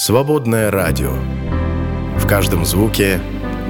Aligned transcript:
Свободное 0.00 0.70
радио. 0.70 1.10
В 2.18 2.28
каждом 2.28 2.64
звуке 2.64 3.20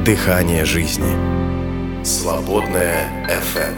дыхание 0.04 0.66
жизни. 0.66 2.04
Свободное 2.04 3.26
FM. 3.30 3.74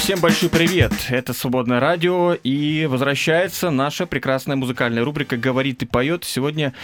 Всем 0.00 0.18
большой 0.18 0.48
привет! 0.48 0.92
Это 1.08 1.32
«Свободное 1.34 1.78
радио» 1.78 2.34
и 2.34 2.86
возвращается 2.86 3.70
наша 3.70 4.06
прекрасная 4.06 4.56
музыкальная 4.56 5.04
рубрика 5.04 5.36
«Говорит 5.36 5.84
и 5.84 5.86
поет». 5.86 6.24
Сегодня 6.24 6.74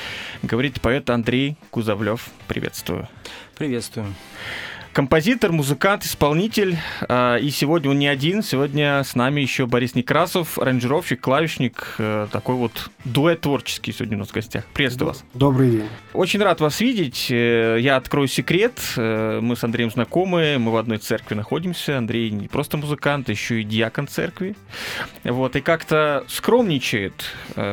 говорит 0.45 0.77
и 0.77 0.80
поет 0.80 1.11
Андрей 1.11 1.57
Кузовлев. 1.71 2.29
Приветствую. 2.46 3.09
Приветствую 3.59 4.14
композитор, 4.95 5.50
музыкант, 5.50 6.04
исполнитель. 6.04 6.79
А, 7.08 7.36
и 7.36 7.50
сегодня 7.50 7.90
он 7.90 7.98
не 7.98 8.06
один. 8.06 8.43
Сегодня 8.43 9.02
с 9.02 9.16
нами 9.16 9.40
еще 9.40 9.66
Борис 9.66 9.96
Некрасов, 9.96 10.56
аранжировщик, 10.58 11.20
клавишник. 11.20 11.96
Э, 11.98 12.29
такой 12.30 12.54
вот 12.54 12.90
дуэт 13.04 13.40
творческий 13.40 13.93
сегодня 13.93 14.16
у 14.16 14.21
нас 14.21 14.29
в 14.29 14.32
гостях. 14.32 14.64
Приветствую 14.72 15.08
вас. 15.08 15.25
Добрый 15.35 15.71
день. 15.71 15.88
Очень 16.12 16.40
рад 16.40 16.61
вас 16.61 16.80
видеть. 16.80 17.26
Э, 17.30 17.76
я 17.80 17.96
открою 17.96 18.29
секрет. 18.29 18.80
Э, 18.96 19.40
мы 19.43 19.57
с 19.57 19.64
Андреем 19.64 19.90
знакомы, 19.90 20.58
мы 20.58 20.71
в 20.71 20.76
одной 20.76 20.99
церкви 20.99 21.35
находимся. 21.35 21.99
Андрей 21.99 22.30
не 22.30 22.46
просто 22.46 22.76
музыкант, 22.76 23.29
еще 23.29 23.61
и 23.61 23.64
диакон 23.64 24.07
церкви. 24.07 24.54
Вот, 25.24 25.57
и 25.57 25.61
как-то 25.61 26.24
скромничает, 26.29 27.24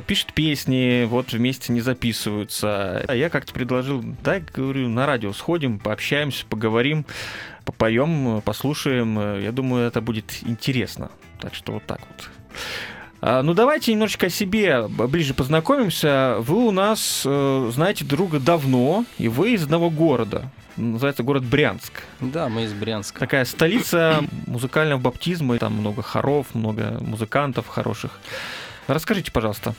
пишет 0.07 0.33
песни, 0.33 1.05
вот 1.05 1.33
вместе 1.33 1.71
не 1.71 1.81
записываются. 1.81 3.05
А 3.07 3.13
я 3.13 3.29
как-то 3.29 3.53
предложил, 3.53 4.03
дай, 4.23 4.43
говорю, 4.53 4.89
на 4.89 5.05
радио 5.05 5.33
сходим, 5.33 5.77
пообщаемся, 5.77 6.45
поговорим 6.49 7.05
попоем, 7.65 8.41
послушаем. 8.41 9.39
Я 9.41 9.51
думаю, 9.51 9.87
это 9.87 10.01
будет 10.01 10.43
интересно. 10.43 11.11
Так 11.39 11.55
что 11.55 11.73
вот 11.73 11.85
так 11.85 11.99
вот. 11.99 12.29
А, 13.23 13.43
ну, 13.43 13.53
давайте 13.53 13.93
немножечко 13.93 14.27
о 14.27 14.29
себе 14.29 14.87
ближе 14.87 15.33
познакомимся. 15.33 16.37
Вы 16.39 16.67
у 16.67 16.71
нас 16.71 17.23
э, 17.23 17.69
знаете 17.71 18.03
друга 18.03 18.39
давно, 18.39 19.05
и 19.19 19.27
вы 19.27 19.53
из 19.53 19.63
одного 19.63 19.91
города. 19.91 20.49
Называется 20.75 21.21
город 21.21 21.43
Брянск. 21.43 22.01
Да, 22.19 22.49
мы 22.49 22.63
из 22.63 22.73
Брянска. 22.73 23.19
Такая 23.19 23.45
столица 23.45 24.23
музыкального 24.47 24.99
баптизма. 24.99 25.57
Там 25.59 25.73
много 25.73 26.01
хоров, 26.01 26.55
много 26.55 26.97
музыкантов 26.99 27.67
хороших. 27.67 28.19
Расскажите, 28.87 29.31
пожалуйста. 29.31 29.75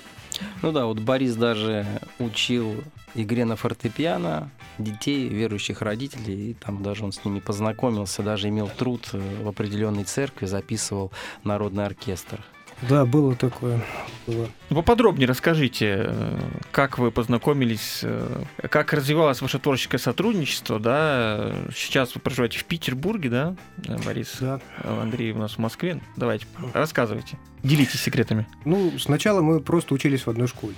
Ну 0.63 0.71
да, 0.71 0.87
вот 0.87 1.01
Борис 1.01 1.35
даже 1.35 1.85
учил 2.21 2.85
игре 3.15 3.45
на 3.45 3.57
фортепиано 3.57 4.51
детей, 4.79 5.29
верующих 5.29 5.83
родителей, 5.83 6.51
и 6.51 6.55
там 6.55 6.83
даже 6.83 7.05
он 7.05 7.13
с 7.13 7.25
ними 7.25 7.41
познакомился, 7.41 8.23
даже 8.23 8.49
имел 8.49 8.69
труд 8.69 9.09
э, 9.13 9.43
в 9.43 9.49
определенной 9.49 10.05
церкви, 10.05 10.47
записывал 10.47 11.13
народный 11.45 11.87
оркестр. 11.87 12.41
Да, 12.89 13.05
было 13.07 13.37
такое. 13.37 13.81
Было. 14.27 14.49
Ну, 14.71 14.77
поподробнее 14.77 15.29
расскажите, 15.29 16.07
э, 16.07 16.39
как 16.73 16.99
вы 16.99 17.13
познакомились, 17.13 18.01
э, 18.03 18.45
как 18.71 18.93
развивалось 18.93 19.41
ваше 19.41 19.59
творческое 19.59 19.99
сотрудничество, 19.99 20.81
да? 20.81 21.53
Сейчас 21.75 22.15
вы 22.15 22.21
проживаете 22.21 22.59
в 22.59 22.65
Петербурге, 22.65 23.29
да, 23.29 23.57
Борис? 24.05 24.37
Да. 24.41 24.61
Андрей 24.83 25.33
у 25.33 25.39
нас 25.39 25.53
в 25.53 25.59
Москве. 25.59 26.01
Давайте, 26.17 26.47
рассказывайте. 26.73 27.39
Делитесь 27.63 28.01
секретами. 28.01 28.47
Ну, 28.65 28.99
сначала 28.99 29.43
мы 29.43 29.61
просто 29.61 29.95
учились 29.95 30.27
в 30.27 30.31
одной 30.31 30.49
школе. 30.49 30.75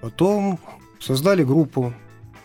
Потом 0.00 0.58
создали 1.00 1.44
группу, 1.44 1.92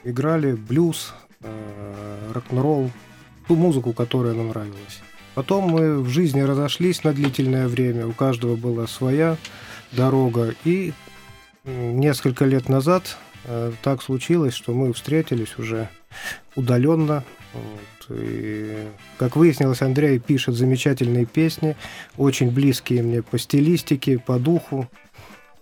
играли 0.03 0.53
блюз, 0.53 1.13
э, 1.41 2.31
рок-н-ролл, 2.33 2.91
ту 3.47 3.55
музыку, 3.55 3.93
которая 3.93 4.33
нам 4.33 4.49
нравилась. 4.49 5.01
Потом 5.35 5.65
мы 5.65 5.99
в 5.99 6.09
жизни 6.09 6.41
разошлись 6.41 7.03
на 7.03 7.13
длительное 7.13 7.67
время, 7.67 8.07
у 8.07 8.11
каждого 8.11 8.55
была 8.55 8.87
своя 8.87 9.37
дорога. 9.91 10.53
И 10.63 10.93
несколько 11.65 12.45
лет 12.45 12.69
назад 12.69 13.17
э, 13.45 13.71
так 13.81 14.01
случилось, 14.03 14.53
что 14.53 14.73
мы 14.73 14.93
встретились 14.93 15.57
уже 15.57 15.89
удаленно. 16.55 17.23
Вот, 17.53 18.17
и, 18.17 18.87
как 19.17 19.35
выяснилось, 19.35 19.81
Андрей 19.81 20.19
пишет 20.19 20.55
замечательные 20.55 21.25
песни, 21.25 21.75
очень 22.17 22.51
близкие 22.51 23.03
мне 23.03 23.21
по 23.21 23.37
стилистике, 23.37 24.19
по 24.19 24.37
духу. 24.37 24.87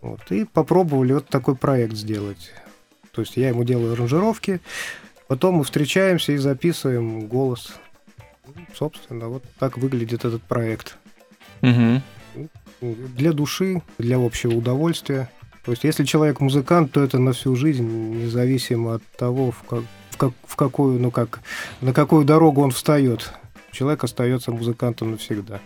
Вот, 0.02 0.20
и 0.32 0.46
попробовали 0.46 1.14
вот 1.14 1.28
такой 1.28 1.56
проект 1.56 1.96
сделать. 1.96 2.52
То 3.12 3.22
есть 3.22 3.38
я 3.38 3.50
ему 3.50 3.64
делаю 3.64 3.94
аранжировки, 3.94 4.62
потом 5.28 5.56
мы 5.56 5.64
встречаемся 5.64 6.32
и 6.32 6.38
записываем 6.38 7.28
голос. 7.28 7.74
Собственно, 8.76 9.28
вот 9.28 9.44
так 9.60 9.78
выглядит 9.78 10.26
этот 10.26 10.42
проект. 10.44 10.98
Угу. 11.62 12.02
Для 12.82 13.34
души, 13.34 13.82
для 13.98 14.18
общего 14.18 14.56
удовольствия. 14.56 15.30
То 15.64 15.72
есть, 15.72 15.84
если 15.84 16.06
человек 16.06 16.40
музыкант, 16.40 16.92
то 16.92 17.04
это 17.04 17.20
на 17.20 17.34
всю 17.34 17.56
жизнь, 17.56 17.88
независимо 17.88 18.96
от 18.96 19.04
того, 19.16 19.52
в, 19.52 19.62
как, 19.64 19.84
в, 20.10 20.18
как, 20.18 20.32
в 20.46 20.56
какую, 20.56 21.00
ну 21.00 21.12
как, 21.12 21.42
на 21.82 21.94
какую 21.94 22.26
дорогу 22.26 22.62
он 22.62 22.72
встает. 22.72 23.32
Человек 23.72 24.04
остается 24.04 24.52
музыкантом 24.52 25.12
навсегда. 25.12 25.60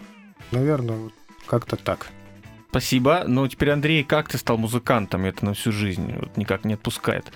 Наверное, 0.51 0.97
вот 0.97 1.13
как-то 1.47 1.77
так. 1.77 2.07
Спасибо. 2.75 3.23
Но 3.25 3.47
теперь, 3.47 3.69
Андрей, 3.69 4.03
как 4.03 4.27
ты 4.27 4.37
стал 4.37 4.57
музыкантом? 4.57 5.23
Это 5.23 5.45
на 5.45 5.53
всю 5.53 5.71
жизнь 5.71 6.13
вот 6.19 6.35
никак 6.35 6.65
не 6.65 6.73
отпускает. 6.73 7.31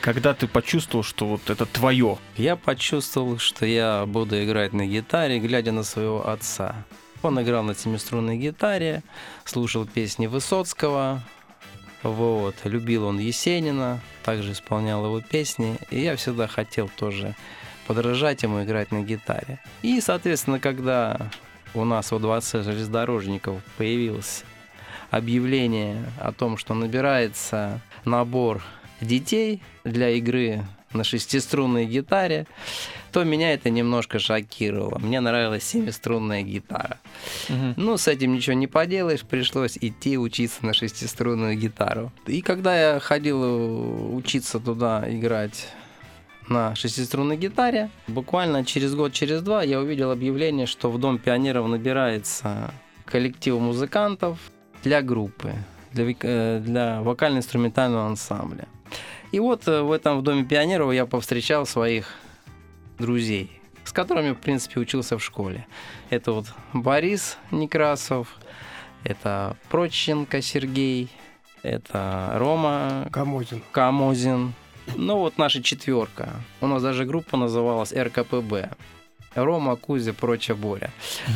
Когда 0.00 0.34
ты 0.34 0.48
почувствовал, 0.48 1.04
что 1.04 1.28
вот 1.28 1.48
это 1.50 1.66
твое? 1.66 2.18
Я 2.36 2.56
почувствовал, 2.56 3.38
что 3.38 3.64
я 3.64 4.04
буду 4.06 4.42
играть 4.42 4.72
на 4.72 4.84
гитаре, 4.84 5.38
глядя 5.38 5.70
на 5.70 5.84
своего 5.84 6.28
отца. 6.28 6.74
Он 7.22 7.40
играл 7.40 7.62
на 7.62 7.76
семиструнной 7.76 8.38
гитаре, 8.38 9.04
слушал 9.44 9.86
песни 9.86 10.26
Высоцкого, 10.26 11.22
вот, 12.02 12.56
любил 12.64 13.04
он 13.04 13.20
Есенина, 13.20 14.00
также 14.24 14.50
исполнял 14.50 15.04
его 15.04 15.20
песни, 15.20 15.78
и 15.92 16.00
я 16.00 16.16
всегда 16.16 16.48
хотел 16.48 16.88
тоже 16.88 17.36
подражать 17.86 18.42
ему 18.42 18.64
играть 18.64 18.90
на 18.90 19.02
гитаре. 19.02 19.60
И, 19.82 20.00
соответственно, 20.00 20.58
когда 20.58 21.30
у 21.72 21.84
нас 21.84 22.10
во 22.10 22.18
дворце 22.18 22.64
железнодорожников 22.64 23.62
появился 23.76 24.42
объявление 25.16 26.04
о 26.20 26.32
том, 26.32 26.56
что 26.56 26.74
набирается 26.74 27.80
набор 28.04 28.62
детей 29.00 29.62
для 29.84 30.10
игры 30.10 30.64
на 30.92 31.04
шестиструнной 31.04 31.86
гитаре, 31.86 32.46
то 33.12 33.24
меня 33.24 33.52
это 33.52 33.70
немножко 33.70 34.18
шокировало. 34.18 34.98
Мне 34.98 35.20
нравилась 35.20 35.64
семиструнная 35.64 36.42
гитара. 36.42 36.98
Угу. 37.48 37.74
Ну, 37.76 37.96
с 37.96 38.08
этим 38.08 38.34
ничего 38.34 38.54
не 38.54 38.66
поделаешь, 38.66 39.22
пришлось 39.22 39.78
идти 39.80 40.18
учиться 40.18 40.64
на 40.64 40.74
шестиструнную 40.74 41.56
гитару. 41.56 42.12
И 42.26 42.42
когда 42.42 42.78
я 42.94 43.00
ходил 43.00 44.14
учиться 44.16 44.60
туда 44.60 45.04
играть 45.08 45.68
на 46.48 46.74
шестиструнной 46.74 47.36
гитаре, 47.36 47.90
буквально 48.06 48.64
через 48.64 48.94
год, 48.94 49.12
через 49.12 49.42
два 49.42 49.62
я 49.62 49.80
увидел 49.80 50.10
объявление, 50.10 50.66
что 50.66 50.90
в 50.90 50.98
Дом 50.98 51.18
пионеров 51.18 51.66
набирается 51.68 52.72
коллектив 53.04 53.58
музыкантов 53.58 54.38
для 54.86 55.02
группы, 55.02 55.52
для, 55.92 56.14
э, 56.22 56.60
для 56.60 57.02
вокально-инструментального 57.02 58.06
ансамбля. 58.06 58.68
И 59.32 59.40
вот 59.40 59.66
э, 59.66 59.82
в 59.82 59.90
этом 59.90 60.18
в 60.18 60.22
Доме 60.22 60.44
пионеров 60.44 60.92
я 60.92 61.06
повстречал 61.06 61.66
своих 61.66 62.14
друзей, 62.96 63.50
с 63.84 63.92
которыми, 63.92 64.30
в 64.30 64.38
принципе, 64.38 64.78
учился 64.78 65.18
в 65.18 65.24
школе. 65.24 65.66
Это 66.10 66.30
вот 66.30 66.46
Борис 66.72 67.36
Некрасов, 67.50 68.28
это 69.02 69.56
Проченко 69.70 70.40
Сергей, 70.40 71.10
это 71.64 72.34
Рома 72.36 73.08
Камозин. 73.10 73.62
Камозин. 73.72 74.52
Ну 74.94 75.18
вот 75.18 75.36
наша 75.36 75.64
четверка. 75.64 76.28
У 76.60 76.68
нас 76.68 76.80
даже 76.80 77.04
группа 77.04 77.36
называлась 77.36 77.92
РКПБ. 77.92 78.70
Рома, 79.36 79.76
Кузя, 79.76 80.12
прочая 80.12 80.56
Боря. 80.56 80.90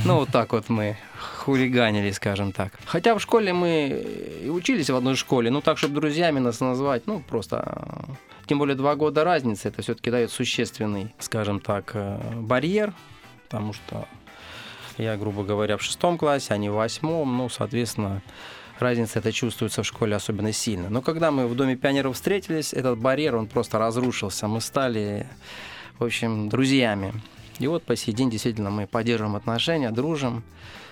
Ну, 0.04 0.16
вот 0.16 0.30
так 0.30 0.52
вот 0.52 0.68
мы 0.68 0.96
хулиганили, 1.38 2.10
скажем 2.10 2.52
так. 2.52 2.72
Хотя 2.86 3.14
в 3.14 3.20
школе 3.20 3.52
мы 3.52 4.04
и 4.44 4.48
учились 4.48 4.91
в 4.91 4.97
одной 4.97 5.16
школе, 5.16 5.50
ну 5.50 5.60
так, 5.60 5.78
чтобы 5.78 5.94
друзьями 5.94 6.38
нас 6.38 6.60
назвать, 6.60 7.06
ну 7.06 7.20
просто... 7.20 8.04
Тем 8.47 8.58
более 8.58 8.74
два 8.74 8.97
года 8.97 9.22
разницы, 9.22 9.68
это 9.68 9.80
все-таки 9.80 10.10
дает 10.10 10.32
существенный, 10.32 11.14
скажем 11.20 11.60
так, 11.60 11.92
э, 11.94 12.18
барьер, 12.34 12.92
потому 13.44 13.72
что 13.72 14.08
я, 14.98 15.16
грубо 15.16 15.44
говоря, 15.44 15.76
в 15.76 15.82
шестом 15.82 16.18
классе, 16.18 16.54
а 16.54 16.56
не 16.56 16.68
в 16.68 16.74
восьмом, 16.74 17.36
ну, 17.36 17.48
соответственно, 17.48 18.22
разница 18.80 19.20
это 19.20 19.32
чувствуется 19.32 19.82
в 19.82 19.86
школе 19.86 20.16
особенно 20.16 20.53
сильно. 20.53 20.91
Но 20.91 21.00
когда 21.00 21.30
мы 21.30 21.46
в 21.46 21.54
Доме 21.54 21.76
пионеров 21.76 22.16
встретились, 22.16 22.74
этот 22.74 22.98
барьер, 22.98 23.36
он 23.36 23.46
просто 23.46 23.78
разрушился. 23.78 24.48
Мы 24.48 24.60
стали, 24.60 25.26
в 25.98 26.04
общем, 26.04 26.48
друзьями. 26.48 27.12
И 27.60 27.66
вот 27.66 27.84
по 27.84 27.95
сей 27.95 28.12
день 28.12 28.30
действительно 28.30 28.71
мы 28.71 28.86
поддерживаем 28.86 29.36
отношения, 29.36 29.91
дружим, 29.91 30.42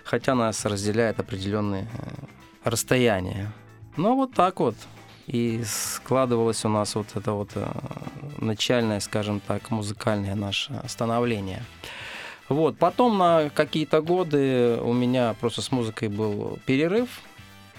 хотя 0.04 0.34
нас 0.34 0.66
разделяет 0.66 1.18
определенные 1.18 1.88
э, 1.92 2.10
расстояния. 2.62 3.50
Но 3.96 4.14
вот 4.14 4.34
так 4.34 4.60
вот. 4.60 4.76
И 5.26 5.62
складывалось 5.64 6.64
у 6.66 6.68
нас 6.68 6.94
вот 6.94 7.06
это 7.14 7.32
вот 7.32 7.50
э, 7.54 7.66
начальное, 8.38 9.00
скажем 9.00 9.40
так, 9.40 9.70
музыкальное 9.70 10.34
наше 10.34 10.82
становление. 10.86 11.62
Вот. 12.50 12.76
Потом 12.76 13.16
на 13.16 13.48
какие-то 13.48 14.02
годы 14.02 14.78
у 14.82 14.92
меня 14.92 15.34
просто 15.40 15.62
с 15.62 15.72
музыкой 15.72 16.08
был 16.08 16.58
перерыв. 16.66 17.08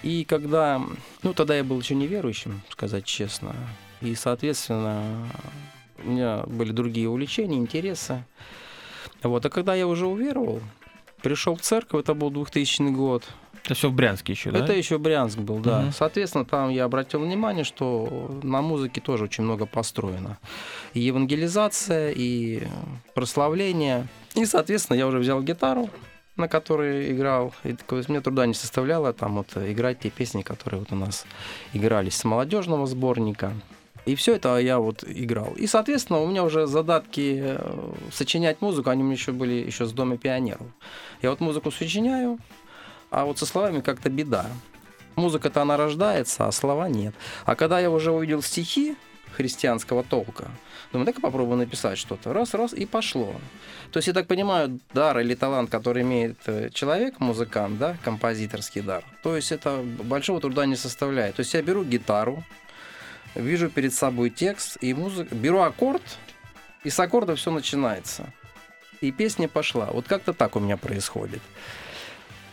И 0.02 0.24
когда, 0.24 0.82
ну 1.22 1.32
тогда 1.32 1.56
я 1.56 1.62
был 1.62 1.78
еще 1.78 1.94
неверующим, 1.94 2.60
сказать 2.70 3.04
честно, 3.04 3.54
и, 4.00 4.16
соответственно, 4.16 5.28
у 6.02 6.10
меня 6.10 6.42
были 6.46 6.72
другие 6.72 7.08
увлечения, 7.08 7.58
интересы. 7.58 8.24
Вот, 9.22 9.44
а 9.44 9.50
когда 9.50 9.74
я 9.74 9.86
уже 9.86 10.06
уверовал, 10.06 10.60
пришел 11.22 11.56
в 11.56 11.60
церковь, 11.60 12.02
это 12.02 12.14
был 12.14 12.30
2000 12.30 12.90
год, 12.90 13.24
Это 13.64 13.74
все 13.74 13.90
в 13.90 13.92
Брянске 13.92 14.32
еще, 14.32 14.50
да? 14.50 14.64
это 14.64 14.72
еще 14.72 14.98
Брянск 14.98 15.38
был, 15.38 15.58
да. 15.58 15.82
Мгм. 15.82 15.92
Соответственно, 15.92 16.44
там 16.44 16.70
я 16.70 16.84
обратил 16.84 17.20
внимание, 17.20 17.64
что 17.64 18.40
на 18.42 18.62
музыке 18.62 19.00
тоже 19.00 19.24
очень 19.24 19.44
много 19.44 19.66
построено. 19.66 20.38
И 20.94 21.00
евангелизация, 21.00 22.12
и 22.16 22.62
прославление. 23.14 24.06
И, 24.34 24.46
соответственно, 24.46 24.96
я 24.96 25.06
уже 25.06 25.18
взял 25.18 25.42
гитару, 25.42 25.90
на 26.36 26.48
которой 26.48 27.12
играл. 27.12 27.52
И 27.64 27.74
такое, 27.74 28.02
мне 28.08 28.20
труда 28.20 28.46
не 28.46 28.54
составляло 28.54 29.12
там 29.12 29.36
вот 29.36 29.54
играть 29.56 30.00
те 30.00 30.10
песни, 30.10 30.42
которые 30.42 30.80
вот 30.80 30.92
у 30.92 30.96
нас 30.96 31.26
игрались 31.74 32.16
с 32.16 32.24
молодежного 32.24 32.86
сборника. 32.86 33.52
И 34.06 34.14
все 34.14 34.36
это 34.36 34.58
я 34.58 34.78
вот 34.78 35.04
играл. 35.06 35.52
И, 35.56 35.66
соответственно, 35.66 36.20
у 36.20 36.26
меня 36.26 36.42
уже 36.44 36.66
задатки 36.66 37.40
э, 37.42 37.92
сочинять 38.12 38.60
музыку, 38.60 38.90
они 38.90 39.02
у 39.02 39.06
меня 39.06 39.14
еще 39.14 39.32
были 39.32 39.54
еще 39.54 39.86
с 39.86 39.92
Дома 39.92 40.16
пионеров. 40.16 40.66
Я 41.22 41.30
вот 41.30 41.40
музыку 41.40 41.70
сочиняю, 41.70 42.38
а 43.10 43.24
вот 43.24 43.38
со 43.38 43.46
словами 43.46 43.80
как-то 43.80 44.08
беда. 44.08 44.46
Музыка-то 45.16 45.62
она 45.62 45.76
рождается, 45.76 46.46
а 46.46 46.52
слова 46.52 46.88
нет. 46.88 47.14
А 47.44 47.54
когда 47.56 47.78
я 47.78 47.90
уже 47.90 48.10
увидел 48.10 48.42
стихи 48.42 48.96
христианского 49.36 50.02
толка, 50.02 50.48
думаю, 50.92 51.06
так 51.06 51.20
попробую 51.20 51.58
написать 51.58 51.98
что-то. 51.98 52.32
Раз, 52.32 52.54
раз, 52.54 52.72
и 52.72 52.86
пошло. 52.86 53.34
То 53.92 53.98
есть, 53.98 54.08
я 54.08 54.14
так 54.14 54.26
понимаю, 54.26 54.80
дар 54.94 55.18
или 55.18 55.34
талант, 55.34 55.70
который 55.70 56.02
имеет 56.02 56.38
э, 56.46 56.70
человек, 56.72 57.20
музыкант, 57.20 57.78
да, 57.78 57.96
композиторский 58.04 58.80
дар, 58.80 59.04
то 59.22 59.36
есть 59.36 59.52
это 59.52 59.82
большого 59.82 60.40
труда 60.40 60.66
не 60.66 60.76
составляет. 60.76 61.36
То 61.36 61.40
есть 61.40 61.54
я 61.54 61.62
беру 61.62 61.84
гитару, 61.84 62.44
вижу 63.34 63.68
перед 63.68 63.94
собой 63.94 64.30
текст 64.30 64.78
и 64.80 64.94
музыку, 64.94 65.34
беру 65.34 65.60
аккорд, 65.60 66.02
и 66.84 66.90
с 66.90 66.98
аккорда 66.98 67.36
все 67.36 67.50
начинается. 67.50 68.32
И 69.00 69.12
песня 69.12 69.48
пошла. 69.48 69.86
Вот 69.86 70.06
как-то 70.06 70.32
так 70.32 70.56
у 70.56 70.60
меня 70.60 70.76
происходит. 70.76 71.42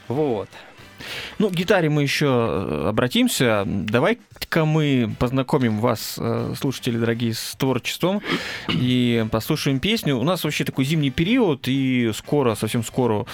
Вот. 0.07 0.50
Ну, 1.39 1.49
к 1.49 1.53
гитаре 1.53 1.89
мы 1.89 2.03
еще 2.03 2.25
э, 2.25 2.88
обратимся. 2.89 3.63
Давай-ка 3.65 4.65
мы 4.65 5.13
познакомим 5.19 5.79
вас, 5.79 6.15
э, 6.17 6.53
слушатели 6.57 6.97
дорогие, 6.97 7.33
с 7.33 7.55
творчеством 7.55 8.21
и 8.69 9.25
послушаем 9.31 9.79
песню. 9.79 10.17
У 10.17 10.23
нас 10.23 10.44
вообще 10.44 10.63
такой 10.63 10.85
зимний 10.85 11.11
период, 11.11 11.67
и 11.67 12.11
скоро, 12.13 12.55
совсем 12.55 12.83
скоро 12.83 13.25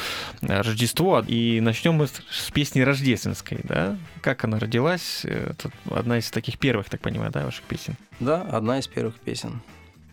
э, 0.42 0.62
Рождество, 0.62 1.24
и 1.27 1.60
начнем 1.62 1.94
мы 1.94 2.07
с 2.07 2.51
песни 2.51 2.81
рождественской, 2.81 3.60
да? 3.63 3.98
Как 4.21 4.44
она 4.44 4.60
родилась? 4.60 5.25
Это 5.25 5.71
одна 5.89 6.18
из 6.18 6.30
таких 6.31 6.57
первых, 6.57 6.89
так 6.89 7.01
понимаю, 7.01 7.31
да, 7.31 7.45
ваших 7.45 7.63
песен? 7.63 7.95
Да, 8.19 8.42
одна 8.42 8.80
из 8.80 8.88
первых 8.88 9.15
песен. 9.19 9.62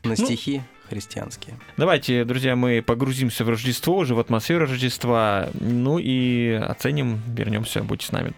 На 0.03 0.11
Ну, 0.11 0.17
стихи 0.17 0.63
христианские. 0.91 1.59
Давайте, 1.77 2.25
друзья, 2.25 2.57
мы 2.57 2.83
погрузимся 2.83 3.45
в 3.45 3.49
Рождество, 3.49 3.97
уже 3.97 4.15
в 4.15 4.19
атмосферу 4.19 4.67
Рождества, 4.67 5.49
ну 5.55 5.99
и 5.99 6.53
оценим, 6.53 7.21
вернемся, 7.29 7.83
будьте 7.83 8.07
с 8.07 8.13
нами. 8.13 8.35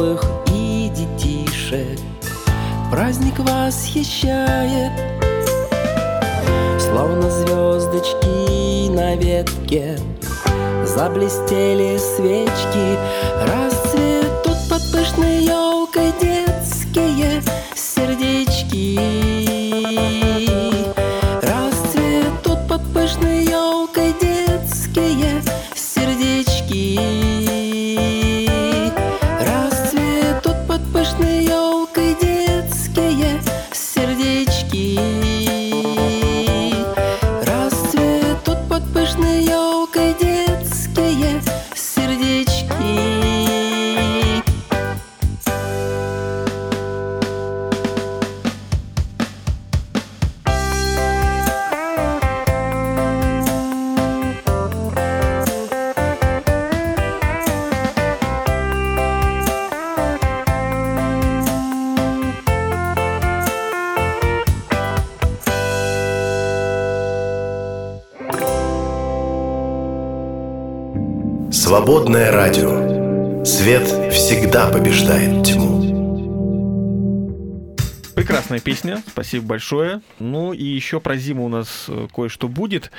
Взрослых, 0.00 0.24
и 0.46 0.90
детишек. 0.94 1.98
Праздник 2.90 3.38
восхищает. 3.38 4.92
Словно 6.78 7.30
звездочки 7.30 8.88
на 8.88 9.14
ветке 9.14 9.96
Заблестели 10.84 11.98
свечки 11.98 12.98
Расцветут 13.46 14.19
песня, 78.96 79.10
спасибо 79.10 79.46
большое. 79.46 80.00
Ну 80.18 80.52
и 80.52 80.64
еще 80.64 81.00
про 81.00 81.16
зиму 81.16 81.44
у 81.46 81.48
нас 81.48 81.86
э, 81.88 82.08
кое-что 82.14 82.48
будет. 82.48 82.90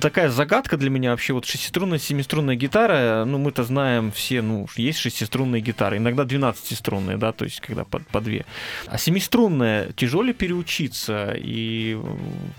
Такая 0.00 0.28
загадка 0.30 0.76
для 0.76 0.90
меня 0.90 1.10
вообще, 1.10 1.32
вот 1.32 1.44
шестиструнная, 1.44 1.98
семиструнная 1.98 2.56
гитара, 2.56 3.24
ну 3.24 3.38
мы-то 3.38 3.64
знаем 3.64 4.12
все, 4.12 4.42
ну 4.42 4.66
есть 4.76 4.98
шестиструнные 4.98 5.60
гитары, 5.62 5.96
иногда 5.98 6.24
12-струнные, 6.24 7.16
да, 7.16 7.32
то 7.32 7.44
есть 7.44 7.60
когда 7.60 7.84
по, 7.84 7.98
по 8.00 8.20
две. 8.20 8.44
А 8.86 8.98
семиструнная 8.98 9.92
тяжелее 9.92 10.34
переучиться, 10.34 11.32
и 11.36 11.96
э, 12.02 12.16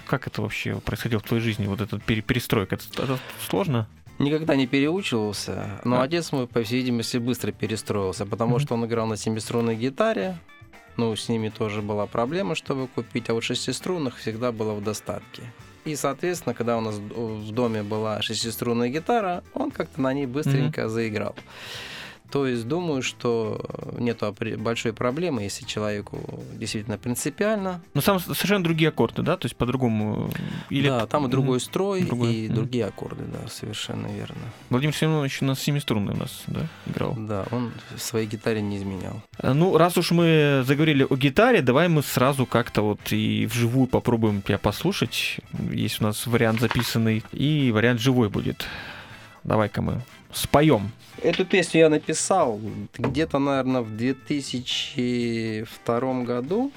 как 0.07 0.27
это 0.27 0.41
вообще 0.41 0.75
происходило 0.77 1.19
в 1.19 1.23
твоей 1.23 1.43
жизни, 1.43 1.67
вот 1.67 1.81
этот 1.81 2.03
пере- 2.03 2.21
перестройка, 2.21 2.75
это, 2.75 3.03
это 3.03 3.19
сложно? 3.47 3.87
Никогда 4.17 4.55
не 4.55 4.65
переучивался, 4.65 5.81
но 5.83 5.97
Да. 5.97 6.03
отец 6.03 6.31
мой, 6.31 6.47
по 6.47 6.63
всей 6.63 6.77
видимости, 6.77 7.17
быстро 7.17 7.51
перестроился, 7.51 8.25
потому 8.25 8.51
Мгм. 8.55 8.59
что 8.61 8.73
он 8.75 8.85
играл 8.85 9.07
на 9.07 9.17
семиструнной 9.17 9.75
гитаре. 9.75 10.37
Ну, 10.97 11.15
с 11.15 11.29
ними 11.29 11.49
тоже 11.49 11.81
была 11.81 12.05
проблема, 12.05 12.55
чтобы 12.55 12.87
купить, 12.87 13.29
а 13.29 13.33
вот 13.33 13.43
шестиструнных 13.43 14.17
всегда 14.17 14.51
было 14.51 14.73
в 14.73 14.83
достатке. 14.83 15.43
И, 15.83 15.95
соответственно, 15.95 16.55
когда 16.55 16.77
у 16.77 16.81
нас 16.81 16.95
в 16.95 17.51
доме 17.51 17.83
была 17.83 18.21
шестиструнная 18.21 18.89
гитара, 18.89 19.43
он 19.53 19.71
как-то 19.71 20.01
на 20.01 20.13
ней 20.13 20.25
быстренько 20.25 20.89
заиграл. 20.89 21.35
То 22.31 22.47
есть 22.47 22.67
думаю, 22.67 23.01
что 23.01 23.63
нет 23.97 24.21
большой 24.57 24.93
проблемы, 24.93 25.43
если 25.43 25.65
человеку 25.65 26.43
действительно 26.53 26.97
принципиально. 26.97 27.81
Ну, 27.93 28.01
сам 28.01 28.19
совершенно 28.19 28.63
другие 28.63 28.89
аккорды, 28.89 29.21
да, 29.21 29.37
то 29.37 29.45
есть 29.45 29.55
по-другому. 29.55 30.29
э, 30.29 30.41
Или... 30.69 30.87
да, 30.87 31.05
там 31.07 31.27
и 31.27 31.29
другой 31.29 31.59
строй, 31.59 32.03
Другой, 32.03 32.33
и 32.33 32.47
другие 32.47 32.85
аккорды, 32.85 33.23
да, 33.25 33.47
совершенно 33.47 34.07
верно. 34.07 34.37
Владимир 34.69 34.95
Семенович 34.95 35.41
у 35.41 35.45
нас 35.45 35.59
семиструнный 35.59 36.13
у 36.13 36.17
нас, 36.17 36.43
да, 36.47 36.67
играл. 36.85 37.15
Да, 37.17 37.45
он 37.51 37.71
своей 37.97 38.27
гитаре 38.27 38.61
не 38.61 38.77
изменял. 38.77 39.21
А, 39.37 39.53
Ну, 39.53 39.77
раз 39.77 39.97
уж 39.97 40.11
мы 40.11 40.63
заговорили 40.65 41.05
о 41.09 41.15
гитаре, 41.15 41.61
давай 41.61 41.87
мы 41.87 42.03
сразу 42.03 42.45
как-то 42.45 42.81
вот 42.81 42.99
и 43.11 43.45
вживую 43.45 43.87
попробуем 43.87 44.41
тебя 44.41 44.57
послушать. 44.57 45.37
Есть 45.71 46.01
у 46.01 46.03
нас 46.03 46.25
вариант 46.27 46.59
записанный, 46.59 47.23
и 47.31 47.71
вариант 47.71 47.99
живой 48.01 48.29
будет. 48.29 48.65
Давай-ка 49.43 49.81
мы 49.81 50.01
споем. 50.35 50.91
Эту 51.21 51.45
песню 51.45 51.81
я 51.81 51.89
написал 51.89 52.59
где-то, 52.97 53.37
наверное, 53.39 53.81
в 53.81 53.95
2002 53.95 56.23
году, 56.23 56.71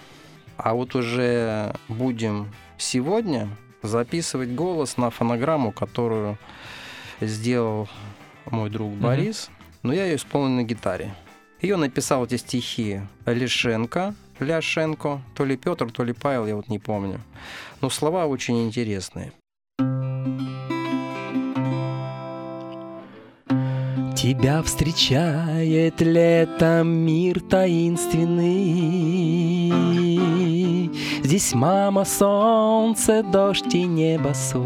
а 0.56 0.74
вот 0.74 0.94
уже 0.94 1.74
будем 1.88 2.54
сегодня 2.78 3.48
записывать 3.82 4.50
голос 4.50 4.96
на 4.96 5.10
фонограмму, 5.10 5.72
которую 5.72 6.38
сделал 7.20 7.88
мой 8.46 8.70
друг. 8.70 8.92
Борис, 8.92 9.50
но 9.82 9.92
я 9.92 10.06
ее 10.06 10.14
исполнил 10.16 10.56
на 10.56 10.62
гитаре. 10.62 11.14
Ее 11.60 11.76
написал 11.76 12.24
эти 12.24 12.36
стихи 12.36 13.00
Лишенко, 13.26 14.14
Ляшенко, 14.38 15.20
то 15.34 15.44
ли 15.44 15.56
Петр, 15.56 15.90
то 15.90 16.04
ли 16.04 16.12
Павел, 16.12 16.46
я 16.46 16.54
вот 16.54 16.68
не 16.68 16.78
помню. 16.78 17.20
Но 17.80 17.90
слова 17.90 18.26
очень 18.26 18.64
интересные. 18.64 19.32
Тебя 24.20 24.62
встречает 24.64 26.00
летом 26.00 26.88
мир 26.88 27.40
таинственный. 27.40 28.50
Здесь 31.22 31.54
мама, 31.54 32.04
солнце, 32.04 33.22
дождь 33.22 33.72
и 33.76 33.84
небосвод. 33.84 34.58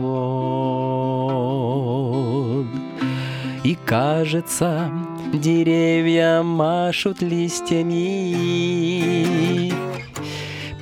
И 3.63 3.77
кажется, 3.85 4.91
деревья 5.35 6.43
машут 6.43 7.21
листьями, 7.21 8.33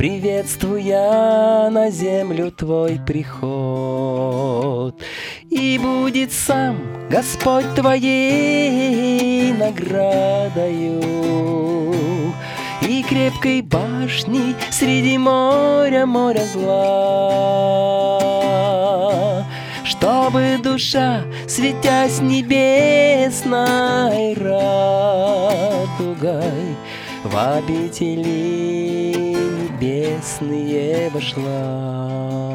Приветствуя 0.00 1.68
на 1.68 1.90
землю 1.90 2.50
твой 2.50 2.98
приход. 3.06 4.94
И 5.50 5.78
будет 5.78 6.32
сам 6.32 6.78
Господь 7.10 7.74
твоей 7.74 9.52
наградою. 9.52 11.02
И 12.80 13.02
крепкой 13.02 13.60
башней 13.60 14.56
среди 14.70 15.18
моря, 15.18 16.06
моря 16.06 16.46
зла. 16.46 18.16
Чтобы 19.84 20.58
душа, 20.62 21.24
светясь 21.46 22.20
небесной 22.20 23.52
радугой 24.32 25.90
обители 27.34 28.70
небесные 29.80 31.10
вошла 31.10 32.50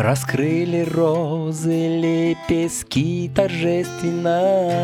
Раскрыли 0.00 0.88
розы 0.90 1.98
лепестки 2.00 3.30
торжественно. 3.36 4.80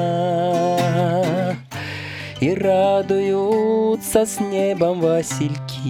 И 2.38 2.52
радуются 2.52 4.26
с 4.26 4.38
небом 4.40 5.00
васильки. 5.00 5.88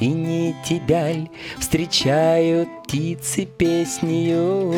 И 0.00 0.08
не 0.08 0.56
тебя 0.64 1.12
ль 1.12 1.28
встречают 1.60 2.68
птицы 2.82 3.46
песнею 3.46 4.68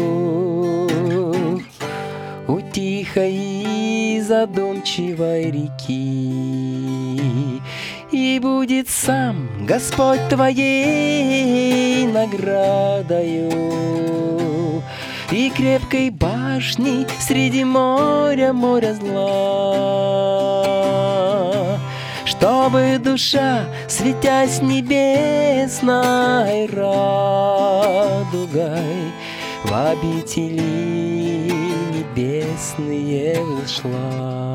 задумчивой 4.80 5.50
реки. 5.50 7.20
И 8.10 8.38
будет 8.40 8.88
сам 8.88 9.66
Господь 9.66 10.26
твоей 10.28 12.06
наградою. 12.06 13.50
И 15.30 15.50
крепкой 15.50 16.10
башней 16.10 17.06
среди 17.20 17.62
моря, 17.64 18.52
моря 18.52 18.94
зла. 18.94 19.10
Чтобы 22.24 22.98
душа, 23.02 23.64
светясь 23.88 24.60
небесной 24.62 26.66
радугой 26.66 27.32
В 29.64 29.72
обители 29.72 31.69
небесные 32.00 33.42
вошла 33.42 34.50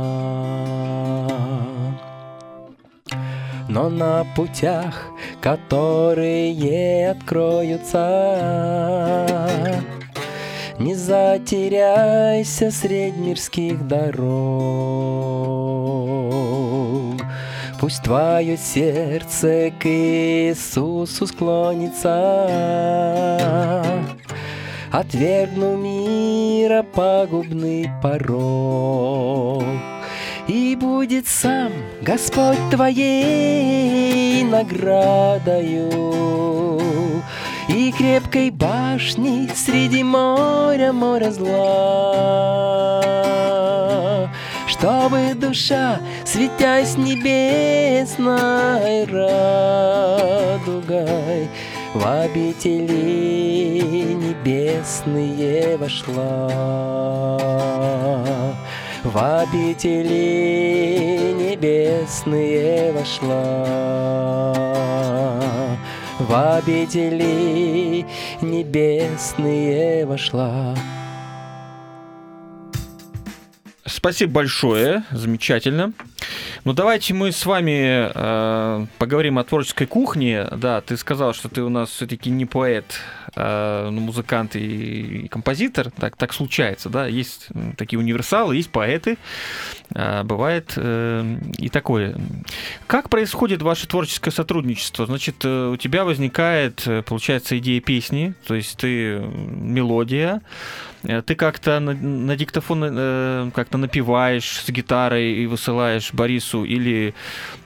но 3.75 3.89
на 3.89 4.25
путях, 4.35 5.07
которые 5.41 7.09
откроются, 7.11 7.99
не 10.79 10.95
затеряйся 10.95 12.71
средь 12.71 13.17
мирских 13.17 13.85
дорог. 13.85 14.25
Пусть 17.81 18.01
твое 18.03 18.55
сердце 18.55 19.73
к 19.77 19.85
Иисусу 19.85 21.27
склонится, 21.27 22.13
Отвергну 24.97 25.75
мира 25.75 26.81
пагубный 26.81 27.89
порог. 28.01 29.65
И 30.47 30.77
будет 30.79 31.27
сам 31.27 31.73
Господь 32.01 32.69
твоей 32.71 34.41
наградою 34.43 35.91
И 37.67 37.91
крепкой 37.91 38.51
башней 38.51 39.49
среди 39.53 40.01
моря, 40.01 40.93
моря 40.93 41.31
зла 41.31 43.01
Чтобы 44.65 45.33
душа, 45.35 45.99
светясь 46.23 46.95
небесной 46.95 49.03
радугой 49.05 51.49
В 51.95 52.05
обители 52.05 52.91
небесные 54.13 55.77
вошла 55.77 56.51
в 59.05 59.17
обители 59.17 60.15
небесные 61.37 62.91
вошла, 62.91 63.63
в 66.19 66.57
обители 66.57 68.05
небесные 68.41 70.05
вошла. 70.05 70.75
Спасибо 73.87 74.31
большое, 74.31 75.03
замечательно. 75.11 75.93
Ну 76.63 76.73
давайте 76.73 77.13
мы 77.13 77.31
с 77.31 77.45
вами 77.45 78.09
э, 78.11 78.85
поговорим 78.97 79.37
о 79.37 79.43
творческой 79.43 79.85
кухне. 79.85 80.47
Да, 80.51 80.81
ты 80.81 80.97
сказал, 80.97 81.35
что 81.35 81.49
ты 81.49 81.61
у 81.61 81.69
нас 81.69 81.91
все-таки 81.91 82.31
не 82.31 82.47
поэт, 82.47 82.99
э, 83.35 83.89
ну, 83.91 84.01
музыкант 84.01 84.55
и, 84.55 85.25
и 85.25 85.27
композитор, 85.27 85.91
так, 85.91 86.15
так 86.15 86.33
случается, 86.33 86.89
да, 86.89 87.07
есть 87.07 87.49
такие 87.77 87.99
универсалы, 87.99 88.55
есть 88.55 88.69
поэты, 88.69 89.17
а 89.93 90.23
бывает 90.23 90.73
э, 90.75 91.37
и 91.57 91.69
такое. 91.69 92.15
Как 92.87 93.09
происходит 93.09 93.61
ваше 93.61 93.87
творческое 93.87 94.31
сотрудничество? 94.31 95.05
Значит, 95.05 95.35
э, 95.43 95.69
у 95.69 95.77
тебя 95.77 96.05
возникает, 96.05 96.87
э, 96.87 97.01
получается, 97.01 97.57
идея 97.57 97.81
песни, 97.81 98.33
то 98.47 98.55
есть 98.55 98.77
ты 98.77 99.17
э, 99.17 99.19
мелодия, 99.19 100.41
э, 101.03 101.21
ты 101.21 101.35
как-то 101.35 101.79
на, 101.79 101.93
на 101.93 102.35
диктофон 102.35 102.83
э, 102.83 103.51
как-то 103.53 103.77
напиваешь 103.77 104.61
с 104.65 104.69
гитарой 104.69 105.33
и 105.33 105.45
высылаешь 105.47 106.13
Борису, 106.13 106.63
или 106.63 107.13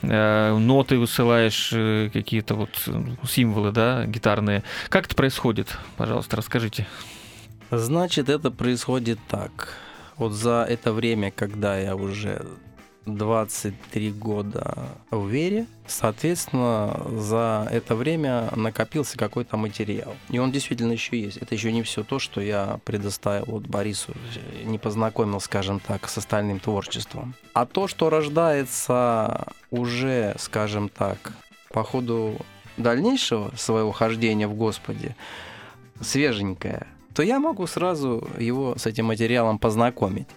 э, 0.02 0.58
ноты 0.58 0.98
высылаешь, 0.98 1.70
э, 1.74 2.10
какие-то 2.12 2.56
вот 2.56 2.70
э, 2.88 3.04
символы, 3.28 3.72
да, 3.72 4.06
гитарные. 4.06 4.64
Как 4.90 5.06
это 5.06 5.16
происходит? 5.16 5.59
Пожалуйста, 5.98 6.38
расскажите. 6.38 6.88
Значит, 7.72 8.30
это 8.30 8.52
происходит 8.52 9.20
так. 9.28 9.76
Вот 10.18 10.34
за 10.34 10.66
это 10.68 10.92
время, 10.92 11.32
когда 11.32 11.78
я 11.78 11.96
уже 11.96 12.46
23 13.06 14.12
года 14.12 14.90
в 15.12 15.28
вере, 15.28 15.66
соответственно, 15.88 17.00
за 17.12 17.68
это 17.72 17.96
время 17.96 18.50
накопился 18.56 19.18
какой-то 19.18 19.58
материал. 19.58 20.16
И 20.30 20.40
он 20.40 20.52
действительно 20.52 20.94
еще 20.94 21.20
есть. 21.20 21.38
Это 21.38 21.56
еще 21.56 21.72
не 21.72 21.84
все 21.84 22.04
то, 22.04 22.20
что 22.20 22.42
я 22.42 22.80
предоставил 22.86 23.46
вот 23.48 23.64
Борису, 23.64 24.14
не 24.64 24.78
познакомил, 24.78 25.40
скажем 25.40 25.80
так, 25.80 26.08
с 26.10 26.18
остальным 26.18 26.60
творчеством. 26.60 27.34
А 27.54 27.66
то, 27.66 27.88
что 27.88 28.10
рождается 28.10 29.48
уже, 29.72 30.36
скажем 30.38 30.90
так, 30.90 31.34
по 31.70 31.84
ходу 31.84 32.38
дальнейшего 32.78 33.52
своего 33.56 33.92
хождения 33.92 34.48
в 34.48 34.56
Господе, 34.56 35.16
свеженькое, 36.02 36.88
то 37.14 37.24
я 37.24 37.40
могу 37.40 37.68
сразу 37.68 38.28
его 38.38 38.78
с 38.78 38.86
этим 38.86 39.06
материалом 39.06 39.60
познакомить. 39.60 40.28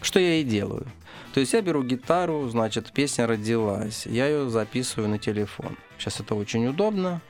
Что 0.00 0.20
я 0.20 0.36
и 0.36 0.44
делаю. 0.44 0.86
То 1.34 1.40
есть 1.40 1.52
я 1.52 1.62
беру 1.62 1.82
гитару, 1.82 2.48
значит, 2.48 2.92
песня 2.92 3.26
родилась, 3.26 4.06
я 4.06 4.26
ее 4.26 4.48
записываю 4.48 5.08
на 5.08 5.18
телефон. 5.18 5.76
Сейчас 5.98 6.20
это 6.20 6.34
очень 6.34 6.66
удобно 6.66 7.20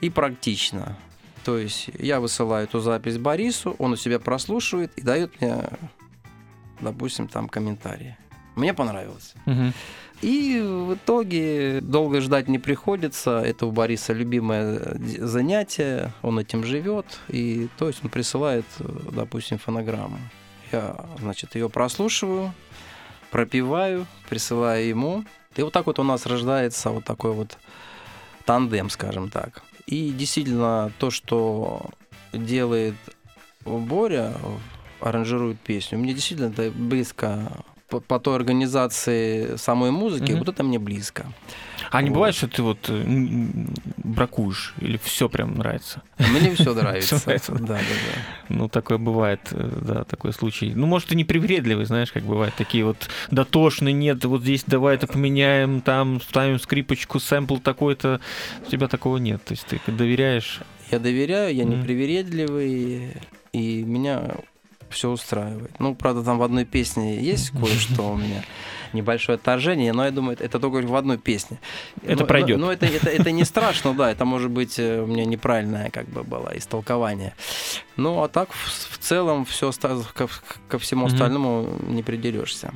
и 0.00 0.10
практично. 0.10 0.96
То 1.44 1.58
есть 1.58 1.90
я 1.98 2.20
высылаю 2.20 2.64
эту 2.64 2.80
запись 2.80 3.18
Борису, 3.18 3.76
он 3.78 3.92
у 3.92 3.96
себя 3.96 4.18
прослушивает 4.18 4.92
и 4.96 5.02
дает 5.02 5.40
мне, 5.40 5.62
допустим, 6.80 7.28
там 7.28 7.48
комментарии. 7.48 8.16
Мне 8.56 8.74
понравилось. 8.74 9.34
Мгм. 9.44 9.72
И 10.22 10.60
в 10.60 10.94
итоге 10.94 11.80
долго 11.80 12.20
ждать 12.20 12.48
не 12.48 12.58
приходится. 12.58 13.40
Это 13.40 13.66
у 13.66 13.70
Бориса 13.70 14.12
любимое 14.12 14.98
занятие, 15.18 16.12
он 16.22 16.38
этим 16.38 16.64
живет. 16.64 17.06
И 17.28 17.68
то 17.78 17.86
есть 17.86 18.00
он 18.02 18.10
присылает, 18.10 18.64
допустим, 18.78 19.58
фонограмму. 19.58 20.18
Я, 20.72 20.96
значит, 21.20 21.54
ее 21.54 21.68
прослушиваю, 21.68 22.52
пропиваю, 23.30 24.06
присылаю 24.28 24.88
ему. 24.88 25.24
И 25.54 25.62
вот 25.62 25.72
так 25.72 25.86
вот 25.86 25.98
у 25.98 26.02
нас 26.02 26.26
рождается 26.26 26.90
вот 26.90 27.04
такой 27.04 27.32
вот 27.32 27.58
тандем, 28.44 28.90
скажем 28.90 29.30
так. 29.30 29.62
И 29.86 30.10
действительно 30.10 30.90
то, 30.98 31.10
что 31.10 31.90
делает 32.32 32.94
Боря, 33.64 34.34
аранжирует 35.00 35.60
песню, 35.60 35.98
мне 35.98 36.14
действительно 36.14 36.48
это 36.48 36.70
близко 36.70 37.64
по, 37.88 38.00
по 38.00 38.18
той 38.18 38.36
организации 38.36 39.56
самой 39.56 39.90
музыки, 39.90 40.32
Мгм. 40.32 40.38
вот 40.38 40.48
это 40.48 40.62
мне 40.62 40.78
близко. 40.78 41.26
А 41.90 42.02
не 42.02 42.08
Вот. 42.10 42.14
бывает, 42.16 42.34
что 42.34 42.48
ты 42.48 42.62
вот 42.62 42.78
э, 42.88 43.04
бракуешь 43.98 44.74
или 44.80 44.96
все 45.02 45.28
прям 45.28 45.54
нравится? 45.56 46.02
Мне 46.18 46.54
все 46.54 46.74
нравится. 46.74 47.16
Всё 47.16 47.26
нравится, 47.26 47.52
да? 47.52 47.66
Да, 47.66 47.74
да. 47.78 48.22
Ну, 48.48 48.68
такое 48.68 48.98
бывает, 48.98 49.40
э, 49.52 49.78
да, 49.82 50.04
такой 50.04 50.32
случай. 50.32 50.72
Ну, 50.74 50.86
может, 50.86 51.12
и 51.12 51.16
не 51.16 51.24
привередливый, 51.24 51.84
знаешь, 51.84 52.10
как 52.12 52.24
бывает, 52.24 52.54
такие 52.56 52.84
вот 52.84 53.08
дотошные, 53.30 53.92
нет, 53.92 54.24
вот 54.24 54.42
здесь 54.42 54.64
давай 54.66 54.96
это 54.96 55.06
поменяем, 55.06 55.80
там 55.80 56.20
ставим 56.20 56.58
скрипочку, 56.58 57.20
сэмпл 57.20 57.58
такой-то. 57.58 58.20
У 58.66 58.70
тебя 58.70 58.88
такого 58.88 59.18
нет, 59.18 59.44
то 59.44 59.52
есть 59.52 59.66
ты 59.66 59.80
доверяешь. 59.92 60.60
Я 60.90 60.98
доверяю, 60.98 61.54
я 61.54 61.64
не 61.64 61.76
Мгм. 61.76 61.84
привередливый, 61.84 63.12
и 63.52 63.82
меня 63.84 64.36
все 64.96 65.10
устраивает. 65.10 65.78
Ну, 65.78 65.94
правда, 65.94 66.22
там 66.22 66.38
в 66.38 66.42
одной 66.42 66.64
песне 66.64 67.20
есть 67.20 67.50
кое-что 67.50 68.12
у 68.12 68.16
меня 68.16 68.42
небольшое 68.92 69.36
отторжение, 69.36 69.92
но 69.92 70.04
я 70.06 70.10
думаю, 70.10 70.38
это 70.40 70.58
только 70.58 70.86
в 70.86 70.96
одной 70.96 71.18
песне. 71.18 71.58
Это 72.02 72.20
Но- 72.20 72.26
пройдет. 72.26 72.58
Но, 72.58 72.66
но 72.66 72.72
это, 72.72 72.86
это, 72.86 73.10
это 73.10 73.30
не 73.30 73.44
страшно, 73.44 73.92
да, 73.92 74.10
это 74.10 74.24
может 74.24 74.50
быть 74.50 74.78
э, 74.78 75.02
у 75.02 75.06
меня 75.06 75.26
неправильное 75.26 75.90
как 75.90 76.08
бы 76.08 76.22
было 76.22 76.52
истолкование. 76.56 77.34
Ну, 77.96 78.22
а 78.22 78.28
так 78.28 78.50
в, 78.52 78.94
в 78.94 78.98
целом 78.98 79.44
все 79.44 79.70
ко, 80.14 80.28
ко 80.68 80.78
всему 80.78 81.06
остальному 81.06 81.68
не 81.88 82.02
придерешься. 82.02 82.72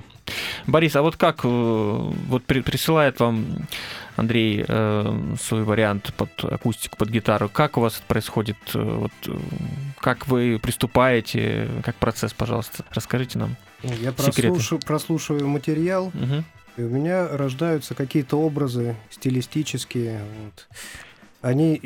Борис, 0.67 0.97
а 0.97 1.03
вот 1.03 1.17
как 1.17 1.41
э, 1.45 1.49
вот 1.49 2.45
при- 2.45 2.61
присылает 2.61 3.21
вам 3.21 3.47
Андрей 4.17 4.65
э, 4.67 5.35
свой 5.41 5.65
вариант 5.65 6.13
под 6.17 6.31
акустику, 6.45 6.97
под 6.97 7.09
гитару, 7.11 7.49
как 7.49 7.77
у 7.79 7.81
вас 7.81 7.97
это 7.97 8.05
происходит? 8.07 8.57
э, 8.75 8.83
Вот, 8.83 9.13
как 10.01 10.27
вы 10.29 10.59
приступаете, 10.63 11.69
как 11.85 11.97
процесс, 11.97 12.33
пожалуйста, 12.33 12.85
расскажите 12.91 13.39
нам. 13.39 13.57
Я 13.83 14.13
прослушаю, 14.13 14.81
прослушиваю 14.81 15.49
материал, 15.49 16.11
Мгм. 16.15 16.45
и 16.77 16.83
у 16.83 16.89
меня 16.89 17.29
рождаются 17.29 17.95
какие-то 17.95 18.37
образы 18.39 18.97
стилистические. 19.11 20.21
Вот. 20.45 20.69
Они, 21.43 21.77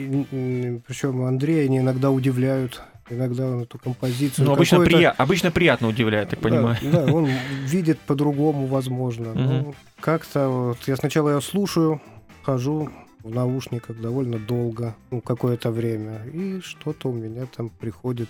причем 0.87 1.23
Андрея, 1.23 1.67
они 1.67 1.79
иногда 1.79 2.11
удивляют, 2.11 2.83
иногда 3.11 3.47
он 3.47 3.63
эту 3.63 3.79
композицию. 3.79 4.47
Ну, 4.47 4.53
обычно, 4.55 4.77
прия- 4.79 5.15
обычно 5.17 5.51
приятно 5.51 5.89
удивляет, 5.89 6.31
так 6.31 6.41
Да, 6.41 6.49
понимаю. 6.49 6.77
Да, 6.83 7.05
он 7.13 7.29
видит 7.67 7.99
по-другому, 8.01 8.67
возможно. 8.67 9.31
Мгм. 9.31 9.45
Ну, 9.47 9.75
как-то 10.01 10.49
вот 10.49 10.79
я 10.87 10.97
сначала 10.97 11.31
ее 11.35 11.41
слушаю, 11.41 12.01
хожу 12.43 12.89
в 13.23 13.31
наушниках 13.31 13.99
довольно 14.01 14.39
долго, 14.39 14.95
ну, 15.11 15.21
какое-то 15.21 15.71
время, 15.71 16.21
и 16.33 16.61
что-то 16.61 17.09
у 17.09 17.13
меня 17.13 17.47
там 17.57 17.71
приходит, 17.71 18.29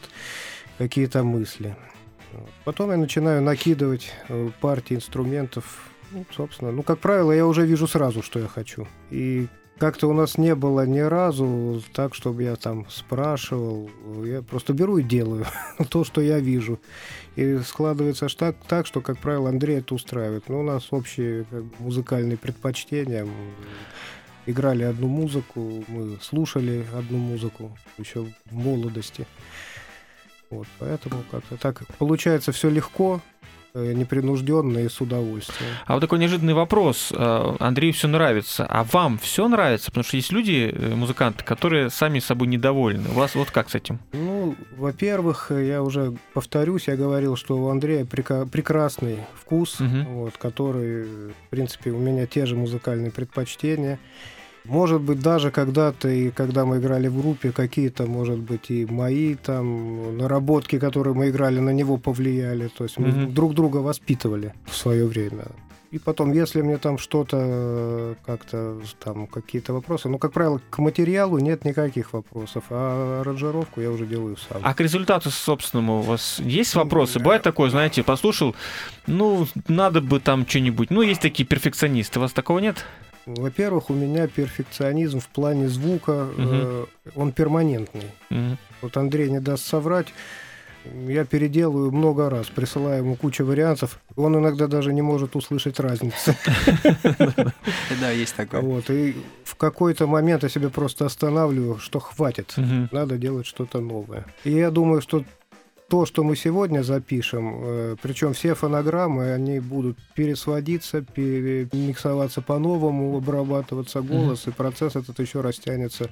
какие-то 0.78 1.22
мысли. 1.24 1.76
Потом 2.64 2.90
я 2.90 2.96
начинаю 2.96 3.42
накидывать 3.42 4.12
э, 4.28 4.50
партии 4.60 4.94
инструментов, 4.96 5.90
ну, 6.10 6.24
собственно, 6.36 6.72
ну, 6.72 6.82
как 6.82 6.98
правило, 6.98 7.32
я 7.32 7.46
уже 7.46 7.66
вижу 7.66 7.86
сразу, 7.86 8.22
что 8.22 8.38
я 8.40 8.46
хочу. 8.48 8.86
И 9.10 9.46
как-то 9.78 10.08
у 10.08 10.12
нас 10.12 10.38
не 10.38 10.54
было 10.54 10.86
ни 10.86 11.00
разу 11.00 11.82
так, 11.92 12.14
чтобы 12.14 12.44
я 12.44 12.56
там 12.56 12.88
спрашивал. 12.88 13.90
Я 14.24 14.42
просто 14.42 14.72
беру 14.72 14.98
и 14.98 15.02
делаю 15.02 15.46
то, 15.90 16.04
что 16.04 16.20
я 16.20 16.38
вижу. 16.38 16.80
И 17.36 17.58
складывается 17.58 18.26
аж 18.26 18.34
так, 18.34 18.56
так, 18.68 18.86
что, 18.86 19.00
как 19.00 19.18
правило, 19.18 19.48
Андрей 19.48 19.78
это 19.78 19.94
устраивает. 19.94 20.48
Но 20.48 20.60
у 20.60 20.62
нас 20.62 20.88
общие 20.90 21.44
как 21.44 21.64
музыкальные 21.80 22.36
предпочтения. 22.36 23.26
Играли 24.46 24.82
одну 24.84 25.08
музыку, 25.08 25.84
мы 25.88 26.18
слушали 26.20 26.84
одну 26.94 27.16
музыку 27.16 27.76
еще 27.96 28.26
в 28.44 28.52
молодости. 28.52 29.26
Вот, 30.50 30.68
поэтому 30.78 31.24
как-то 31.30 31.56
так 31.56 31.82
получается 31.98 32.52
все 32.52 32.68
легко, 32.68 33.22
непринужденно 33.74 34.78
и 34.78 34.88
с 34.88 35.00
удовольствием. 35.00 35.70
А 35.86 35.94
вот 35.94 36.00
такой 36.00 36.18
неожиданный 36.20 36.54
вопрос. 36.54 37.12
Э, 37.12 37.56
Андрею 37.58 37.92
все 37.92 38.06
нравится, 38.06 38.66
а 38.68 38.84
вам 38.84 39.18
все 39.18 39.48
нравится? 39.48 39.90
Потому 39.90 40.04
что 40.04 40.16
есть 40.16 40.30
люди, 40.32 40.72
э, 40.72 40.94
музыканты, 40.94 41.42
которые 41.44 41.90
сами 41.90 42.20
собой 42.20 42.46
недовольны. 42.46 43.08
У 43.10 43.14
вас 43.14 43.34
вот 43.34 43.50
как 43.50 43.70
с 43.70 43.74
этим? 43.74 43.98
Ну, 44.12 44.54
во-первых, 44.76 45.50
я 45.50 45.82
уже 45.82 46.14
повторюсь, 46.34 46.86
я 46.86 46.96
говорил, 46.96 47.36
что 47.36 47.56
у 47.58 47.68
Андрея 47.68 48.04
прека- 48.04 48.48
прекрасный 48.48 49.18
вкус, 49.34 49.80
Мгм. 49.80 50.04
вот, 50.04 50.36
который, 50.36 51.04
в 51.04 51.50
принципе, 51.50 51.90
у 51.90 51.98
меня 51.98 52.26
те 52.26 52.46
же 52.46 52.54
музыкальные 52.56 53.10
предпочтения. 53.10 53.98
Может 54.64 55.02
быть, 55.02 55.20
даже 55.20 55.50
когда-то, 55.50 56.08
и 56.08 56.30
когда 56.30 56.64
мы 56.64 56.78
играли 56.78 57.08
в 57.08 57.20
группе, 57.20 57.52
какие-то, 57.52 58.06
может 58.06 58.38
быть, 58.38 58.70
и 58.70 58.86
мои 58.86 59.34
там 59.34 60.16
наработки, 60.16 60.78
которые 60.78 61.14
мы 61.14 61.28
играли, 61.28 61.60
на 61.60 61.70
него 61.70 61.98
повлияли. 61.98 62.68
То 62.68 62.84
есть 62.84 62.98
мы 62.98 63.08
Мгм. 63.08 63.34
друг 63.34 63.54
друга 63.54 63.78
воспитывали 63.78 64.54
в 64.66 64.74
свое 64.74 65.06
время. 65.06 65.44
И 65.90 65.98
потом, 65.98 66.32
если 66.32 66.60
мне 66.62 66.76
там 66.78 66.98
что-то 66.98 68.16
как-то 68.26 68.80
там 69.04 69.26
какие-то 69.28 69.72
вопросы, 69.74 70.08
ну, 70.08 70.18
как 70.18 70.32
правило, 70.32 70.60
к 70.70 70.78
материалу 70.78 71.38
нет 71.38 71.64
никаких 71.64 72.12
вопросов, 72.14 72.64
а 72.70 73.20
аранжировку 73.20 73.80
я 73.80 73.90
уже 73.92 74.04
делаю 74.06 74.36
сам. 74.36 74.60
А 74.64 74.74
к 74.74 74.80
результату 74.80 75.30
собственному 75.30 75.98
у 75.98 76.02
вас 76.02 76.40
есть 76.40 76.74
Ну, 76.74 76.82
вопросы? 76.82 77.20
Бывает 77.20 77.42
такое, 77.42 77.70
знаете, 77.70 78.02
послушал, 78.02 78.56
ну, 79.06 79.46
надо 79.68 80.00
бы 80.00 80.18
там 80.18 80.44
что-нибудь. 80.48 80.90
Ну, 80.90 81.02
есть 81.02 81.20
такие 81.20 81.46
перфекционисты. 81.46 82.18
У 82.18 82.22
вас 82.22 82.32
такого 82.32 82.58
нет? 82.58 82.84
Во-первых, 83.26 83.90
у 83.90 83.94
меня 83.94 84.26
перфекционизм 84.26 85.20
в 85.20 85.28
плане 85.28 85.68
звука, 85.68 86.28
э, 86.36 86.84
он 87.14 87.32
перманентный. 87.32 88.10
Мгм. 88.30 88.58
Вот 88.82 88.96
Андрей 88.96 89.30
не 89.30 89.40
даст 89.40 89.64
соврать. 89.64 90.08
Я 91.08 91.24
переделываю 91.24 91.90
много 91.90 92.28
раз, 92.28 92.48
присылаю 92.48 92.98
ему 92.98 93.16
кучу 93.16 93.44
вариантов. 93.44 94.00
Он 94.16 94.36
иногда 94.36 94.66
даже 94.66 94.92
не 94.92 95.00
может 95.00 95.36
услышать 95.36 95.80
разницы. 95.80 96.36
Да, 98.00 98.10
есть 98.10 98.34
такое. 98.34 98.60
Вот. 98.60 98.90
И 98.90 99.16
в 99.44 99.54
какой-то 99.54 100.06
момент 100.06 100.42
я 100.42 100.48
себя 100.48 100.68
просто 100.68 101.06
останавливаю, 101.06 101.78
что 101.78 102.00
хватит. 102.00 102.54
Надо 102.92 103.16
делать 103.16 103.46
что-то 103.46 103.80
новое. 103.80 104.26
И 104.44 104.50
я 104.50 104.70
думаю, 104.70 105.00
что 105.00 105.24
то, 105.88 106.06
что 106.06 106.24
мы 106.24 106.34
сегодня 106.34 106.82
запишем, 106.82 107.96
причем 108.02 108.32
все 108.32 108.54
фонограммы, 108.54 109.32
они 109.32 109.60
будут 109.60 109.98
пересводиться, 110.14 111.02
перемиксоваться 111.02 112.40
по-новому, 112.40 113.16
обрабатываться 113.16 114.00
голос, 114.00 114.46
и 114.46 114.50
процесс 114.50 114.96
этот 114.96 115.18
еще 115.18 115.40
растянется, 115.40 116.10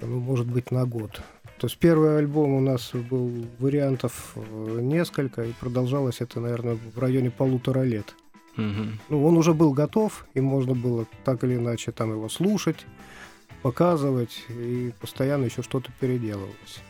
ну, 0.00 0.18
может 0.18 0.46
быть, 0.46 0.70
на 0.70 0.86
год. 0.86 1.20
То 1.58 1.66
есть 1.66 1.78
первый 1.78 2.18
альбом 2.18 2.54
у 2.54 2.60
нас 2.60 2.90
был 2.92 3.46
вариантов 3.58 4.32
э, 4.34 4.78
несколько, 4.80 5.44
и 5.44 5.52
продолжалось 5.52 6.20
это, 6.20 6.40
наверное, 6.40 6.76
в 6.94 6.98
районе 6.98 7.30
полутора 7.30 7.82
лет. 7.82 8.14
Мгм. 8.56 8.98
Ну, 9.08 9.24
он 9.24 9.36
уже 9.36 9.54
был 9.54 9.72
готов, 9.72 10.26
и 10.34 10.40
можно 10.40 10.74
было 10.74 11.06
так 11.24 11.44
или 11.44 11.54
иначе 11.54 11.92
там 11.92 12.10
его 12.10 12.28
слушать, 12.28 12.86
показывать, 13.62 14.44
и 14.48 14.92
постоянно 15.00 15.44
еще 15.44 15.62
что-то 15.62 15.90
переделывалось. 16.00 16.82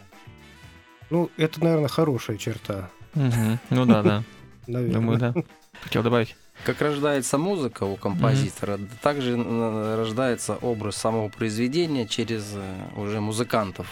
Ну, 1.11 1.31
это, 1.37 1.63
наверное, 1.63 1.89
хорошая 1.89 2.37
черта. 2.37 2.91
Ну 3.15 3.87
да, 3.87 4.03
да. 4.03 4.23
наверное. 4.67 4.95
Думаю, 4.95 5.19
да. 5.19 5.35
Хотел 5.83 6.03
добавить. 6.03 6.37
Как 6.65 6.81
рождается 6.81 7.37
музыка 7.37 7.85
у 7.85 7.97
композитора, 7.97 8.79
также 9.03 9.33
м, 9.33 9.97
рождается 9.97 10.55
образ 10.57 10.97
самого 10.97 11.29
произведения 11.29 12.07
через 12.07 12.53
э, 12.55 12.75
уже 12.97 13.21
музыкантов, 13.21 13.87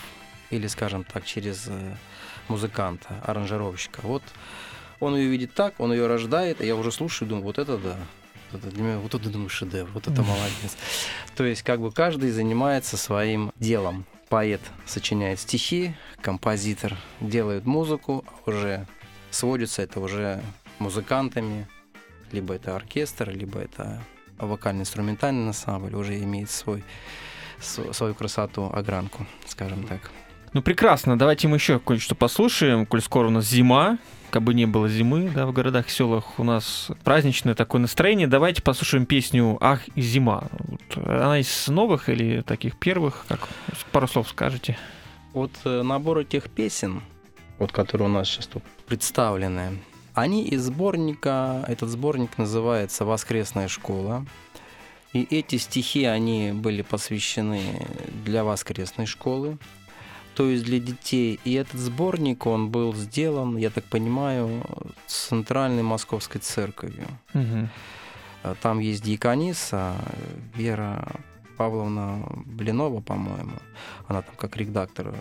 или, 0.51 0.69
скажем 0.69 1.05
так, 1.05 1.25
через 1.25 1.65
э, 1.67 1.95
музыканта, 2.49 3.21
аранжировщика. 3.25 4.01
Вот 4.03 4.23
он 5.01 5.17
ее 5.17 5.29
видит 5.29 5.53
так, 5.55 5.75
он 5.79 5.93
ее 5.93 6.07
рождает, 6.07 6.61
и 6.61 6.67
я 6.67 6.77
уже 6.77 6.93
слушаю, 6.93 7.29
думаю, 7.29 7.45
вот 7.45 7.59
это 7.59 7.77
да. 7.77 7.97
Вот 8.53 8.63
это 8.65 8.75
для 8.75 8.83
меня, 8.83 8.99
вот 8.99 9.15
это, 9.15 9.29
думаю, 9.29 9.49
шедевр, 9.49 9.91
вот 9.93 10.07
это 10.07 10.23
молодец. 10.23 10.77
То 11.35 11.45
есть, 11.45 11.63
как 11.63 11.81
бы 11.81 11.91
каждый 11.91 12.31
занимается 12.31 12.97
своим 12.97 13.53
делом. 13.59 14.07
Поэт 14.33 14.63
сочиняет 14.87 15.41
стихи, 15.41 15.95
композитор 16.23 16.97
делает 17.21 17.67
музыку, 17.67 18.25
а 18.27 18.49
уже 18.51 18.87
сводится 19.31 19.83
это 19.83 20.01
уже 20.01 20.41
музыкантами, 20.79 21.69
либо 22.31 22.55
это 22.55 22.75
оркестр, 22.75 23.29
либо 23.29 23.59
это 23.59 24.03
вокально-инструментальный 24.39 25.49
ансамбль, 25.49 25.95
уже 25.95 26.19
имеет 26.19 26.51
свой, 26.51 26.83
св- 27.61 27.95
свою 27.95 28.15
красоту, 28.15 28.71
огранку, 28.73 29.27
скажем 29.45 29.87
так. 29.87 30.11
Ну 30.55 30.63
прекрасно, 30.63 31.19
давайте 31.19 31.47
мы 31.49 31.59
еще 31.59 31.79
кое-что 31.79 32.15
послушаем, 32.15 32.87
коль 32.87 33.03
скоро 33.03 33.27
у 33.27 33.31
нас 33.31 33.45
зима, 33.45 33.99
как 34.33 34.43
бы 34.43 34.55
не 34.55 34.65
было 34.65 34.89
зимы, 34.89 35.31
да, 35.33 35.45
в 35.45 35.53
городах 35.53 35.89
и 35.89 35.91
селах 35.91 36.39
у 36.39 36.45
нас 36.45 36.91
праздничное 37.05 37.55
такое 37.55 37.83
настроение. 37.83 38.27
Давайте 38.27 38.63
послушаем 38.63 39.05
песню 39.05 39.59
«Ах, 39.61 39.87
и 39.89 40.01
зима». 40.01 40.45
Вот, 40.53 41.07
она 41.07 41.39
из 41.39 41.69
новых 41.69 42.09
или 42.09 42.41
таких 42.41 42.79
первых? 42.79 43.27
Как 43.29 43.47
пару 43.93 44.09
слов 44.09 44.31
скажете? 44.31 44.79
Вот 45.35 45.51
э, 45.65 45.83
набор 45.83 46.21
этих 46.21 46.49
песен, 46.49 47.03
вот 47.59 47.73
которые 47.73 48.09
у 48.09 48.11
нас 48.11 48.27
сейчас 48.27 48.47
тут 48.47 48.63
представлены, 48.87 49.79
они 50.15 50.45
из 50.45 50.63
сборника, 50.63 51.63
этот 51.69 51.91
сборник 51.91 52.39
называется 52.39 53.05
«Воскресная 53.05 53.69
школа». 53.69 54.25
И 55.13 55.27
эти 55.31 55.57
стихи, 55.57 56.05
они 56.05 56.53
были 56.53 56.81
посвящены 56.81 57.87
для 58.25 58.45
воскресной 58.45 59.05
школы, 59.05 59.59
то 60.35 60.49
есть 60.49 60.65
для 60.65 60.79
детей. 60.79 61.39
И 61.45 61.53
этот 61.55 61.81
сборник, 61.81 62.47
он 62.47 62.71
был 62.71 62.95
сделан, 62.95 63.57
я 63.57 63.71
так 63.71 63.85
понимаю, 63.85 64.63
Центральной 65.07 65.83
Московской 65.83 66.41
церковью. 66.41 67.07
Э, 67.35 68.55
Там 68.63 68.81
есть 68.81 69.03
диакониса 69.05 69.95
Вера 70.55 71.07
Павловна 71.57 72.27
Блинова, 72.47 73.01
по-моему. 73.01 73.53
Она 74.09 74.23
там 74.23 74.35
как 74.37 74.57
редактор 74.57 75.15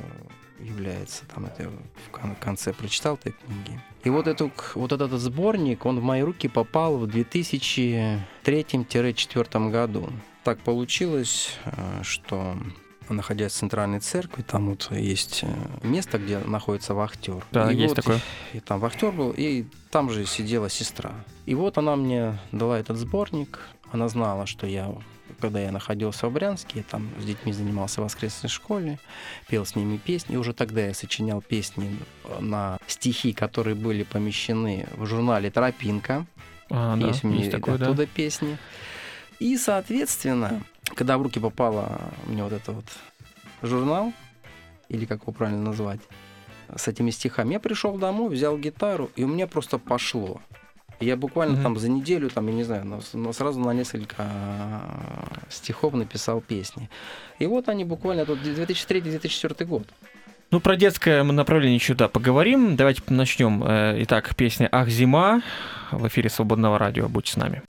является. 0.59 1.25
Там 1.25 1.45
это 1.45 1.63
я 1.63 1.69
в 1.69 2.09
кон- 2.11 2.35
конце 2.39 2.71
прочитал 2.73 3.15
этой 3.15 3.33
книги. 3.33 3.79
И 4.03 4.09
вот, 4.09 4.27
эту, 4.27 4.51
вот 4.75 4.91
этот 4.91 5.11
сборник, 5.19 5.85
он 5.85 5.99
в 5.99 6.03
мои 6.03 6.21
руки 6.21 6.47
попал 6.47 6.97
в 6.97 7.03
2003-2004 8.43 9.69
году. 9.71 10.09
Так 10.43 10.59
получилось, 10.59 11.57
э, 11.65 11.99
что 12.03 12.55
находясь 13.13 13.51
в 13.51 13.55
центральной 13.55 13.99
церкви, 13.99 14.41
там 14.41 14.69
вот 14.69 14.89
есть 14.91 15.41
э, 15.43 15.47
место, 15.87 16.17
где 16.17 16.39
находится 16.39 16.93
вахтер. 16.93 17.45
Да, 17.51 17.71
И 17.71 17.75
есть 17.75 17.89
вот 17.89 17.95
такое. 17.95 18.19
и 18.53 18.59
там 18.59 18.79
вахтер 18.79 19.11
был, 19.11 19.33
и 19.35 19.65
там 19.89 20.09
же 20.09 20.25
сидела 20.25 20.69
сестра. 20.69 21.13
И 21.45 21.55
вот 21.55 21.77
она 21.77 21.95
мне 21.95 22.39
дала 22.51 22.79
этот 22.79 22.97
сборник. 22.97 23.59
Она 23.91 24.07
знала, 24.07 24.45
что 24.45 24.67
я, 24.67 24.93
когда 25.39 25.59
я 25.59 25.71
находился 25.71 26.27
в 26.27 26.31
Брянске, 26.31 26.79
я 26.79 26.83
там 26.83 27.09
с 27.19 27.25
детьми 27.25 27.51
занимался 27.51 28.01
в 28.01 28.05
воскресной 28.05 28.49
школе, 28.49 28.99
пел 29.49 29.65
с 29.65 29.75
ними 29.75 29.97
песни. 29.97 30.35
И 30.35 30.37
уже 30.37 30.53
тогда 30.53 30.81
я 30.81 30.93
сочинял 30.93 31.41
песни 31.41 31.97
на 32.39 32.77
стихи, 32.87 33.33
которые 33.33 33.75
были 33.75 34.03
помещены 34.03 34.87
в 34.95 35.05
журнале 35.05 35.51
«Тропинка». 35.51 36.25
А, 36.69 36.95
да, 36.95 37.07
есть 37.07 37.25
у 37.25 37.27
меня 37.27 37.39
есть 37.39 37.51
такое, 37.51 37.77
да. 37.77 37.87
оттуда 37.87 38.05
песни. 38.07 38.57
И, 39.39 39.57
соответственно, 39.57 40.63
когда 40.95 41.17
в 41.17 41.21
руки 41.21 41.39
попала 41.39 41.99
мне 42.27 42.43
вот 42.43 42.53
этот 42.53 42.75
вот 42.75 42.85
журнал, 43.61 44.13
или 44.89 45.05
как 45.05 45.21
его 45.21 45.33
правильно 45.33 45.63
назвать, 45.63 46.01
с 46.75 46.87
этими 46.87 47.11
стихами, 47.11 47.53
я 47.53 47.59
пришел 47.59 47.97
домой, 47.97 48.29
взял 48.29 48.57
гитару, 48.57 49.09
и 49.15 49.23
у 49.23 49.27
меня 49.27 49.47
просто 49.47 49.77
пошло. 49.77 50.39
Я 50.99 51.15
буквально 51.17 51.55
Мгм. 51.55 51.63
там 51.63 51.77
за 51.79 51.89
неделю, 51.89 52.29
там, 52.29 52.47
я 52.47 52.53
не 52.53 52.63
знаю, 52.63 52.85
но, 52.85 53.01
но 53.13 53.33
сразу 53.33 53.59
на 53.59 53.71
несколько 53.73 54.15
а, 54.19 55.39
стихов 55.49 55.93
написал 55.93 56.41
песни. 56.41 56.89
И 57.39 57.47
вот 57.47 57.69
они 57.69 57.83
буквально, 57.85 58.25
тут 58.25 58.39
2003-2004 58.39 59.65
год. 59.65 59.87
Ну, 60.51 60.59
про 60.59 60.75
детское 60.75 61.23
направление 61.23 61.75
еще, 61.75 61.93
да, 61.93 62.07
поговорим. 62.07 62.75
Давайте 62.75 63.01
начнем. 63.07 63.63
Э, 63.63 63.95
Итак, 64.03 64.35
песня 64.35 64.67
«Ах, 64.71 64.89
зима» 64.89 65.41
в 65.91 66.05
эфире 66.07 66.29
Свободного 66.29 66.77
радио. 66.77 67.07
Будьте 67.07 67.31
с 67.31 67.35
нами. 67.37 67.63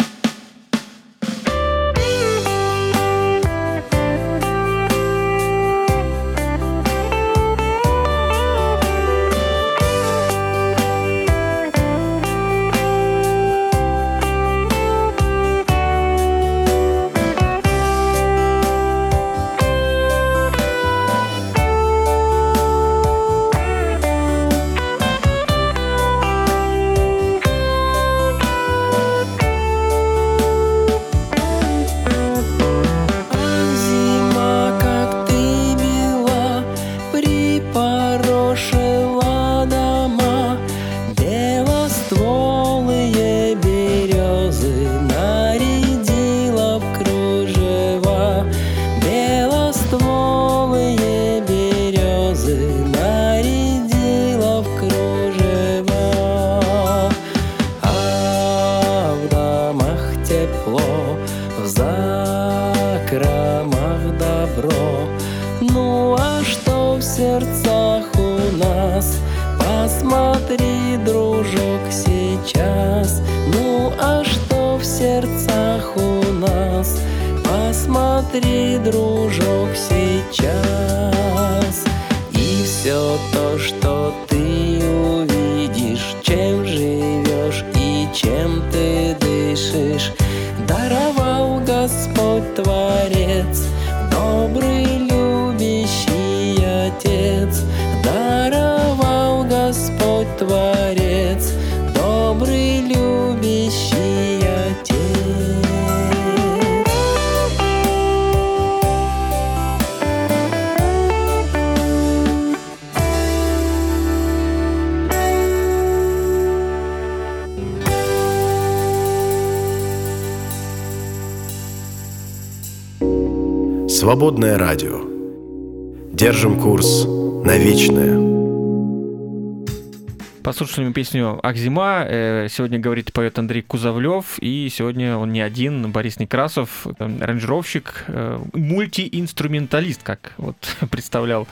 Песню 131.02 131.40
«Ахзима». 131.42 132.06
Э, 132.06 132.46
Сегодня 132.48 132.78
говорит 132.78 133.12
поет 133.12 133.36
Андрей 133.36 133.62
Кузовлев. 133.62 134.38
И 134.38 134.68
сегодня 134.70 135.16
он 135.16 135.32
не 135.32 135.40
один, 135.40 135.90
Борис 135.90 136.20
Некрасов, 136.20 136.86
аранжировщик, 136.96 138.04
э, 138.06 138.40
мультиинструменталист, 138.52 140.04
как 140.04 140.32
вот 140.36 140.56
представлял 140.92 141.48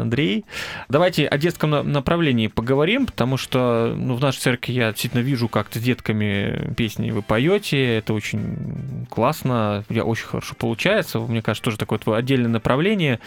Андрей. 0.00 0.44
Давайте 0.88 1.26
о 1.26 1.38
детском 1.38 1.70
на- 1.70 1.82
направлении 1.82 2.46
поговорим, 2.48 3.06
потому 3.06 3.36
что 3.36 3.94
ну, 3.96 4.14
в 4.16 4.20
нашей 4.20 4.38
церкви 4.38 4.72
я 4.72 4.90
действительно 4.90 5.20
вижу, 5.20 5.48
как 5.48 5.68
с 5.72 5.78
детками 5.78 6.72
песни 6.76 7.10
вы 7.10 7.22
поете. 7.22 7.96
Это 7.98 8.14
очень 8.14 9.06
классно, 9.10 9.84
я 9.88 10.04
очень 10.04 10.26
хорошо 10.26 10.54
получается. 10.56 11.18
Мне 11.20 11.42
кажется, 11.42 11.64
тоже 11.64 11.78
такое 11.78 11.98
твое 11.98 12.18
отдельное 12.18 12.50
направление. 12.50 13.20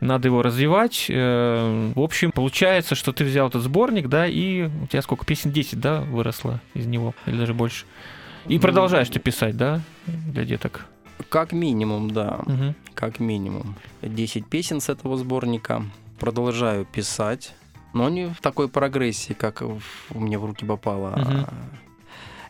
Надо 0.00 0.28
его 0.28 0.42
развивать. 0.42 1.06
Э, 1.08 1.92
В 1.94 2.00
общем, 2.00 2.32
получается, 2.32 2.94
что 2.94 3.12
ты 3.12 3.24
взял 3.24 3.48
этот 3.48 3.62
сборник, 3.62 4.08
да, 4.08 4.26
и 4.26 4.68
у 4.82 4.86
тебя 4.86 5.02
сколько? 5.02 5.24
Песен 5.24 5.50
10, 5.52 5.80
да, 5.80 6.00
выросло 6.00 6.60
из 6.74 6.86
него? 6.86 7.14
Или 7.26 7.36
даже 7.38 7.54
больше? 7.54 7.84
И 8.46 8.54
Ну, 8.56 8.60
продолжаешь 8.60 9.08
ты 9.08 9.18
писать, 9.18 9.56
да, 9.56 9.80
для 10.06 10.44
деток? 10.44 10.86
Как 11.28 11.52
минимум, 11.52 12.10
да. 12.10 12.40
Мгм. 12.46 12.74
Как 12.94 13.20
минимум. 13.20 13.74
10 14.02 14.46
песен 14.46 14.80
с 14.80 14.88
этого 14.88 15.16
сборника. 15.18 15.82
Продолжаю 16.20 16.84
писать. 16.84 17.54
Но 17.92 18.08
не 18.08 18.26
в 18.28 18.40
такой 18.40 18.68
прогрессии, 18.68 19.32
как 19.32 19.62
у 19.62 19.80
меня 20.20 20.38
в 20.38 20.44
руки 20.44 20.64
попала 20.64 21.16
Мгм. 21.16 21.46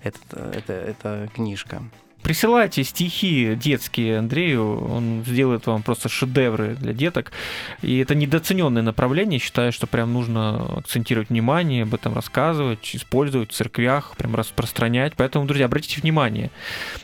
эта, 0.02 0.36
эта, 0.52 0.72
эта 0.72 1.28
книжка. 1.34 1.82
Присылайте 2.22 2.84
стихи 2.84 3.54
детские 3.54 4.18
Андрею, 4.18 4.84
он 4.84 5.24
сделает 5.24 5.66
вам 5.66 5.82
просто 5.82 6.10
шедевры 6.10 6.74
для 6.74 6.92
деток. 6.92 7.32
И 7.80 7.96
это 7.98 8.14
недооцененное 8.14 8.82
направление, 8.82 9.38
считаю, 9.40 9.72
что 9.72 9.86
прям 9.86 10.12
нужно 10.12 10.78
акцентировать 10.78 11.30
внимание, 11.30 11.84
об 11.84 11.94
этом 11.94 12.14
рассказывать, 12.14 12.94
использовать 12.94 13.52
в 13.52 13.54
церквях, 13.54 14.14
прям 14.18 14.36
распространять. 14.36 15.14
Поэтому, 15.16 15.46
друзья, 15.46 15.64
обратите 15.64 15.98
внимание 16.02 16.50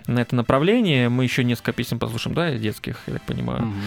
на 0.06 0.20
это 0.20 0.36
направление. 0.36 1.08
Мы 1.08 1.24
еще 1.24 1.44
несколько 1.44 1.72
песен 1.72 1.98
послушаем, 1.98 2.34
да, 2.34 2.52
детских, 2.52 3.00
я 3.06 3.14
так 3.14 3.22
понимаю. 3.22 3.62
Мгм. 3.62 3.80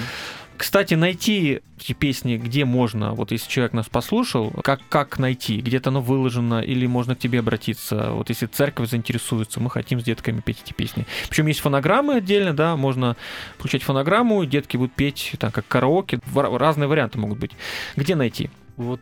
Кстати, 0.60 0.94
найти 0.94 1.62
эти 1.80 1.94
песни, 1.94 2.36
где 2.36 2.66
можно, 2.66 3.14
вот 3.14 3.32
если 3.32 3.50
человек 3.50 3.72
нас 3.72 3.88
послушал, 3.88 4.52
как, 4.62 4.82
как 4.90 5.18
найти? 5.18 5.62
Где-то 5.62 5.90
оно 5.90 6.02
выложено, 6.02 6.60
или 6.60 6.86
можно 6.86 7.16
к 7.16 7.20
тебе 7.20 7.40
обратиться? 7.40 8.12
Вот 8.12 8.28
если 8.28 8.46
церковь 8.46 8.90
заинтересуется, 8.90 9.62
мы 9.62 9.70
хотим 9.70 10.02
с 10.02 10.04
детками 10.04 10.42
петь 10.42 10.62
эти 10.66 10.74
песни. 10.74 11.08
Причем 11.30 11.48
есть 11.48 11.62
фонограммы 11.62 12.16
отдельно, 12.16 12.54
да, 12.54 12.76
можно 12.76 13.16
включать 13.58 13.84
фонограмму, 13.84 14.44
детки 14.44 14.76
будут 14.76 14.92
петь, 14.92 15.32
там, 15.40 15.50
как 15.52 15.66
караоке, 15.66 16.20
разные 16.36 16.90
варианты 16.90 17.18
могут 17.20 17.40
быть. 17.40 17.52
Где 17.96 18.16
найти? 18.16 18.50
Вот 18.76 19.00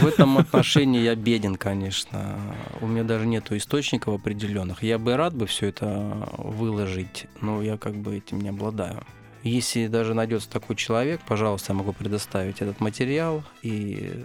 в 0.00 0.06
этом 0.08 0.38
отношении 0.38 1.02
я 1.02 1.14
беден, 1.14 1.54
конечно. 1.54 2.36
У 2.80 2.88
меня 2.88 3.04
даже 3.04 3.28
нету 3.28 3.56
источников 3.56 4.14
определенных. 4.14 4.82
Я 4.82 4.98
бы 4.98 5.16
рад 5.16 5.36
бы 5.36 5.46
все 5.46 5.68
это 5.68 6.28
выложить, 6.36 7.26
но 7.40 7.62
я 7.62 7.76
как 7.76 7.94
бы 7.94 8.16
этим 8.16 8.40
не 8.40 8.48
обладаю. 8.48 9.04
Если 9.46 9.86
даже 9.86 10.14
найдется 10.14 10.50
такой 10.50 10.74
человек, 10.74 11.20
пожалуйста, 11.26 11.72
я 11.72 11.78
могу 11.78 11.92
предоставить 11.92 12.60
этот 12.60 12.80
материал 12.80 13.44
и 13.62 14.24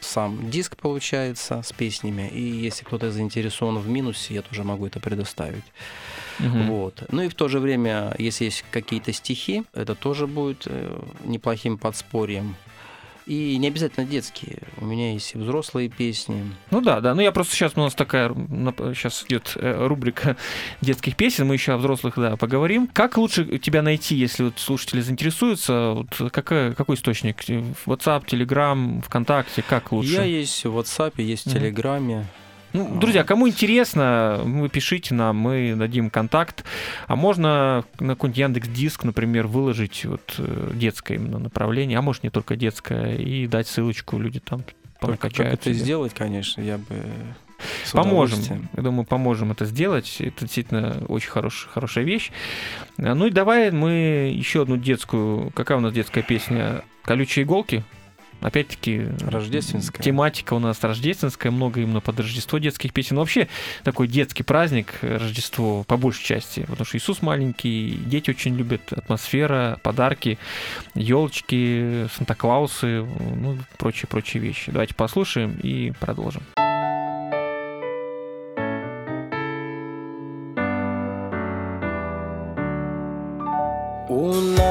сам 0.00 0.50
диск 0.50 0.76
получается 0.76 1.62
с 1.62 1.72
песнями. 1.72 2.28
И 2.28 2.40
если 2.40 2.84
кто-то 2.84 3.10
заинтересован 3.10 3.78
в 3.78 3.88
минусе, 3.88 4.34
я 4.34 4.42
тоже 4.42 4.64
могу 4.64 4.86
это 4.86 5.00
предоставить. 5.00 5.64
Мгм. 6.38 6.68
Вот. 6.68 7.02
Ну 7.10 7.22
и 7.22 7.28
в 7.28 7.34
то 7.34 7.48
же 7.48 7.58
время, 7.58 8.14
если 8.18 8.44
есть 8.44 8.64
какие-то 8.70 9.12
стихи, 9.12 9.64
это 9.72 9.94
тоже 9.94 10.26
будет 10.26 10.64
э, 10.66 11.00
неплохим 11.24 11.78
подспорьем. 11.78 12.54
И 13.28 13.58
не 13.58 13.68
обязательно 13.68 14.06
детские. 14.06 14.58
У 14.78 14.86
меня 14.86 15.12
есть 15.12 15.34
и 15.34 15.38
взрослые 15.38 15.90
песни. 15.90 16.50
Ну 16.70 16.80
да, 16.80 17.00
да. 17.00 17.14
Ну 17.14 17.20
я 17.20 17.30
просто 17.30 17.54
сейчас 17.54 17.72
у 17.76 17.80
нас 17.80 17.94
такая 17.94 18.30
сейчас 18.94 19.26
идет 19.28 19.54
рубрика 19.54 20.38
детских 20.80 21.14
песен. 21.14 21.46
Мы 21.46 21.54
еще 21.54 21.72
о 21.72 21.76
взрослых 21.76 22.14
да 22.16 22.38
поговорим. 22.38 22.88
Как 22.90 23.18
лучше 23.18 23.58
тебя 23.58 23.82
найти, 23.82 24.14
если 24.16 24.44
вот 24.44 24.58
слушатели 24.58 25.02
заинтересуются? 25.02 25.92
Вот 25.94 26.32
какой, 26.32 26.74
какой 26.74 26.96
источник? 26.96 27.42
WhatsApp, 27.86 28.24
Telegram, 28.24 29.02
ВКонтакте? 29.02 29.62
Как 29.62 29.92
лучше? 29.92 30.12
Я 30.12 30.24
есть 30.24 30.64
в 30.64 30.78
WhatsApp, 30.78 31.20
есть 31.20 31.46
в. 31.46 31.52
Телеграме. 31.52 32.26
Ну, 32.72 32.98
друзья, 32.98 33.24
кому 33.24 33.48
интересно, 33.48 34.40
вы 34.44 34.68
пишите 34.68 35.14
нам, 35.14 35.36
мы 35.36 35.74
дадим 35.76 36.10
контакт. 36.10 36.64
А 37.06 37.16
можно 37.16 37.84
на 37.98 38.14
какой-нибудь 38.14 38.38
Яндекс 38.38 38.68
Диск, 38.68 39.04
например, 39.04 39.46
выложить 39.46 40.04
вот 40.04 40.34
э, 40.38 40.70
детское 40.74 41.14
именно 41.14 41.38
направление, 41.38 41.98
а 41.98 42.02
может 42.02 42.22
не 42.22 42.30
только 42.30 42.56
детское, 42.56 43.16
и 43.16 43.46
дать 43.46 43.68
ссылочку, 43.68 44.18
люди 44.18 44.40
там 44.40 44.64
понакачают. 45.00 45.54
это 45.54 45.72
сделать, 45.72 46.12
конечно, 46.14 46.60
я 46.60 46.78
бы 46.78 47.02
Поможем. 47.92 48.68
Я 48.76 48.82
думаю, 48.82 49.04
поможем 49.04 49.50
это 49.50 49.64
сделать. 49.64 50.16
Это 50.20 50.42
действительно 50.42 51.04
очень 51.08 51.30
хорош, 51.30 51.68
хорошая 51.72 52.04
вещь. 52.04 52.30
Ну 52.96 53.26
и 53.26 53.30
давай 53.30 53.70
мы 53.70 54.32
еще 54.32 54.62
одну 54.62 54.76
детскую. 54.76 55.50
Какая 55.50 55.78
у 55.78 55.80
нас 55.80 55.92
детская 55.92 56.22
песня? 56.22 56.82
Колючие 57.02 57.44
иголки. 57.44 57.84
Опять-таки, 58.40 59.08
Рождественская. 59.20 60.02
тематика 60.02 60.54
у 60.54 60.58
нас 60.58 60.82
рождественская, 60.82 61.50
много 61.50 61.80
именно 61.80 62.00
под 62.00 62.20
Рождество 62.20 62.58
детских 62.58 62.92
песен. 62.92 63.16
Но 63.16 63.22
вообще 63.22 63.48
такой 63.82 64.06
детский 64.06 64.42
праздник, 64.42 64.94
э, 65.02 65.16
Рождество, 65.16 65.84
по 65.84 65.96
большей 65.96 66.24
части. 66.24 66.60
Потому 66.60 66.84
что 66.84 66.98
Иисус 66.98 67.22
маленький, 67.22 67.98
дети 68.06 68.30
очень 68.30 68.56
любят 68.56 68.92
атмосфера, 68.92 69.78
подарки, 69.82 70.38
елочки, 70.94 72.08
Санта-Клаусы, 72.16 73.02
ну 73.02 73.58
прочие-прочие 73.76 74.42
вещи. 74.42 74.70
Давайте 74.70 74.94
послушаем 74.94 75.58
и 75.62 75.92
продолжим. 75.98 76.42
У 76.56 76.67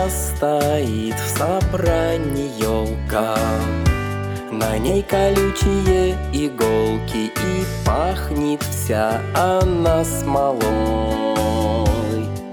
стоит 0.10 1.16
в 1.16 1.38
собрании 1.38 2.52
елка. 2.62 3.38
На 4.52 4.78
ней 4.78 5.04
колючие 5.04 6.16
иголки 6.34 7.32
И 7.32 7.66
пахнет 7.86 8.64
вся 8.64 9.22
она 9.36 10.04
смолой. 10.04 10.66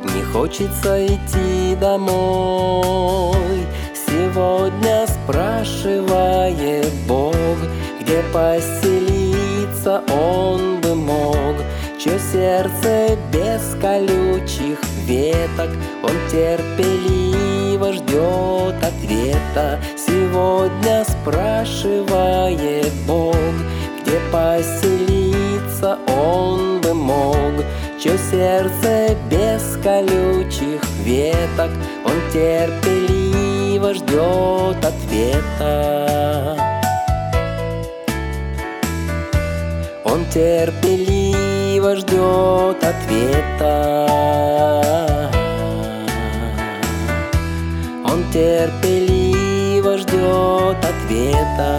Не 0.02 0.22
хочется 0.32 1.06
идти 1.06 1.76
домой. 1.80 3.66
Сегодня 4.06 5.06
спрашивает 5.06 6.92
Бог 7.06 7.36
Где 8.00 8.22
поселиться 8.32 10.02
он 10.12 10.80
бы 10.80 10.94
мог. 10.94 11.56
Чье 11.98 12.18
сердце 12.18 13.16
без 13.32 13.76
колючих 13.80 14.78
веток. 15.06 15.70
Он 16.02 16.12
терпеливо 16.30 17.92
ждет 17.92 18.82
ответа. 18.82 19.80
Сегодня 19.96 21.04
спрашивает 21.04 22.92
Бог 23.06 23.36
Где 24.00 24.18
поселиться 24.32 25.98
он 26.06 26.80
бы 26.80 26.94
мог. 26.94 27.64
Чье 28.02 28.18
сердце 28.30 29.16
без 29.30 29.78
колючих 29.82 30.82
веток. 31.04 31.70
Он 32.04 32.12
терпеливо 32.32 33.94
ждет 33.94 34.84
ответа. 34.84 36.56
Он 40.04 40.24
терпеливо 40.26 41.96
ждет 41.96 42.84
ответа. 42.84 43.43
Он 48.04 48.24
терпеливо 48.32 49.98
ждет 49.98 50.76
ответа. 50.84 51.74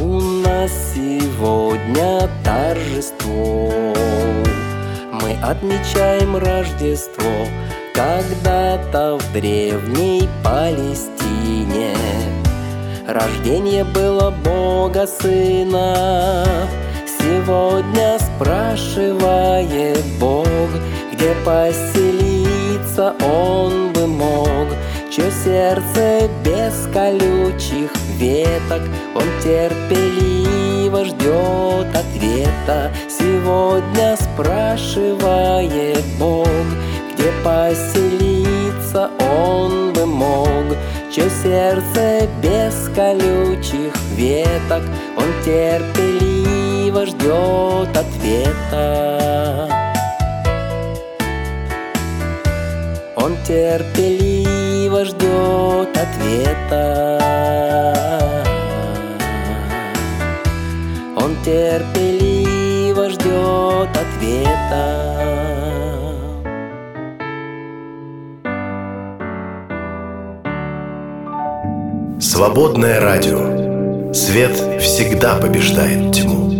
У 0.00 0.20
нас 0.20 0.72
сегодня 0.94 2.28
торжество. 2.44 3.72
Мы 5.12 5.36
отмечаем 5.42 6.36
Рождество 6.36 7.46
когда-то 7.94 9.18
в 9.18 9.32
древней 9.32 10.28
Палестине. 10.42 11.94
Рождение 13.06 13.84
было 13.84 14.30
Бога 14.32 15.06
Сына. 15.06 16.34
Сегодня 17.06 18.18
спрашивает 18.18 20.04
Бог, 20.18 20.48
где 21.12 21.32
поселиться 21.44 23.14
Он 23.24 23.92
бы 23.92 24.08
мог, 24.08 24.66
чье 25.08 25.30
сердце 25.30 26.28
без 26.44 26.88
колючих 26.92 27.92
веток 28.18 28.82
Он 29.14 29.22
терпеливо 29.40 31.04
ждет 31.04 31.86
ответа. 31.94 32.90
Сегодня 33.08 34.16
спрашивает 34.16 36.04
Бог 36.18 36.48
Где 37.12 37.30
поселиться 37.44 39.10
он 39.20 39.92
бы 39.92 40.06
мог 40.06 40.46
Чье 41.12 41.30
сердце 41.42 42.28
без 42.42 42.88
колючих 42.94 43.94
веток 44.16 44.82
Он 45.16 45.28
терпеливо 45.44 47.06
ждет 47.06 47.96
ответа 47.96 49.26
Он 53.26 53.36
терпеливо 53.44 55.04
ждет 55.04 55.96
ответа. 55.96 57.18
Он 61.16 61.34
терпеливо 61.44 63.10
ждет 63.10 63.90
ответа. 63.96 65.55
Свободное 72.36 73.00
радио. 73.00 74.12
Свет 74.12 74.52
всегда 74.82 75.40
побеждает 75.40 76.12
тьму. 76.14 76.50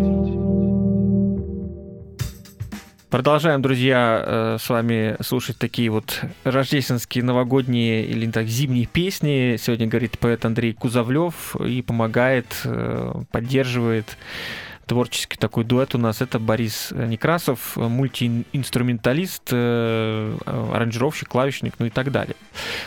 Продолжаем, 3.11 3.61
друзья, 3.61 4.23
э, 4.25 4.57
с 4.59 4.71
вами 4.71 5.17
слушать 5.21 5.59
такие 5.59 5.91
вот 5.91 6.23
рождественские, 6.45 7.25
новогодние 7.25 8.07
или 8.07 8.31
так 8.31 8.47
зимние 8.47 8.87
песни. 8.87 9.59
Сегодня 9.61 9.87
говорит 9.87 10.19
поэт 10.19 10.47
Андрей 10.47 10.73
Кузовлев 10.73 11.55
и 11.57 11.83
помогает, 11.83 12.47
э, 12.65 13.13
поддерживает 13.31 14.17
творческий 14.87 15.37
такой 15.37 15.65
дуэт 15.65 15.95
у 15.95 15.99
нас. 15.99 16.23
Это 16.23 16.39
Борис 16.39 16.93
Некрасов, 16.93 17.77
мультиинструменталист, 17.77 19.43
э, 19.53 20.39
аранжировщик, 20.47 21.29
клавишник, 21.29 21.75
ну 21.79 21.87
и 21.87 21.91
так 21.91 22.11
далее. 22.13 22.37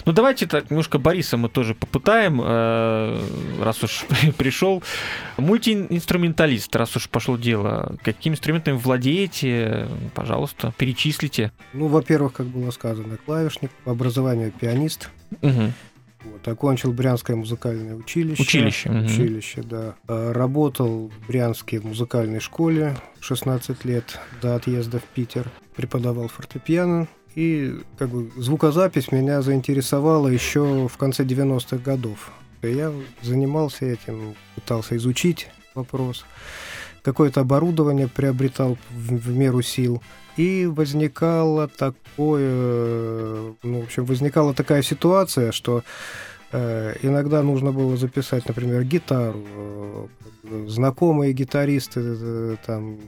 Ну 0.05 0.13
давайте 0.13 0.47
так 0.47 0.69
немножко 0.69 0.97
Бориса 0.97 1.37
мы 1.37 1.49
тоже 1.49 1.75
попытаем, 1.75 2.41
э, 2.43 3.21
раз 3.61 3.83
уж 3.83 4.05
пришел. 4.37 4.81
Мультиинструменталист, 5.37 6.75
раз 6.75 6.95
уж 6.95 7.09
пошло 7.09 7.37
дело. 7.37 7.95
Какими 8.03 8.33
инструментами 8.33 8.77
владеете? 8.77 9.87
Пожалуйста, 10.15 10.73
перечислите. 10.77 11.51
Ну, 11.73 11.87
во-первых, 11.87 12.33
как 12.33 12.47
было 12.47 12.71
сказано, 12.71 13.17
клавишник, 13.17 13.71
по 13.83 13.91
образованию 13.91 14.51
пианист. 14.51 15.09
Угу. 15.41 15.73
Вот, 16.23 16.45
окончил 16.47 16.91
Брянское 16.91 17.35
музыкальное 17.35 17.95
училище. 17.95 18.41
Училище. 18.41 18.89
Училище, 18.89 19.61
да. 19.63 19.95
А, 20.07 20.33
Работал 20.33 21.09
в 21.09 21.27
Брянской 21.27 21.79
музыкальной 21.79 22.39
школе 22.39 22.97
16 23.21 23.85
лет 23.85 24.19
до 24.41 24.55
отъезда 24.55 24.99
в 24.99 25.03
Питер. 25.03 25.49
Преподавал 25.75 26.27
фортепиано. 26.27 27.07
И 27.35 27.79
как 27.97 28.09
бы 28.09 28.31
звукозапись 28.35 29.11
меня 29.11 29.41
заинтересовала 29.41 30.27
еще 30.27 30.87
в 30.87 30.97
конце 30.97 31.23
90-х 31.23 31.77
годов. 31.77 32.31
Я 32.61 32.91
занимался 33.21 33.85
этим, 33.85 34.35
пытался 34.55 34.97
изучить 34.97 35.47
вопрос. 35.73 36.25
Какое-то 37.01 37.41
оборудование 37.41 38.09
приобретал 38.09 38.77
в, 38.89 39.15
в 39.15 39.29
меру 39.29 39.61
сил. 39.61 40.01
И 40.39 40.67
возникало 40.67 41.67
такое, 41.67 43.55
ну, 43.61 43.81
в 43.81 43.83
общем, 43.83 44.05
возникала 44.05 44.53
такая 44.53 44.81
ситуация, 44.83 45.51
что 45.51 45.83
э, 46.53 46.95
иногда 47.01 47.43
нужно 47.43 47.73
было 47.73 47.97
записать, 47.97 48.47
например, 48.47 48.85
гитару. 48.85 49.43
Э, 49.45 50.65
знакомые 50.67 51.33
гитаристы 51.33 51.99
э, 51.99 52.55
там 52.65 52.99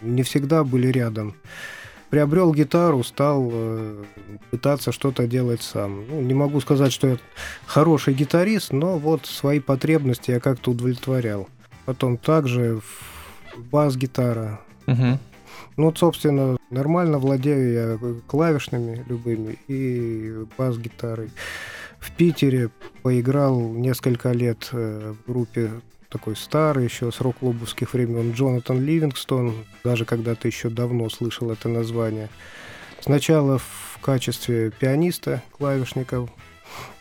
не 0.00 0.22
всегда 0.22 0.64
были 0.64 0.86
рядом. 0.86 1.34
Приобрел 2.08 2.54
гитару, 2.54 3.04
стал 3.04 3.52
пытаться 4.50 4.90
что-то 4.90 5.26
делать 5.26 5.60
сам. 5.60 6.06
Ну, 6.08 6.22
не 6.22 6.32
могу 6.32 6.62
сказать, 6.62 6.94
что 6.94 7.08
я 7.08 7.18
хороший 7.66 8.14
гитарист, 8.14 8.72
но 8.72 8.96
вот 8.96 9.26
свои 9.26 9.60
потребности 9.60 10.30
я 10.30 10.40
как-то 10.40 10.70
удовлетворял. 10.70 11.46
Потом 11.84 12.16
также 12.16 12.80
бас-гитара, 13.70 14.60
Мгм. 14.86 15.18
Ну, 15.80 15.86
вот, 15.86 15.98
собственно, 15.98 16.58
нормально 16.68 17.18
владею 17.18 17.72
я 17.72 18.20
клавишными 18.26 19.02
любыми 19.08 19.58
и 19.66 20.44
бас-гитарой. 20.58 21.30
В 21.98 22.10
Питере 22.12 22.68
поиграл 23.02 23.58
несколько 23.58 24.32
лет 24.32 24.68
э, 24.72 25.14
в 25.14 25.30
группе 25.30 25.70
такой 26.10 26.36
старый, 26.36 26.84
еще 26.84 27.10
с 27.10 27.22
рок-клубовских 27.22 27.94
времен, 27.94 28.32
Джонатан 28.32 28.78
Ливингстон, 28.78 29.54
даже 29.82 30.04
когда-то 30.04 30.48
еще 30.48 30.68
давно 30.68 31.08
слышал 31.08 31.50
это 31.50 31.70
название. 31.70 32.28
Сначала 33.00 33.56
в 33.56 33.98
качестве 34.02 34.70
пианиста, 34.70 35.42
клавишника. 35.56 36.28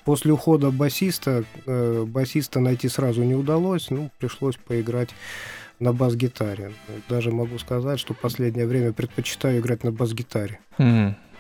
После 0.06 0.32
ухода 0.32 0.72
басиста, 0.72 1.44
э, 1.66 2.06
басиста 2.08 2.62
найти 2.62 2.88
сразу 2.88 3.24
не 3.24 3.36
удалось, 3.36 3.90
ну, 3.90 4.10
пришлось 4.20 4.56
поиграть 4.56 5.10
на 5.80 5.94
бас-гитаре. 5.94 6.74
Даже 7.08 7.32
могу 7.32 7.58
сказать, 7.58 8.00
что 8.00 8.14
в 8.14 8.20
последнее 8.20 8.68
время 8.68 8.94
предпочитаю 8.94 9.60
играть 9.60 9.84
на 9.84 9.92
бас-гитаре. 9.92 10.60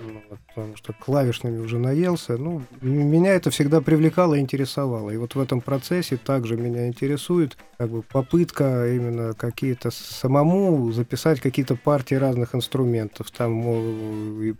Ну, 0.01 0.21
вот, 0.29 0.39
потому 0.47 0.77
что 0.77 0.93
клавишными 0.93 1.59
уже 1.59 1.77
наелся. 1.77 2.37
Ну, 2.37 2.61
меня 2.79 3.33
это 3.33 3.49
всегда 3.51 3.81
привлекало 3.81 4.35
и 4.35 4.39
интересовало. 4.39 5.09
И 5.09 5.17
вот 5.17 5.35
в 5.35 5.39
этом 5.41 5.59
процессе 5.59 6.15
также 6.15 6.55
меня 6.55 6.87
интересует 6.87 7.57
как 7.77 7.89
бы 7.89 8.01
попытка 8.01 8.93
именно 8.93 9.33
какие-то 9.33 9.91
самому 9.91 10.89
записать 10.93 11.41
какие-то 11.41 11.75
партии 11.75 12.15
разных 12.15 12.55
инструментов. 12.55 13.29
Там 13.31 13.61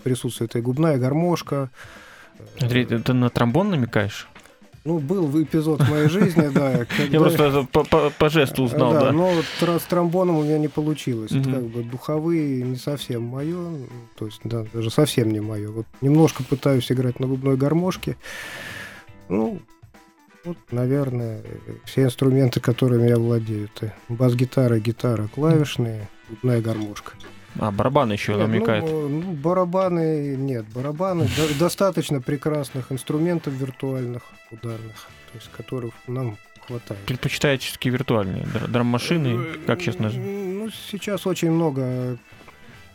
присутствует 0.03 0.57
и 0.57 0.61
губная 0.61 0.97
гармошка. 0.97 1.69
Андрей, 2.59 2.85
ты 2.85 2.99
ты 2.99 3.13
на 3.13 3.29
тромбон 3.29 3.69
намекаешь? 3.69 4.27
Ну, 4.89 4.97
был 4.97 5.43
эпизод 5.43 5.81
в 5.81 5.89
моей 5.91 6.09
жизни, 6.09 6.47
да. 6.47 6.71
Я 6.79 6.85
когда- 6.85 7.19
просто 7.19 7.43
это 7.43 7.67
по, 7.71 7.83
по- 7.83 8.09
по 8.09 8.29
жесту 8.29 8.63
узнал, 8.63 8.91
да. 8.93 9.11
но 9.11 9.29
вот 9.29 9.45
с 9.79 9.83
тромбоном 9.83 10.37
у 10.37 10.43
меня 10.43 10.57
не 10.57 10.67
получилось. 10.67 11.29
Как 11.29 11.63
бы 11.63 11.83
духовые 11.83 12.63
не 12.63 12.75
совсем 12.75 13.21
мое, 13.21 13.85
то 14.15 14.25
есть, 14.25 14.41
да, 14.43 14.65
даже 14.73 14.89
совсем 14.89 15.29
не 15.31 15.41
мое. 15.41 15.69
Вот 15.69 15.85
немножко 16.01 16.43
пытаюсь 16.43 16.91
играть 16.91 17.19
на 17.19 17.27
губной 17.27 17.55
гармошке. 17.55 18.17
Ну, 19.27 19.59
вот, 20.43 20.57
наверное, 20.71 21.43
все 21.85 22.05
инструменты, 22.05 22.59
которыми 22.59 23.09
я 23.09 23.17
владею. 23.17 23.69
Это 23.75 23.93
бас-гитара, 24.07 24.79
гитара, 24.79 25.29
клавишные, 25.35 26.09
губная 26.29 26.61
гармошка. 26.61 27.11
А, 27.57 27.71
барабан 27.71 28.11
еще 28.11 28.33
Нет. 28.33 28.83
Ну, 28.85 29.07
ну, 29.09 29.31
барабаны 29.33 30.35
нет, 30.37 30.65
барабаны 30.73 31.27
до- 31.35 31.57
достаточно 31.59 32.21
прекрасных 32.21 32.91
инструментов 32.91 33.53
виртуальных, 33.53 34.23
ударных, 34.51 35.07
то 35.31 35.37
есть 35.37 35.49
которых 35.51 35.93
нам 36.07 36.37
хватает. 36.67 37.01
Предпочитаете 37.05 37.65
все-таки 37.65 37.89
виртуальные 37.89 38.43
др- 38.43 38.67
драм-машины, 38.67 39.45
как 39.65 39.81
сейчас 39.81 39.97
называют? 39.99 40.31
Ну, 40.55 40.69
сейчас 40.91 41.25
очень 41.25 41.51
много 41.51 42.17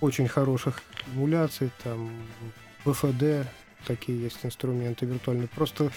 очень 0.01 0.29
хороших 0.29 0.83
эмуляций, 1.14 1.71
там, 1.83 2.11
БФД, 2.85 3.47
такие 3.87 4.23
есть 4.23 4.38
инструменты 4.45 5.07
виртуальные. 5.07 5.49
Просто 5.49 5.90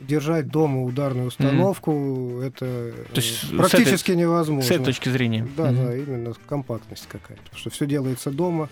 держать 0.00 0.48
дома 0.48 0.84
ударную 0.84 1.28
установку, 1.28 2.40
это 2.42 2.92
То 3.12 3.16
есть 3.16 3.44
э, 3.44 3.46
с 3.46 3.56
практически 3.56 4.12
невозможно. 4.12 4.68
С 4.68 4.70
этой 4.70 4.86
точки 4.86 5.08
зрения. 5.08 5.46
Да, 5.56 5.70
Мгм. 5.70 5.86
да, 5.86 5.96
именно 5.96 6.34
компактность 6.46 7.06
какая-то. 7.08 7.42
Потому 7.42 7.58
что 7.58 7.70
все 7.70 7.86
делается 7.86 8.30
дома, 8.30 8.68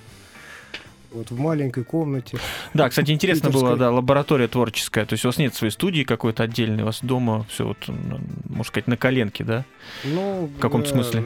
вот 1.11 1.31
в 1.31 1.39
маленькой 1.39 1.85
комнате. 1.85 2.39
Да, 2.75 2.89
кстати, 2.89 3.11
интересно 3.11 3.51
было, 3.51 3.77
да, 3.77 3.91
лаборатория 3.91 4.49
творческая. 4.49 5.05
То 5.07 5.15
есть 5.15 5.25
у 5.25 5.29
вас 5.29 5.39
нет 5.39 5.55
своей 5.55 5.73
студии 5.73 6.03
какой-то 6.03 6.43
отдельной, 6.43 6.83
у 6.83 6.87
вас 6.87 7.01
дома 7.03 7.45
все 7.49 7.67
вот, 7.67 7.79
можно 7.89 8.65
сказать, 8.65 8.87
на 8.87 8.97
коленке, 8.97 9.45
да? 9.45 9.65
Ну, 10.05 10.51
В 10.57 10.61
каком 10.61 10.83
э, 10.83 10.87
смысле? 10.87 11.25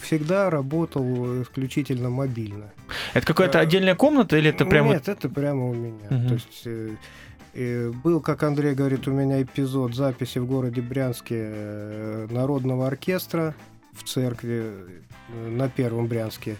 Всегда 0.00 0.50
работал 0.50 1.42
исключительно 1.42 2.10
мобильно. 2.10 2.72
Это 3.12 3.26
какая-то 3.26 3.58
Э, 3.58 3.62
отдельная 3.62 3.96
комната 3.96 4.36
или 4.36 4.50
это 4.50 4.64
прямо... 4.64 4.94
Нет, 4.94 5.08
это 5.08 5.28
прямо 5.28 5.68
у 5.68 5.74
меня. 5.74 6.06
Мгм. 6.10 6.28
То 6.28 6.34
есть 6.34 6.98
э, 7.54 7.90
был, 7.90 8.20
как 8.20 8.42
Андрей 8.42 8.74
говорит, 8.74 9.06
у 9.08 9.12
меня 9.12 9.42
эпизод 9.42 9.94
записи 9.94 10.38
в 10.38 10.46
городе 10.46 10.80
Брянске 10.80 11.36
э, 11.38 12.26
народного 12.30 12.86
оркестра 12.86 13.54
в 13.92 14.04
церкви 14.04 14.72
э, 15.28 15.48
на 15.48 15.68
Первом 15.68 16.06
Брянске, 16.06 16.56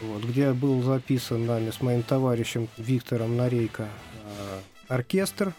вот, 0.00 0.24
где 0.24 0.52
был 0.52 0.82
записан 0.82 1.46
нами 1.46 1.70
с 1.70 1.80
моим 1.80 2.02
товарищем 2.02 2.68
Виктором 2.78 3.36
Нарейко 3.36 3.84
э, 3.84 4.60
оркестр. 4.88 5.52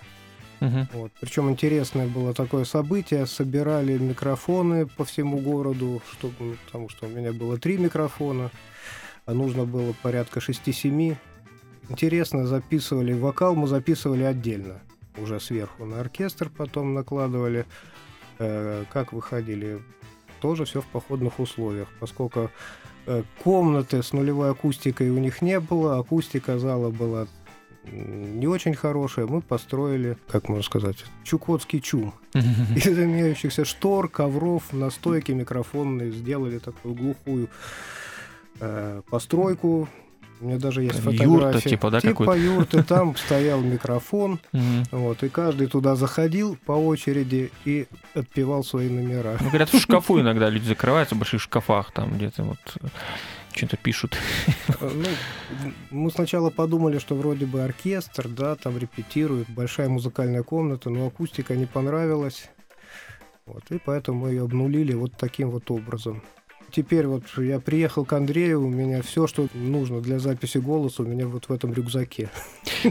Мгм. 0.59 0.87
Вот. 0.93 1.11
Причем 1.19 1.49
интересное 1.49 2.07
было 2.07 2.33
такое 2.33 2.65
событие. 2.65 3.25
Собирали 3.25 3.97
микрофоны 3.97 4.85
по 4.85 5.05
всему 5.05 5.39
городу, 5.39 6.01
чтобы, 6.11 6.33
ну, 6.39 6.55
потому 6.65 6.89
что 6.89 7.07
у 7.07 7.09
меня 7.09 7.33
было 7.33 7.57
три 7.57 7.77
микрофона, 7.77 8.51
а 9.25 9.33
нужно 9.33 9.65
было 9.65 9.93
порядка 10.01 10.39
6-7. 10.39 11.17
Интересно, 11.89 12.47
записывали 12.47 13.13
вокал, 13.13 13.55
мы 13.55 13.67
записывали 13.67 14.23
отдельно, 14.23 14.81
уже 15.17 15.39
сверху 15.39 15.85
на 15.85 15.99
оркестр 15.99 16.49
потом 16.55 16.93
накладывали. 16.93 17.65
Э, 18.39 18.83
Как 18.91 19.13
выходили? 19.13 19.81
Тоже 20.41 20.65
все 20.65 20.81
в 20.81 20.85
походных 20.85 21.39
условиях, 21.39 21.87
поскольку 21.99 22.51
э, 23.05 23.23
комнаты 23.43 24.03
с 24.03 24.13
нулевой 24.13 24.51
акустикой 24.51 25.09
у 25.09 25.17
них 25.17 25.41
не 25.41 25.59
было, 25.59 25.99
акустика 25.99 26.59
зала 26.59 26.89
была 26.89 27.27
не 27.91 28.47
очень 28.47 28.73
хорошая. 28.73 29.27
Мы 29.27 29.41
построили, 29.41 30.17
как 30.27 30.49
можно 30.49 30.63
сказать, 30.63 30.97
чукотский 31.23 31.81
чум. 31.81 32.13
Из 32.33 32.87
имеющихся 32.87 33.65
штор, 33.65 34.09
ковров, 34.09 34.73
настойки 34.73 35.31
микрофонные 35.31 36.11
сделали 36.11 36.59
такую 36.59 36.95
глухую 36.95 37.49
э, 38.59 39.01
постройку. 39.09 39.87
У 40.41 40.47
меня 40.47 40.57
даже 40.59 40.83
есть 40.83 40.95
Юрта 40.99 41.11
фотография. 41.11 41.69
типа, 41.69 41.89
да, 41.91 42.01
Типа 42.01 42.37
юрты, 42.37 42.83
там 42.83 43.15
стоял 43.15 43.61
микрофон, 43.61 44.39
вот, 44.91 45.23
и 45.23 45.29
каждый 45.29 45.67
туда 45.67 45.95
заходил 45.95 46.57
по 46.65 46.73
очереди 46.73 47.51
и 47.63 47.87
отпевал 48.13 48.63
свои 48.63 48.89
номера. 48.89 49.37
Ну, 49.39 49.47
говорят, 49.47 49.69
в 49.73 49.79
шкафу 49.79 50.19
иногда 50.19 50.49
люди 50.49 50.65
закрываются, 50.65 51.15
в 51.15 51.19
больших 51.19 51.41
шкафах, 51.41 51.91
там 51.91 52.15
где-то 52.17 52.43
вот 52.43 52.57
э, 52.81 52.87
что-то 53.53 53.77
пишут. 53.77 54.17
Э, 54.81 54.89
Ну, 54.93 55.05
мы 55.91 56.11
сначала 56.11 56.49
подумали, 56.49 56.99
что 56.99 57.15
вроде 57.15 57.45
бы 57.45 57.63
оркестр, 57.63 58.27
да, 58.27 58.55
там 58.55 58.77
репетирует, 58.77 59.49
большая 59.49 59.87
музыкальная 59.89 60.43
комната, 60.43 60.89
но 60.89 61.07
акустика 61.07 61.55
не 61.55 61.65
понравилась. 61.65 62.49
Вот, 63.45 63.63
и 63.69 63.77
поэтому 63.83 64.21
мы 64.21 64.29
ее 64.31 64.43
обнулили 64.43 64.93
вот 64.93 65.13
таким 65.17 65.51
вот 65.51 65.69
образом. 65.71 66.23
Теперь 66.71 67.07
вот 67.07 67.23
я 67.37 67.59
приехал 67.59 68.05
к 68.05 68.13
Андрею, 68.13 68.61
у 68.63 68.69
меня 68.69 69.01
все, 69.01 69.27
что 69.27 69.47
нужно 69.53 70.01
для 70.01 70.19
записи 70.19 70.57
голоса, 70.57 71.03
у 71.03 71.05
меня 71.05 71.27
вот 71.27 71.45
в 71.45 71.53
этом 71.53 71.73
рюкзаке. 71.73 72.29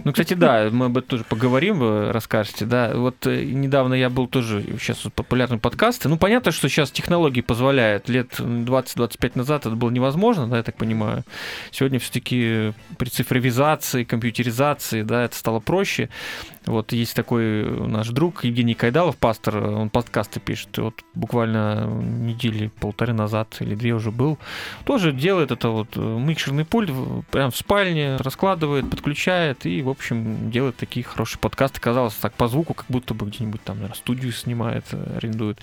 Ну, 0.05 0.13
кстати, 0.13 0.35
да, 0.35 0.71
мы 0.73 0.87
об 0.87 0.99
этом 0.99 1.09
тоже 1.09 1.25
поговорим, 1.25 1.79
вы 1.79 2.13
расскажете, 2.13 2.65
да. 2.65 2.93
Вот 2.95 3.27
э, 3.27 3.45
недавно 3.45 3.95
я 3.95 4.11
был 4.11 4.27
тоже, 4.27 4.63
сейчас 4.81 5.05
вот 5.05 5.15
популярны 5.15 5.59
подкасты. 5.59 6.09
Ну, 6.09 6.17
понятно, 6.17 6.51
что 6.51 6.69
сейчас 6.69 6.91
технологии 6.91 7.43
позволяют. 7.43 8.09
Лет 8.09 8.41
20-25 8.41 9.33
назад 9.35 9.67
это 9.67 9.77
было 9.77 9.91
невозможно, 9.91 10.49
да, 10.49 10.59
я 10.59 10.63
так 10.63 10.77
понимаю. 10.77 11.25
Сегодня 11.71 11.99
все-таки 11.99 12.73
при 12.99 13.09
цифровизации, 13.09 14.05
компьютеризации, 14.05 15.03
да, 15.03 15.25
это 15.25 15.37
стало 15.37 15.61
проще. 15.61 16.09
Вот 16.67 16.93
есть 16.93 17.15
такой 17.15 17.65
наш 17.65 18.09
друг 18.09 18.45
Евгений 18.45 18.75
Кайдалов, 18.75 19.17
пастор, 19.17 19.57
он 19.57 19.91
подкасты 19.91 20.41
пишет. 20.41 20.79
Вот 20.79 20.95
буквально 21.15 21.87
недели 21.87 22.71
полторы 22.81 23.13
назад 23.13 23.57
или 23.61 23.75
две 23.75 23.93
уже 23.93 24.11
был. 24.11 24.39
Тоже 24.85 25.13
делает 25.13 25.51
это 25.51 25.69
вот 25.69 25.89
э, 25.97 26.01
микшерный 26.01 26.65
пульт 26.65 26.91
прям 27.31 27.51
в 27.51 27.57
спальне, 27.57 28.17
раскладывает, 28.17 28.89
подключает 28.89 29.67
и, 29.67 29.83
в 29.83 29.91
общем, 29.91 30.51
делает 30.51 30.77
такие 30.77 31.05
хорошие 31.05 31.39
подкасты. 31.39 31.81
Казалось 31.81 32.15
так 32.15 32.33
по 32.33 32.49
звуку, 32.49 32.73
как 32.73 32.87
будто 32.89 33.13
бы 33.13 33.27
где-нибудь 33.27 33.63
там, 33.63 33.77
наверное, 33.77 33.97
студию 33.97 34.33
снимает, 34.33 34.85
э, 34.93 35.17
арендует. 35.17 35.59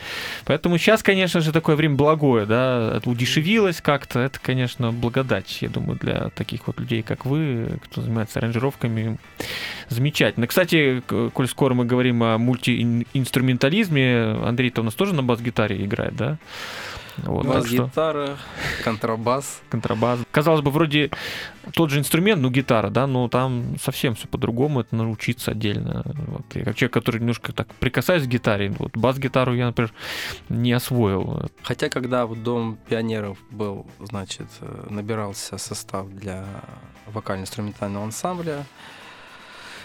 Поэтому 0.46 0.78
сейчас, 0.78 1.02
конечно 1.02 1.42
же, 1.42 1.52
такое 1.52 1.76
время 1.76 1.96
благое, 1.96 2.46
да, 2.46 2.98
это 2.98 3.10
удешевилось 3.10 3.82
как-то. 3.82 4.20
Это, 4.20 4.40
конечно, 4.40 4.92
благодать, 4.92 5.62
я 5.62 5.70
думаю, 5.70 5.98
для 5.98 6.30
таких 6.30 6.68
вот 6.68 6.80
людей, 6.80 7.02
как 7.02 7.26
вы, 7.26 7.80
кто 7.86 8.02
занимается 8.02 8.40
аранжировками. 8.40 9.18
Замечательно. 9.90 10.48
Кстати, 10.48 10.91
коль 11.02 11.48
скоро 11.48 11.74
мы 11.74 11.86
говорим 11.86 12.24
о 12.24 12.38
мультиинструментализме, 12.38 14.38
Андрей-то 14.44 14.82
у 14.82 14.84
нас 14.84 14.94
тоже 14.94 15.14
на 15.14 15.24
бас-гитаре 15.24 15.86
играет, 15.86 16.16
да? 16.16 16.38
Вот, 17.18 17.46
так 17.46 17.68
что 17.68 17.84
Бас-гитара, 17.84 18.38
контрабас. 18.84 19.62
контрабас. 19.70 20.20
Казалось 20.32 20.62
бы, 20.62 20.72
вроде 20.72 21.12
тот 21.74 21.90
же 21.90 22.00
инструмент, 22.00 22.42
ну, 22.42 22.50
гитара, 22.50 22.90
да, 22.90 23.06
но 23.06 23.28
там 23.28 23.76
совсем 23.82 24.16
все 24.16 24.28
по-другому, 24.28 24.82
это 24.82 24.96
надо 24.96 25.10
учиться 25.10 25.52
отдельно. 25.52 26.04
Вот. 26.06 26.46
Я 26.54 26.64
как 26.64 26.76
человек, 26.76 26.94
который 26.94 27.20
немножко 27.20 27.54
так 27.54 27.68
прикасаюсь 27.76 28.24
к 28.24 28.28
гитаре, 28.28 28.74
вот 28.78 28.96
бас-гитару 28.96 29.54
я, 29.54 29.68
например, 29.68 29.94
не 30.50 30.72
освоил. 30.72 31.50
Хотя, 31.64 31.90
когда 31.90 32.26
в 32.26 32.42
Дом 32.42 32.78
пионеров 32.88 33.38
был, 33.52 33.86
значит, 34.00 34.48
э, 34.62 34.88
набирался 34.90 35.58
состав 35.58 36.10
для 36.10 36.46
вокально-инструментального 37.08 38.06
ансамбля, 38.06 38.66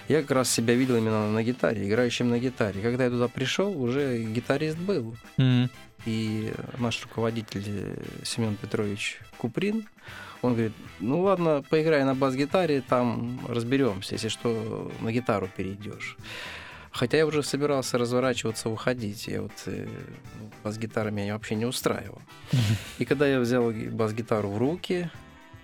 я 0.09 0.21
как 0.23 0.31
раз 0.31 0.51
себя 0.51 0.75
видел 0.75 0.97
именно 0.97 1.31
на 1.31 1.43
гитаре, 1.43 1.87
играющим 1.89 2.29
на 2.29 2.39
гитаре. 2.39 2.81
Когда 2.81 3.05
я 3.05 3.11
туда 3.11 3.29
пришел, 3.29 3.81
уже 3.81 4.23
гитарист 4.23 4.79
был. 4.79 5.17
М. 5.39 5.69
И 6.05 6.53
наш 6.79 7.03
руководитель 7.03 7.65
э, 7.67 7.97
Семен 8.25 8.55
Петрович 8.57 9.19
Куприн, 9.39 9.89
он 10.43 10.53
говорит, 10.53 10.73
ну 11.01 11.23
ладно, 11.23 11.65
поиграй 11.69 12.05
на 12.05 12.15
бас-гитаре, 12.15 12.81
там 12.81 13.41
разберемся, 13.49 14.15
если 14.15 14.29
что, 14.29 14.93
на 15.01 15.11
гитару 15.11 15.49
перейдешь. 15.57 16.17
Хотя 16.93 17.19
я 17.19 17.27
уже 17.27 17.43
собирался 17.43 17.99
разворачиваться, 17.99 18.71
уходить. 18.71 19.27
Я 19.27 19.43
вот 19.43 19.53
э, 19.67 19.87
ну, 20.41 20.51
бас-гитара 20.63 21.11
меня 21.11 21.33
вообще 21.35 21.55
не 21.57 21.67
устраивала. 21.67 22.23
И 22.99 23.05
когда 23.05 23.27
я 23.27 23.41
взял 23.41 23.71
ги- 23.73 23.89
бас-гитару 23.89 24.49
в 24.51 24.59
руки, 24.59 25.11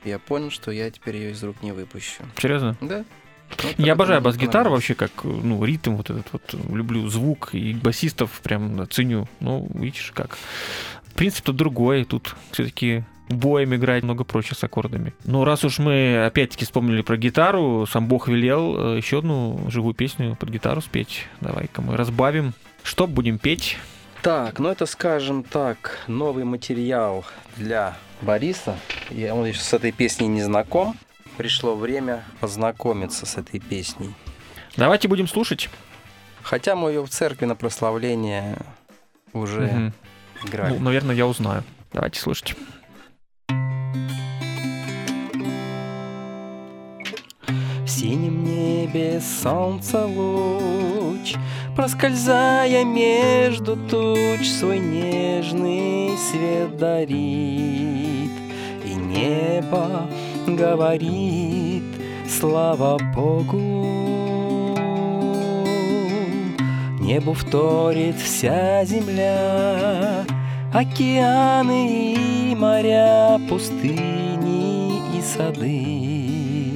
я 0.04 0.18
понял, 0.18 0.50
что 0.50 0.72
я 0.72 0.90
теперь 0.90 1.16
ее 1.16 1.30
из 1.30 1.42
рук 1.44 1.62
не 1.62 1.72
выпущу. 1.72 2.24
Серьезно? 2.36 2.76
Да. 2.80 3.04
Я 3.78 3.92
обожаю 3.92 4.20
бас-гитару 4.20 4.70
вообще, 4.70 4.94
как 4.94 5.10
ну, 5.24 5.64
ритм 5.64 5.96
вот 5.96 6.10
этот 6.10 6.26
вот. 6.32 6.54
Люблю 6.70 7.08
звук 7.08 7.50
и 7.52 7.74
басистов 7.74 8.40
прям 8.42 8.88
ценю. 8.90 9.28
Ну, 9.40 9.68
видишь, 9.74 10.12
как. 10.14 10.38
Принцип-то 11.14 11.52
другой. 11.52 12.04
Тут 12.04 12.34
все-таки 12.52 13.04
боем 13.28 13.74
играть 13.74 14.02
много 14.02 14.24
проще 14.24 14.54
с 14.54 14.64
аккордами. 14.64 15.14
Но 15.24 15.44
раз 15.44 15.64
уж 15.64 15.78
мы 15.78 16.24
опять-таки 16.24 16.64
вспомнили 16.64 17.02
про 17.02 17.16
гитару, 17.16 17.86
сам 17.86 18.06
Бог 18.06 18.28
велел 18.28 18.94
э, 18.94 18.96
еще 18.98 19.18
одну 19.18 19.60
живую 19.68 19.94
песню 19.94 20.36
под 20.38 20.50
гитару 20.50 20.80
спеть. 20.80 21.26
Давай-ка 21.40 21.82
мы 21.82 21.96
разбавим. 21.96 22.52
Что 22.82 23.06
будем 23.06 23.38
петь? 23.38 23.78
Так, 24.22 24.58
ну 24.58 24.68
это, 24.68 24.86
скажем 24.86 25.42
так, 25.42 25.98
новый 26.06 26.44
материал 26.44 27.24
для 27.56 27.96
Бориса. 28.20 28.76
Я, 29.10 29.34
он 29.34 29.46
еще 29.46 29.60
с 29.60 29.72
этой 29.72 29.92
песней 29.92 30.28
не 30.28 30.42
знаком. 30.42 30.96
Пришло 31.36 31.74
время 31.74 32.24
познакомиться 32.40 33.26
с 33.26 33.36
этой 33.36 33.58
песней. 33.58 34.14
Давайте 34.76 35.08
будем 35.08 35.26
слушать. 35.26 35.68
Хотя 36.42 36.74
мы 36.76 36.90
ее 36.90 37.02
в 37.02 37.08
церкви 37.08 37.44
на 37.46 37.54
прославление 37.54 38.58
уже 39.32 39.60
Мгм. 39.62 39.92
играли. 40.44 40.76
Ну, 40.76 40.84
наверное, 40.84 41.14
я 41.14 41.26
узнаю. 41.26 41.62
Давайте 41.92 42.20
слушать. 42.20 42.54
В 47.84 47.88
синем 47.88 48.44
небе 48.44 49.20
солнца 49.20 50.06
луч, 50.06 51.34
Проскользая 51.76 52.84
между 52.84 53.76
туч, 53.76 54.46
Свой 54.46 54.78
нежный 54.78 56.16
свет 56.18 56.76
дарит, 56.76 58.30
И 58.84 58.94
небо 58.94 60.08
говорит, 60.46 61.82
слава 62.28 62.98
Богу. 63.14 64.02
Небу 67.00 67.32
вторит 67.34 68.16
вся 68.16 68.84
земля, 68.84 70.24
Океаны 70.72 72.14
и 72.14 72.54
моря, 72.54 73.40
пустыни 73.48 75.18
и 75.18 75.20
сады, 75.20 76.72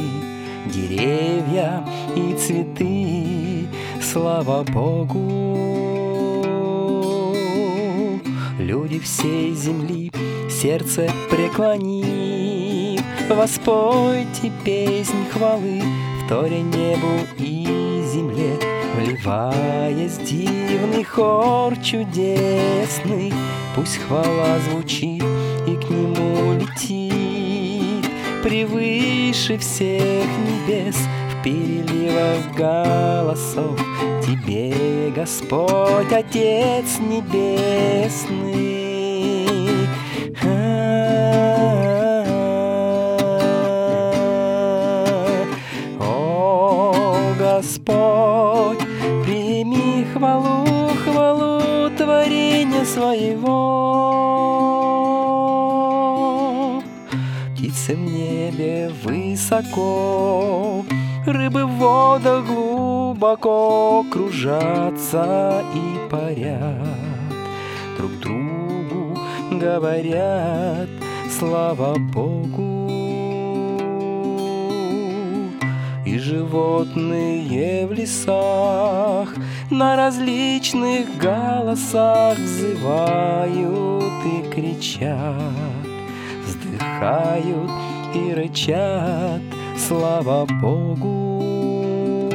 Деревья 0.66 1.84
и 2.16 2.34
цветы, 2.34 3.68
слава 4.02 4.64
Богу. 4.64 5.66
Люди 8.58 8.98
всей 8.98 9.54
земли, 9.54 10.10
сердце 10.50 11.08
преклонив, 11.30 12.15
Воспойте 13.28 14.52
песнь 14.64 15.26
хвалы, 15.32 15.82
вторя 16.24 16.60
небу 16.60 17.26
и 17.38 18.02
земле, 18.06 18.56
Вливаясь 18.94 20.16
дивный 20.18 21.02
хор 21.02 21.74
чудесный, 21.78 23.32
Пусть 23.74 23.98
хвала 23.98 24.58
звучит 24.70 25.24
и 25.66 25.74
к 25.74 25.90
нему 25.90 26.52
летит 26.52 28.08
Превыше 28.44 29.58
всех 29.58 30.26
небес 30.46 30.96
В 31.32 31.42
переливах 31.42 32.54
голосов. 32.56 33.76
Тебе, 34.24 35.10
Господь, 35.10 36.12
Отец 36.12 37.00
Небесный 37.00 38.85
Господь, 47.56 48.80
прими 49.24 50.04
хвалу, 50.12 50.90
хвалу 51.04 51.88
творения 51.96 52.84
своего. 52.84 53.62
Птицы 57.54 57.94
в 57.94 57.98
небе 57.98 58.90
высоко, 59.02 60.84
рыбы 61.24 61.64
в 61.64 61.70
водах 61.78 62.44
глубоко 62.44 64.04
кружатся 64.12 65.64
и 65.74 66.10
парят. 66.10 66.86
говорят, 69.50 70.88
слава 71.30 71.96
Богу. 72.12 72.65
Животные 76.26 77.86
в 77.86 77.92
лесах 77.92 79.32
на 79.70 79.94
различных 79.94 81.16
голосах 81.18 82.36
взывают 82.36 84.12
и 84.24 84.50
кричат, 84.52 85.86
вздыхают 86.44 87.70
и 88.12 88.34
рычат, 88.34 89.40
слава 89.78 90.46
Богу. 90.60 92.32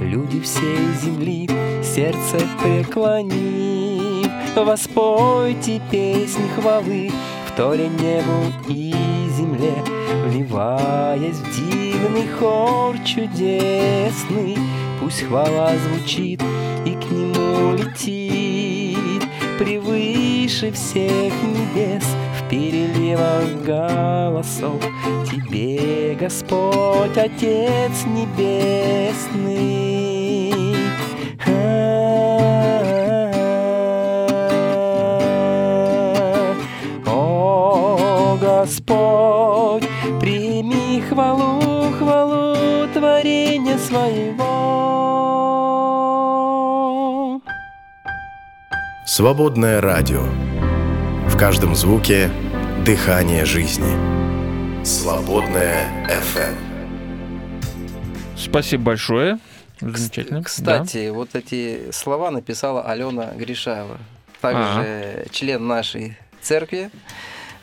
Люди 0.00 0.40
всей 0.40 0.94
земли, 1.02 1.48
сердце 1.82 2.46
преклонив, 2.62 4.30
Воспойте 4.54 5.80
песни 5.90 6.46
хвалы, 6.54 7.10
вторя 7.48 7.88
небу 7.88 8.52
и 8.68 9.23
земле, 9.36 9.74
Вливаясь 10.26 11.36
в 11.36 11.54
дивный 11.54 12.28
хор 12.28 12.96
чудесный, 13.04 14.58
Пусть 15.00 15.22
хвала 15.22 15.72
звучит 15.76 16.40
и 16.84 16.90
к 16.90 17.10
нему 17.10 17.76
летит 17.76 19.22
Превыше 19.58 20.72
всех 20.72 21.32
небес 21.42 22.04
в 22.38 22.48
переливах 22.48 23.62
голосов 23.64 24.80
Тебе, 25.30 26.16
Господь, 26.18 27.16
Отец 27.16 28.04
Небесный. 28.06 30.03
Господь, 38.64 39.84
прими 40.22 41.02
хвалу, 41.02 41.92
хвалу 41.98 42.88
творения 42.94 43.76
своего. 43.76 44.42
Свободное 49.06 49.82
радио. 49.82 50.22
В 51.28 51.36
каждом 51.36 51.74
звуке 51.74 52.30
дыхание 52.86 53.44
жизни. 53.44 53.92
Свободное 54.82 55.86
FM. 56.08 56.54
Спасибо 58.34 58.82
большое. 58.82 59.38
Замечательно. 59.82 60.42
Кстати, 60.42 61.10
вот 61.10 61.34
эти 61.34 61.90
слова 61.92 62.30
написала 62.30 62.82
Алена 62.82 63.34
Гришаева, 63.34 63.98
также 64.40 65.26
член 65.32 65.66
нашей 65.66 66.16
церкви. 66.40 66.90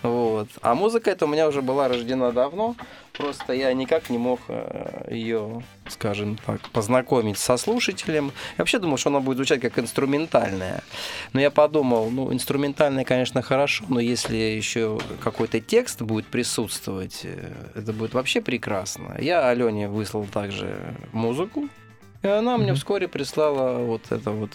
Вот. 0.03 0.47
А 0.61 0.73
музыка 0.73 1.11
эта 1.11 1.25
у 1.25 1.27
меня 1.27 1.47
уже 1.47 1.61
была 1.61 1.87
рождена 1.87 2.31
давно, 2.31 2.75
просто 3.13 3.53
я 3.53 3.71
никак 3.73 4.09
не 4.09 4.17
мог 4.17 4.39
ее, 5.09 5.63
скажем 5.87 6.37
так, 6.45 6.61
познакомить 6.71 7.37
со 7.37 7.57
слушателем. 7.57 8.27
Я 8.57 8.59
вообще 8.59 8.79
думал, 8.79 8.97
что 8.97 9.09
она 9.09 9.19
будет 9.19 9.37
звучать 9.37 9.61
как 9.61 9.77
инструментальная. 9.77 10.83
Но 11.33 11.41
я 11.41 11.51
подумал, 11.51 12.09
ну, 12.09 12.33
инструментальная, 12.33 13.03
конечно, 13.03 13.41
хорошо, 13.41 13.85
но 13.89 13.99
если 13.99 14.35
еще 14.35 14.99
какой-то 15.23 15.59
текст 15.59 16.01
будет 16.01 16.25
присутствовать, 16.25 17.21
э, 17.23 17.51
это 17.75 17.93
будет 17.93 18.13
вообще 18.13 18.41
прекрасно. 18.41 19.15
Я 19.19 19.47
Алене 19.47 19.87
выслал 19.87 20.25
также 20.25 20.95
музыку, 21.11 21.69
и 22.23 22.27
она 22.27 22.57
мне 22.57 22.73
вскоре 22.73 23.07
прислала 23.07 23.77
вот 23.77 24.11
это 24.11 24.31
вот 24.31 24.51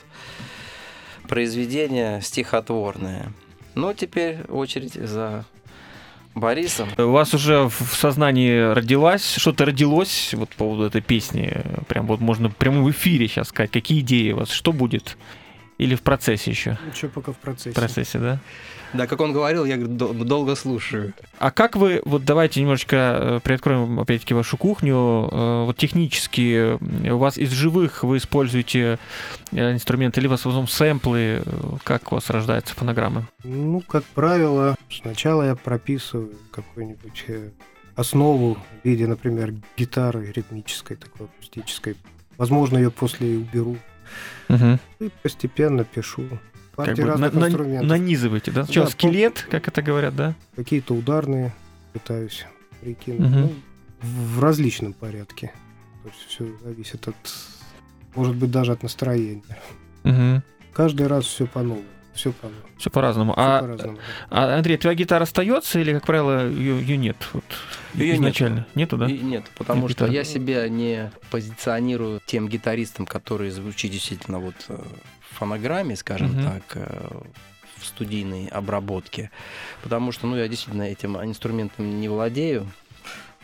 произведение 1.29 2.21
стихотворное. 2.21 3.33
Ну, 3.77 3.93
теперь 3.93 4.39
очередь 4.49 4.95
за 4.95 5.45
Борисом. 6.35 6.89
У 6.97 7.11
вас 7.11 7.35
уже 7.35 7.69
в 7.69 7.95
сознании 7.95 8.73
родилась, 8.73 9.37
что-то 9.37 9.67
родилось 9.67 10.33
вот 10.33 10.49
по 10.49 10.57
поводу 10.57 10.85
этой 10.85 11.03
песни? 11.03 11.63
Прям 11.87 12.07
вот 12.07 12.21
можно 12.21 12.49
прямо 12.49 12.83
в 12.83 12.91
эфире 12.91 13.29
сейчас 13.29 13.49
сказать, 13.49 13.71
какие 13.71 14.01
идеи 14.01 14.33
у 14.33 14.39
вас, 14.39 14.51
что 14.51 14.73
будет? 14.73 15.19
Или 15.77 15.95
в 15.95 16.01
процессе 16.01 16.51
еще? 16.51 16.79
Еще 16.95 17.09
пока 17.09 17.33
в 17.33 17.37
процессе. 17.37 17.73
В 17.73 17.75
процессе, 17.75 18.19
да? 18.19 18.41
Да, 18.93 19.07
как 19.07 19.21
он 19.21 19.33
говорил, 19.33 19.65
я 19.65 19.77
дол- 19.77 20.15
долго 20.15 20.55
слушаю. 20.55 21.13
А 21.39 21.51
как 21.51 21.77
вы, 21.77 22.01
вот 22.05 22.25
давайте 22.25 22.61
немножечко 22.61 22.97
э, 22.97 23.41
приоткроем 23.43 24.01
опять-таки 24.01 24.35
вашу 24.35 24.57
кухню, 24.57 25.29
э, 25.31 25.65
вот 25.65 25.77
технически, 25.77 26.79
э, 27.05 27.11
у 27.11 27.19
вас 27.19 27.37
из 27.37 27.51
живых 27.51 28.05
вы 28.05 28.19
используете 28.19 28.99
инструменты, 29.53 30.21
или 30.21 30.29
у 30.29 30.31
вас 30.31 30.41
в 30.41 30.47
основном 30.47 30.69
сэмплы, 30.69 31.43
как 31.85 32.13
у 32.13 32.17
вас 32.17 32.31
рождаются 32.31 32.75
фонограммы? 32.75 33.27
Ну, 33.45 33.81
как 33.81 34.05
правило, 34.05 34.77
сначала 34.91 35.43
я 35.43 35.57
прописываю 35.57 36.33
какую-нибудь 36.51 37.25
основу 37.97 38.55
в 38.55 38.87
виде, 38.87 39.07
например, 39.07 39.55
гитары 39.77 40.33
ритмической, 40.33 40.97
такой 40.97 41.27
акустической. 41.27 41.97
Возможно, 42.37 42.77
ее 42.77 42.91
после 42.91 43.35
и 43.35 43.37
уберу. 43.37 43.77
Мгм. 44.49 44.79
И 45.01 45.11
постепенно 45.23 45.85
пишу. 45.85 46.29
Как 46.77 46.87
Партии 46.87 47.03
бы 47.03 47.09
разных 47.09 47.33
на- 47.33 47.41
на- 47.41 47.47
инструментов. 47.47 47.89
нанизываете, 47.89 48.51
да? 48.51 48.65
Сначала 48.65 48.87
Да, 48.87 48.91
по- 48.93 48.99
скелет, 48.99 49.47
как 49.51 49.69
это 49.69 49.81
говорят, 49.83 50.15
да? 50.15 50.35
Какие-то 50.57 50.95
ударные 50.95 51.55
пытаюсь 51.95 52.45
прикинуть. 52.83 53.21
Мгм. 53.31 53.41
Ну, 53.41 53.53
в 54.03 54.41
различном 54.43 54.93
порядке. 54.93 55.53
То 56.03 56.11
есть 56.11 56.21
все 56.29 56.47
зависит 56.63 57.09
от, 57.09 57.17
может 58.15 58.37
быть, 58.37 58.51
даже 58.51 58.73
от 58.73 58.83
настроения. 58.83 59.43
Угу. 60.05 60.43
Каждый 60.75 61.07
раз 61.07 61.25
все 61.25 61.47
по-новому. 61.47 61.83
Все 62.13 62.33
по 62.33 62.49
Все 62.79 62.89
по-разному. 62.91 63.33
всё 63.33 63.43
А, 63.43 63.61
по-разному. 63.61 63.99
а, 64.31 64.57
Андрей, 64.57 64.77
твоя 64.79 64.95
гитара 64.97 65.25
остается 65.25 65.79
или, 65.81 65.93
как 65.93 66.07
правило, 66.07 66.49
ее, 66.49 66.97
нет? 66.97 67.17
Вот, 67.35 67.45
нету. 67.95 68.17
изначально. 68.17 68.67
Нету, 68.75 68.97
да? 68.97 69.07
И 69.07 69.19
нет, 69.19 69.45
потому 69.59 69.83
Нет 69.83 69.91
что 69.93 70.05
гитары. 70.07 70.13
я 70.15 70.25
себя 70.25 70.67
не 70.69 71.11
позиционирую 71.31 72.21
тем 72.25 72.49
гитаристом, 72.49 73.05
который 73.07 73.51
звучит 73.51 73.93
действительно 73.93 74.39
вот 74.39 74.55
э, 74.69 74.79
фонограмме, 75.37 75.97
скажем 75.97 76.33
Мгм. 76.33 76.43
так, 76.43 76.63
э, 76.77 77.09
в 77.77 77.85
студийной 77.87 78.47
обработке. 78.49 79.31
Потому 79.83 80.11
что, 80.13 80.27
ну, 80.27 80.37
я 80.37 80.49
действительно 80.49 80.85
этим 80.85 81.17
инструментом 81.23 82.01
не 82.01 82.09
владею. 82.09 82.67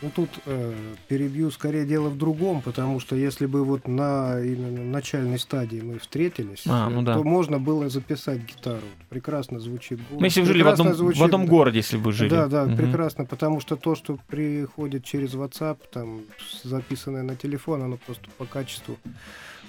Ну 0.02 0.10
тут 0.10 0.30
э, 0.46 0.74
перебью 1.06 1.52
скорее 1.52 1.86
дело 1.86 2.08
в 2.08 2.18
другом, 2.18 2.60
потому 2.60 2.98
что 2.98 3.14
если 3.14 3.46
бы 3.46 3.64
вот 3.64 3.86
на 3.86 4.40
именно 4.40 4.82
начальной 4.82 5.38
стадии 5.38 5.80
мы 5.80 6.00
встретились, 6.00 6.64
А, 6.66 6.88
ну 6.90 7.02
да. 7.02 7.14
то 7.14 7.22
можно 7.22 7.60
было 7.60 7.88
записать 7.88 8.40
гитару. 8.40 8.82
Прекрасно 9.10 9.60
звучит 9.60 9.98
голос. 10.08 10.18
Ну, 10.20 10.24
если 10.24 10.40
вы 10.40 10.46
жили 10.48 10.62
в 10.64 10.68
одном, 10.68 10.88
в 10.88 10.94
звучит, 10.96 11.22
одном 11.22 11.44
да. 11.44 11.50
городе, 11.50 11.76
если 11.78 11.98
бы 11.98 12.12
жили. 12.12 12.30
Да, 12.30 12.48
да, 12.48 12.64
Мгм. 12.64 12.76
прекрасно, 12.78 13.26
потому 13.26 13.60
что 13.60 13.76
то, 13.76 13.94
что 13.94 14.18
приходит 14.26 15.04
через 15.04 15.34
WhatsApp, 15.34 15.78
там 15.92 16.22
записанное 16.64 17.22
на 17.22 17.36
телефон, 17.36 17.82
оно 17.84 17.96
просто 17.96 18.24
по 18.38 18.44
качеству 18.44 18.98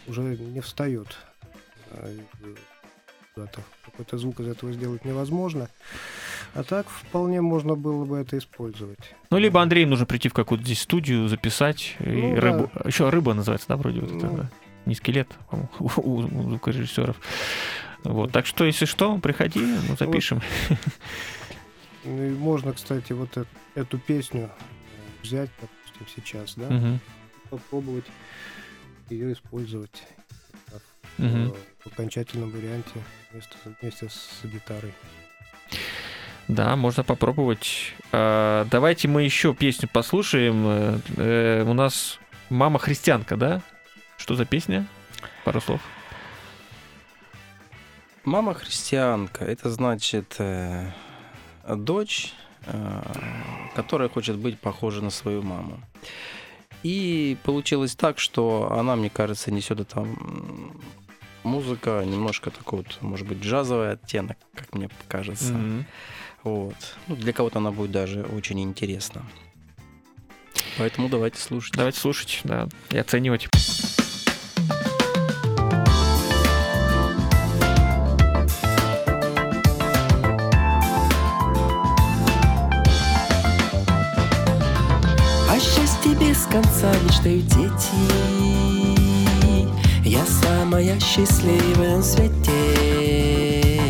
уже 0.08 0.22
не 0.22 0.62
встает. 0.62 1.16
Какой-то 3.86 4.18
звук 4.18 4.40
из 4.40 4.48
этого 4.48 4.72
сделать 4.74 5.06
невозможно. 5.06 5.70
А 6.54 6.64
так 6.64 6.88
вполне 6.88 7.42
можно 7.42 7.76
было 7.76 8.06
бы 8.06 8.18
это 8.18 8.38
использовать. 8.38 9.16
Ну, 9.32 9.38
либо 9.40 9.62
Андрею 9.62 9.88
нужно 9.88 10.06
прийти 10.06 10.30
в 10.30 10.34
какую-то 10.34 10.64
здесь 10.66 10.82
студию, 10.82 11.28
записать. 11.28 11.96
и 12.00 12.04
Ну, 12.06 12.40
рыбу. 12.40 12.72
Еще 12.86 13.10
рыба 13.10 13.34
называется, 13.34 13.68
да, 13.70 13.78
вроде 13.78 14.02
вот 14.02 14.12
это, 14.12 14.26
Ну. 14.28 14.38
да? 14.38 14.50
Не 14.86 14.96
скелет, 14.96 15.30
у, 15.52 15.88
у 15.98 16.22
звукорежиссеров. 16.22 17.16
Вот, 18.04 18.32
так 18.32 18.46
что, 18.46 18.66
если 18.66 18.86
что, 18.86 19.18
приходи, 19.18 19.60
мы 19.62 19.96
запишем. 19.98 20.42
Ну, 22.04 22.22
и 22.24 22.30
можно, 22.32 22.74
кстати, 22.74 23.14
вот 23.14 23.38
э- 23.38 23.46
эту 23.76 23.98
песню 23.98 24.50
э, 24.50 25.24
взять, 25.24 25.50
допустим, 25.62 26.06
сейчас, 26.24 26.56
да, 26.56 26.70
Мгм, 26.70 27.00
попробовать 27.50 28.04
ее 29.10 29.32
использовать 29.32 30.04
мгм. 31.18 31.54
В 31.84 31.88
окончательном 31.88 32.50
варианте 32.52 32.92
вместе, 33.32 33.56
вместе 33.82 34.10
с 34.10 34.40
гитарой. 34.44 34.94
Да, 36.48 36.76
можно 36.76 37.04
попробовать. 37.04 37.94
А, 38.12 38.66
Давайте 38.70 39.08
мы 39.08 39.24
еще 39.24 39.54
песню 39.54 39.90
послушаем. 39.92 40.64
Э, 40.68 41.00
э, 41.18 41.64
У 41.64 41.74
нас 41.74 42.20
мама 42.50 42.80
христианка, 42.80 43.38
да? 43.38 43.62
Что 44.18 44.36
за 44.36 44.46
песня? 44.46 44.86
Пару 45.46 45.62
слов. 45.62 45.82
Мама 48.26 48.54
христианка, 48.54 49.44
это 49.44 49.70
значит 49.70 50.36
э, 50.40 50.90
дочь, 51.68 52.34
э, 52.66 53.02
которая 53.76 54.08
хочет 54.08 54.38
быть 54.38 54.60
похожа 54.60 55.02
на 55.02 55.10
свою 55.10 55.42
маму. 55.42 55.80
И 56.84 57.38
получилось 57.44 57.96
так, 57.96 58.20
что 58.20 58.72
она, 58.72 58.96
мне 58.96 59.10
кажется, 59.10 59.52
несет 59.52 59.80
это 59.82 60.02
м, 60.02 60.82
музыка 61.44 62.04
немножко 62.06 62.52
такой 62.52 62.80
вот, 62.80 62.98
может 63.02 63.28
быть, 63.28 63.40
джазовый 63.40 63.92
оттенок, 63.92 64.38
как 64.56 64.74
мне 64.74 64.90
кажется. 65.08 65.54
Mm-hmm. 65.54 65.84
Вот. 66.44 66.76
Ну, 67.08 67.16
для 67.16 67.34
кого-то 67.34 67.60
она 67.60 67.72
будет 67.72 67.92
даже 67.92 68.24
очень 68.24 68.62
интересна. 68.62 69.24
Поэтому 70.78 71.08
давайте 71.10 71.40
слушать. 71.40 71.74
Давайте 71.76 72.00
слушать, 72.00 72.42
да, 72.44 72.68
и 72.90 72.98
оценивать. 72.98 73.48
О 85.50 85.60
счастье 85.60 86.16
без 86.16 86.46
конца 86.46 86.92
мечтают 87.06 87.46
дети 87.46 88.63
я 90.80 91.00
самая 91.00 91.00
счастливая 91.00 91.98
на 91.98 92.04
свете. 92.04 93.82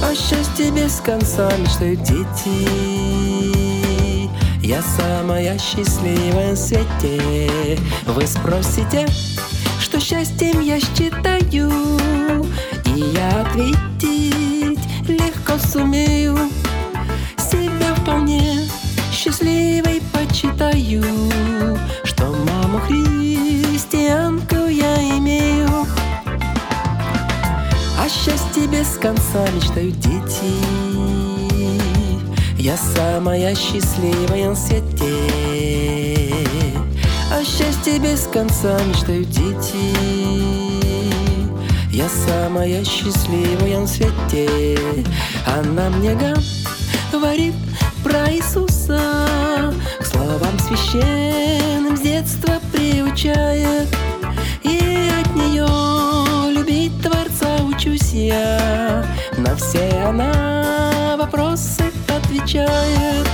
О 0.00 0.14
счастье 0.14 0.70
без 0.70 1.00
конца 1.00 1.50
мечтают 1.58 2.02
дети. 2.02 2.68
Я 4.64 4.80
самая 4.82 5.58
счастливая 5.58 6.50
на 6.50 6.56
свете. 6.56 7.78
Вы 8.06 8.26
спросите, 8.26 9.08
что 9.80 9.98
счастьем 9.98 10.60
я 10.60 10.78
считаю, 10.78 11.72
и 12.84 12.90
я 12.90 13.40
ответить 13.42 14.80
легко 15.08 15.58
сумею. 15.58 16.38
Себя 17.38 17.94
вполне 17.96 18.68
счастливой 19.12 20.00
почитаю, 20.12 21.02
без 28.78 28.96
конца 28.96 29.44
мечтают 29.56 29.98
дети. 29.98 30.54
Я 32.56 32.76
самая 32.76 33.54
счастливая 33.56 34.50
на 34.50 34.54
свете. 34.54 35.14
О 37.32 37.42
счастье 37.42 37.98
без 37.98 38.28
конца 38.32 38.78
мечтают 38.84 39.28
дети. 39.30 39.94
Я 41.90 42.08
самая 42.08 42.84
счастливая 42.84 43.80
на 43.80 43.86
свете. 43.88 44.78
Она 45.44 45.90
мне 45.90 46.16
говорит 47.10 47.54
про 48.04 48.32
Иисуса, 48.32 49.74
к 49.98 50.06
словам 50.06 50.56
священным 50.60 51.96
с 51.96 52.00
детства 52.00 52.60
приучает. 52.72 53.88
Учусь 58.28 58.32
я. 58.32 59.04
На 59.36 59.54
все 59.56 59.88
она 60.06 61.16
вопросы 61.18 61.84
отвечает. 62.08 63.26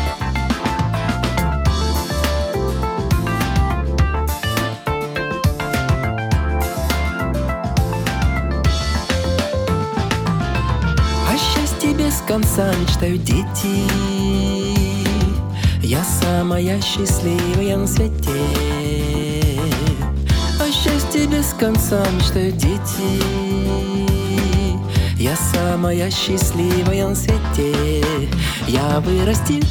О 11.28 11.36
счастье 11.36 11.94
без 11.94 12.20
конца 12.26 12.72
мечтают 12.80 13.22
дети. 13.24 13.84
Я 15.82 16.02
самая 16.22 16.80
счастливая 16.80 17.76
на 17.76 17.86
свете. 17.86 18.30
О 20.60 20.70
счастье 20.70 21.26
без 21.26 21.52
конца 21.58 22.02
мечтают 22.16 22.56
дети. 22.56 23.93
Я 25.64 25.70
самая 25.70 26.10
счастливая 26.10 27.08
на 27.08 27.14
свете. 27.14 28.04
Я 28.68 29.00
вырасти 29.00 29.62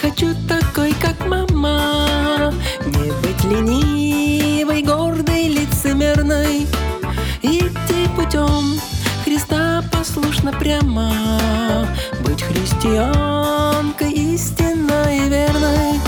хочу 0.00 0.28
такой, 0.48 0.92
как 0.92 1.26
мама. 1.26 2.54
Не 2.86 3.10
быть 3.20 3.44
ленивой, 3.44 4.82
гордой, 4.82 5.48
лицемерной. 5.48 6.68
Идти 7.42 8.08
путем 8.14 8.80
Христа 9.24 9.82
послушно 9.92 10.52
прямо 10.52 11.12
Быть 12.20 12.42
христианкой 12.42 14.12
истинной 14.12 15.26
и 15.26 15.28
верной 15.28 16.07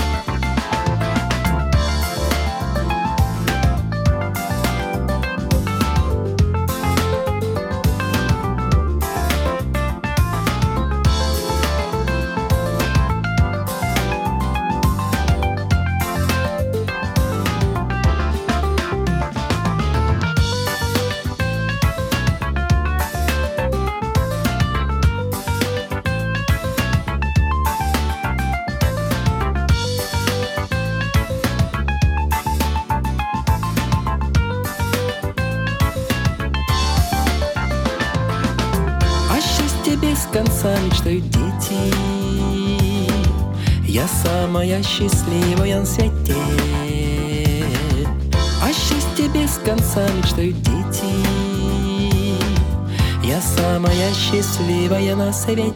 счастливая 55.41 55.67
на 55.67 55.71
свете 55.71 55.75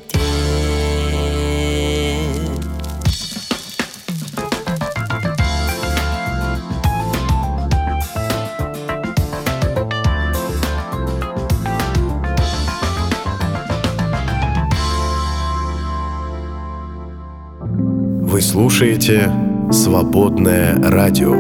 Вы 18.22 18.42
слушаете 18.42 19.32
«Свободное 19.72 20.76
радио». 20.82 21.34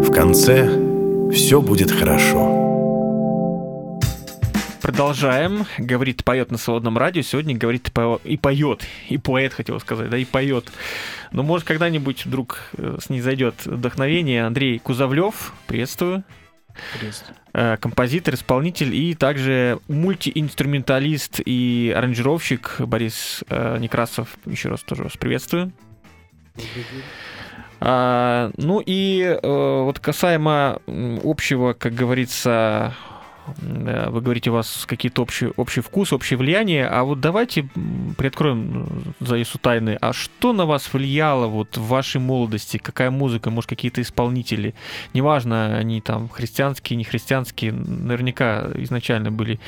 В 0.00 0.10
конце 0.10 0.66
все 1.30 1.60
будет 1.60 1.90
хорошо. 1.90 2.51
Продолжаем. 5.02 5.66
Говорит, 5.78 6.22
поет 6.22 6.52
на 6.52 6.58
свободном 6.58 6.96
радио. 6.96 7.22
Сегодня 7.22 7.56
говорит 7.56 7.88
и 7.88 7.90
по- 7.90 8.20
и 8.22 8.36
поет. 8.36 8.86
И 9.08 9.18
поэт, 9.18 9.52
хотел 9.52 9.80
сказать, 9.80 10.08
да, 10.10 10.16
и 10.16 10.24
поет. 10.24 10.70
Но 11.32 11.42
может 11.42 11.66
когда-нибудь 11.66 12.24
вдруг 12.24 12.60
э, 12.78 12.98
снизойдет 13.02 13.66
вдохновение. 13.66 14.46
Андрей 14.46 14.78
Кузовлев, 14.78 15.54
приветствую. 15.66 16.22
Э, 17.52 17.76
Композитор, 17.78 18.34
исполнитель 18.34 18.94
и 18.94 19.14
также 19.14 19.80
мультиинструменталист 19.88 21.40
и 21.44 21.92
аранжировщик 21.96 22.76
Борис 22.78 23.42
э, 23.48 23.78
Некрасов. 23.80 24.28
Еще 24.46 24.68
раз 24.68 24.82
тоже 24.84 25.02
вас 25.02 25.16
приветствую. 25.16 25.72
А, 27.80 28.52
ну 28.56 28.80
и 28.86 29.20
э, 29.22 29.82
вот 29.82 29.98
касаемо 29.98 30.80
общего, 31.24 31.72
как 31.72 31.92
говорится, 31.92 32.94
вы 33.46 34.20
говорите, 34.20 34.50
у 34.50 34.54
вас 34.54 34.84
какие-то 34.86 35.22
общий, 35.22 35.48
общий 35.56 35.80
вкус, 35.80 36.12
общее 36.12 36.36
влияние, 36.36 36.86
а 36.86 37.02
вот 37.04 37.20
давайте 37.20 37.68
приоткроем 38.16 38.86
э, 39.20 39.24
завесу 39.24 39.58
тайны. 39.58 39.98
А 40.00 40.12
что 40.12 40.52
на 40.52 40.64
вас 40.64 40.92
влияло 40.92 41.46
вот 41.46 41.76
в 41.76 41.86
вашей 41.86 42.20
молодости? 42.20 42.78
Какая 42.78 43.10
музыка, 43.10 43.50
может, 43.50 43.68
какие-то 43.68 44.00
исполнители? 44.00 44.74
Неважно, 45.14 45.76
они 45.76 46.00
там 46.00 46.28
христианские, 46.28 46.96
не 46.96 47.04
христианские, 47.04 47.72
наверняка 47.72 48.70
изначально 48.76 49.30
были 49.30 49.58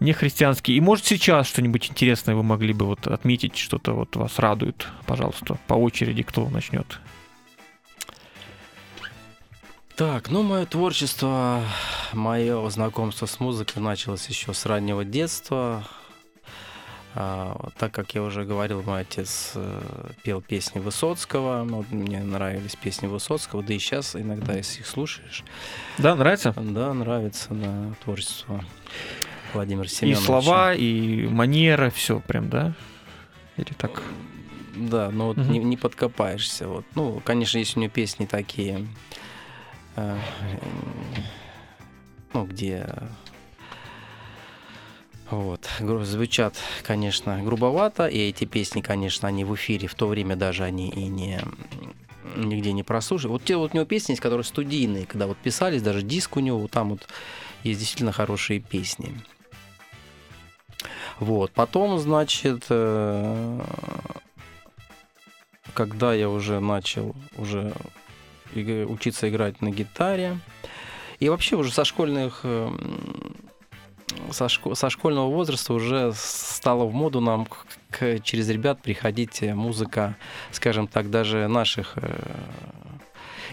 не 0.00 0.12
христианские. 0.12 0.76
И 0.76 0.80
может 0.80 1.04
сейчас 1.04 1.46
что-нибудь 1.46 1.90
интересное 1.90 2.34
вы 2.34 2.42
могли 2.42 2.72
бы 2.72 2.86
вот 2.86 3.06
отметить, 3.06 3.56
что-то 3.56 3.92
вот 3.92 4.16
вас 4.16 4.38
радует, 4.38 4.88
пожалуйста, 5.06 5.56
по 5.66 5.74
очереди, 5.74 6.22
кто 6.22 6.48
начнет? 6.48 7.00
Так, 9.96 10.28
ну, 10.30 10.42
мое 10.42 10.66
творчество, 10.66 11.62
мое 12.12 12.68
знакомство 12.70 13.26
с 13.26 13.38
музыкой 13.38 13.80
началось 13.80 14.26
еще 14.28 14.52
с 14.52 14.66
раннего 14.66 15.04
детства. 15.04 15.84
А, 17.16 17.68
так 17.78 17.92
как 17.92 18.12
я 18.16 18.24
уже 18.24 18.42
говорил, 18.44 18.82
мой 18.82 19.02
отец 19.02 19.52
э, 19.54 20.10
пел 20.24 20.40
песни 20.42 20.80
Высоцкого, 20.80 21.62
ну, 21.62 21.84
мне 21.92 22.18
нравились 22.24 22.74
песни 22.74 23.06
Высоцкого, 23.06 23.62
да 23.62 23.72
и 23.72 23.78
сейчас 23.78 24.16
иногда, 24.16 24.54
если 24.54 24.80
их 24.80 24.86
слушаешь, 24.88 25.44
Да, 25.96 26.16
нравится? 26.16 26.52
да, 26.56 26.92
нравится, 26.92 27.46
да, 27.54 27.94
творчество 28.02 28.64
Владимира 29.52 29.84
И 29.86 29.88
Семеновича. 29.90 30.26
слова, 30.26 30.74
и 30.74 31.28
манера, 31.28 31.88
все 31.90 32.18
прям, 32.18 32.50
да? 32.50 32.72
Или 33.58 33.72
так? 33.78 34.02
Да, 34.74 35.12
но 35.12 35.28
вот 35.28 35.36
Мгм. 35.36 35.52
не, 35.52 35.58
не 35.60 35.76
подкопаешься. 35.76 36.66
Вот. 36.66 36.84
Ну, 36.96 37.22
конечно, 37.24 37.58
есть 37.58 37.76
у 37.76 37.80
него 37.80 37.92
песни 37.92 38.26
такие, 38.26 38.80
э, 38.80 38.84
ну, 42.32 42.44
где 42.46 42.86
вот, 45.30 45.68
гру- 45.80 46.04
звучат, 46.04 46.56
конечно, 46.82 47.42
грубовато, 47.42 48.06
и 48.06 48.18
эти 48.18 48.44
песни, 48.44 48.80
конечно, 48.80 49.28
они 49.28 49.44
в 49.44 49.54
эфире 49.54 49.88
в 49.88 49.94
то 49.94 50.06
время 50.06 50.36
даже 50.36 50.64
они 50.64 50.90
и 50.90 51.06
не, 51.06 51.40
нигде 52.36 52.72
не 52.72 52.82
прослушать. 52.82 53.30
Вот 53.30 53.44
те 53.44 53.56
вот 53.56 53.72
у 53.72 53.76
него 53.76 53.86
песни 53.86 54.12
есть, 54.12 54.22
которые 54.22 54.44
студийные, 54.44 55.06
когда 55.06 55.26
вот 55.26 55.38
писались, 55.38 55.82
даже 55.82 56.02
диск 56.02 56.36
у 56.36 56.40
него, 56.40 56.58
вот 56.58 56.70
там 56.70 56.90
вот 56.90 57.08
есть 57.62 57.80
действительно 57.80 58.12
хорошие 58.12 58.60
песни. 58.60 59.14
Вот. 61.18 61.52
Потом, 61.52 61.98
значит, 61.98 62.66
э, 62.68 63.60
когда 65.72 66.12
я 66.12 66.28
уже 66.28 66.60
начал 66.60 67.14
уже 67.36 67.72
учиться 68.62 69.28
играть 69.28 69.60
на 69.60 69.70
гитаре, 69.70 70.38
и 71.20 71.28
вообще 71.28 71.56
уже 71.56 71.70
со 71.72 71.84
школьных 71.84 72.40
э, 72.44 72.70
со, 74.30 74.44
шко- 74.46 74.74
со 74.74 74.90
школьного 74.90 75.28
возраста 75.30 75.72
уже 75.74 76.12
стало 76.14 76.84
в 76.84 76.94
моду 76.94 77.20
нам 77.20 77.46
к- 77.46 77.66
к- 77.90 78.20
через 78.22 78.48
ребят 78.48 78.80
приходить 78.82 79.42
э, 79.42 79.54
музыка, 79.54 80.16
скажем 80.52 80.86
так, 80.86 81.10
даже 81.10 81.48
наших 81.48 81.92
э, 81.96 82.20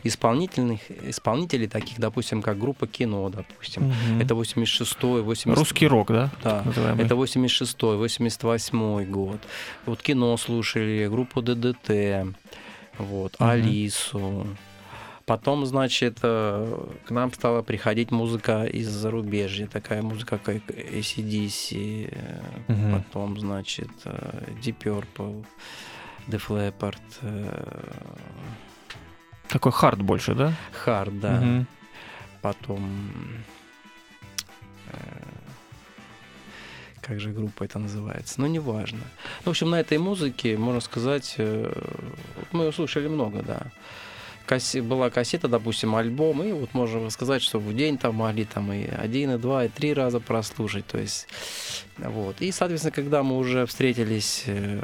исполнительных 0.03 0.79
исполнителей, 1.03 1.67
таких, 1.67 1.99
допустим, 1.99 2.41
как 2.41 2.57
группа 2.59 2.87
Кино, 2.87 3.29
допустим. 3.29 3.83
Мгм. 3.89 4.21
Это 4.21 4.33
86-й, 4.33 5.21
80 5.21 5.57
Русский 5.59 5.87
рок, 5.87 6.07
да? 6.11 6.31
Да. 6.43 6.63
Это 6.97 7.13
86-й, 7.15 7.97
88-й 7.97 9.05
год. 9.05 9.39
Вот 9.85 10.01
кино 10.01 10.35
слушали, 10.37 11.07
группу 11.07 11.41
ДДТ, 11.41 12.25
вот, 12.97 13.39
Мгм. 13.39 13.49
Алису. 13.49 14.47
Потом, 15.31 15.65
значит, 15.65 16.17
э, 16.23 16.87
к 17.07 17.11
нам 17.11 17.31
стала 17.31 17.61
приходить 17.61 18.11
музыка 18.11 18.65
из 18.65 18.89
зарубежья, 18.89 19.65
такая 19.65 20.01
музыка, 20.01 20.37
как 20.37 20.57
ACDC, 20.67 22.09
э, 22.11 22.41
Мгм. 22.67 22.91
потом, 23.01 23.39
значит, 23.39 23.87
э, 24.03 24.43
Deep 24.61 24.75
Purple, 24.83 25.45
Def 26.27 26.49
Leppard, 26.49 26.99
э, 27.21 27.63
Такой 29.47 29.71
хард 29.71 30.01
больше, 30.01 30.35
да? 30.35 30.53
Hard, 30.85 31.19
да. 31.21 31.39
Мгм. 31.39 31.67
Потом... 32.41 32.91
э, 34.91 34.97
Как 36.99 37.21
же 37.21 37.29
группа 37.31 37.63
это 37.63 37.79
называется? 37.79 38.41
Ну, 38.41 38.47
неважно. 38.47 38.99
Ну, 39.45 39.45
в 39.45 39.47
общем, 39.51 39.69
на 39.69 39.79
этой 39.79 39.97
музыке, 39.97 40.57
можно 40.57 40.81
сказать, 40.81 41.35
э, 41.37 41.71
мы 42.51 42.69
слушали 42.73 43.07
много, 43.07 43.41
да. 43.43 43.61
Кассе- 44.51 44.81
была 44.81 45.09
кассета, 45.09 45.47
допустим, 45.47 45.95
альбом, 45.95 46.43
и 46.43 46.51
вот 46.51 46.73
можно 46.73 47.09
сказать, 47.09 47.41
что 47.41 47.57
в 47.59 47.73
день 47.73 47.97
там 47.97 48.15
могли 48.15 48.43
там 48.43 48.73
и 48.73 48.85
один, 48.85 49.31
и 49.31 49.37
два, 49.37 49.63
и 49.65 49.69
три 49.69 49.93
раза 49.93 50.19
прослушать, 50.19 50.85
то 50.87 50.97
есть 50.97 51.27
вот. 51.97 52.41
И, 52.41 52.51
соответственно, 52.51 52.91
когда 52.91 53.23
мы 53.23 53.37
уже 53.37 53.65
встретились 53.65 54.43
э, 54.47 54.81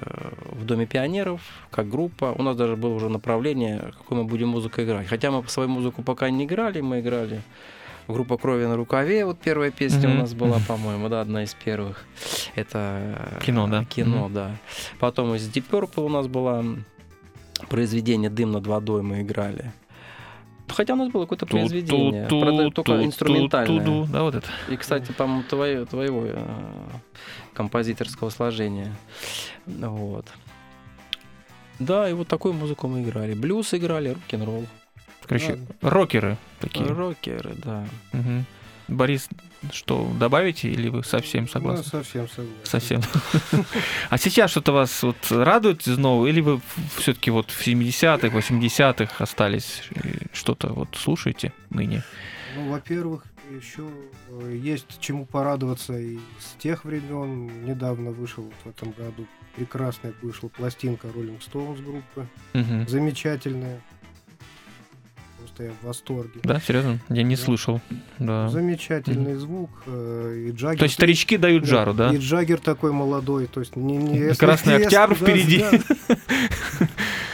в 0.51 0.63
Доме 0.65 0.85
пионеров, 0.85 1.41
как 1.71 1.89
группа, 1.89 2.33
у 2.37 2.43
нас 2.43 2.55
даже 2.55 2.75
было 2.77 2.93
уже 2.93 3.09
направление, 3.09 3.91
какой 3.97 4.17
мы 4.19 4.23
будем 4.23 4.47
музыку 4.49 4.81
играть. 4.81 5.07
Хотя 5.07 5.31
мы 5.31 5.43
свою 5.49 5.67
музыку 5.69 6.01
пока 6.01 6.29
не 6.29 6.45
играли, 6.45 6.79
мы 6.81 7.01
играли 7.01 7.41
группа 8.07 8.37
«Крови 8.37 8.65
на 8.67 8.77
рукаве», 8.77 9.25
вот 9.25 9.37
первая 9.39 9.69
песня 9.71 10.07
Мгм. 10.07 10.17
у 10.17 10.21
нас 10.21 10.33
была, 10.33 10.59
по-моему, 10.65 11.09
да, 11.09 11.19
одна 11.19 11.43
из 11.43 11.53
первых. 11.53 12.05
Это 12.55 12.77
э, 13.41 13.45
Кино, 13.45 13.67
да? 13.67 13.83
Кино, 13.83 14.25
Мгм. 14.25 14.33
да. 14.33 14.51
Потом 14.99 15.35
из 15.35 15.49
Deep 15.49 15.65
Purple 15.69 16.05
у 16.05 16.09
нас 16.09 16.27
было 16.27 16.63
произведение 17.69 18.29
«Дым 18.29 18.51
над 18.51 18.67
водой» 18.67 19.01
мы 19.01 19.21
играли. 19.21 19.71
Хотя 20.67 20.93
у 20.93 20.97
нас 20.97 21.09
было 21.09 21.23
какое-то 21.23 21.45
произведение, 21.45 22.27
правда, 22.27 22.71
только 22.71 23.03
инструментальное. 23.03 23.79
Ту-ду, 23.79 24.07
Да, 24.11 24.23
вот 24.23 24.35
это. 24.35 24.47
И, 24.69 24.75
кстати, 24.75 25.11
по-моему, 25.13 25.43
твое, 25.43 25.85
твоего 25.85 26.23
э, 26.25 26.37
композиторского 27.53 28.29
сложения. 28.29 28.93
Вот. 29.65 30.25
Да, 31.79 32.09
и 32.09 32.13
вот 32.13 32.27
такую 32.27 32.53
музыку 32.53 32.87
мы 32.87 33.01
играли. 33.03 33.33
Блюз 33.33 33.73
играли, 33.73 34.09
рок-н-ролл. 34.09 34.65
Короче, 35.25 35.59
рокеры 35.81 36.37
такие. 36.59 36.85
Рокеры, 36.85 37.53
да. 37.55 37.85
Мгм. 38.13 38.45
Борис, 38.87 39.27
что, 39.71 40.09
добавите 40.19 40.69
или 40.69 40.87
вы 40.89 41.03
совсем 41.03 41.43
Ну, 41.43 41.49
согласны? 41.49 41.83
совсем 41.83 42.27
согласен. 42.29 42.55
Совсем. 42.63 43.01
А 44.09 44.17
сейчас 44.17 44.51
что-то 44.51 44.71
вас 44.71 45.03
вот 45.03 45.17
радует 45.29 45.87
из 45.87 45.97
нового, 45.97 46.27
или 46.27 46.41
вы 46.41 46.61
все-таки 46.97 47.31
вот 47.31 47.51
в 47.51 47.67
70-х, 47.67 48.27
80-х 48.27 49.23
остались, 49.23 49.83
что-то 50.33 50.69
вот 50.69 50.89
слушаете 50.95 51.51
ныне? 51.69 52.03
Ну, 52.55 52.71
во-первых, 52.71 53.25
еще 53.51 53.87
э, 54.29 54.57
есть 54.61 54.99
чему 54.99 55.25
порадоваться 55.25 55.97
и 55.97 56.17
с 56.39 56.61
тех 56.61 56.85
времен. 56.85 57.65
Недавно 57.65 58.11
вышел 58.11 58.43
вот 58.43 58.53
в 58.63 58.67
этом 58.77 58.91
году 58.91 59.25
прекрасная 59.55 60.13
вышла 60.21 60.49
пластинка 60.49 61.07
Rolling 61.07 61.39
Stones 61.39 61.83
группы. 61.83 62.27
Мгм. 62.53 62.87
Замечательная. 62.87 63.81
Просто 65.57 65.63
я 65.63 65.71
в 65.81 65.85
восторге. 65.87 66.39
Да, 66.43 66.59
серьезно? 66.59 66.99
Я 67.09 67.23
не 67.23 67.35
Да. 67.35 67.41
слышал. 67.41 67.81
Да. 68.19 68.47
Замечательный 68.49 69.35
звук. 69.35 69.69
э, 69.87 70.47
И 70.49 70.51
Джаггер... 70.51 70.77
То 70.79 70.83
есть 70.83 70.95
старички 70.95 71.37
дают 71.37 71.63
Да, 71.63 71.69
жару, 71.69 71.93
да? 71.93 72.13
И 72.13 72.17
Джаггер 72.17 72.59
такой 72.59 72.91
молодой. 72.91 73.47
То 73.47 73.59
есть 73.61 73.75
не, 73.75 73.97
не- 73.97 74.17
если- 74.19 74.39
Красный 74.45 74.73
если- 74.73 74.85
Октябрь 74.85 75.15
да, 75.15 75.25
впереди. 75.25 75.65
да. 76.07 76.17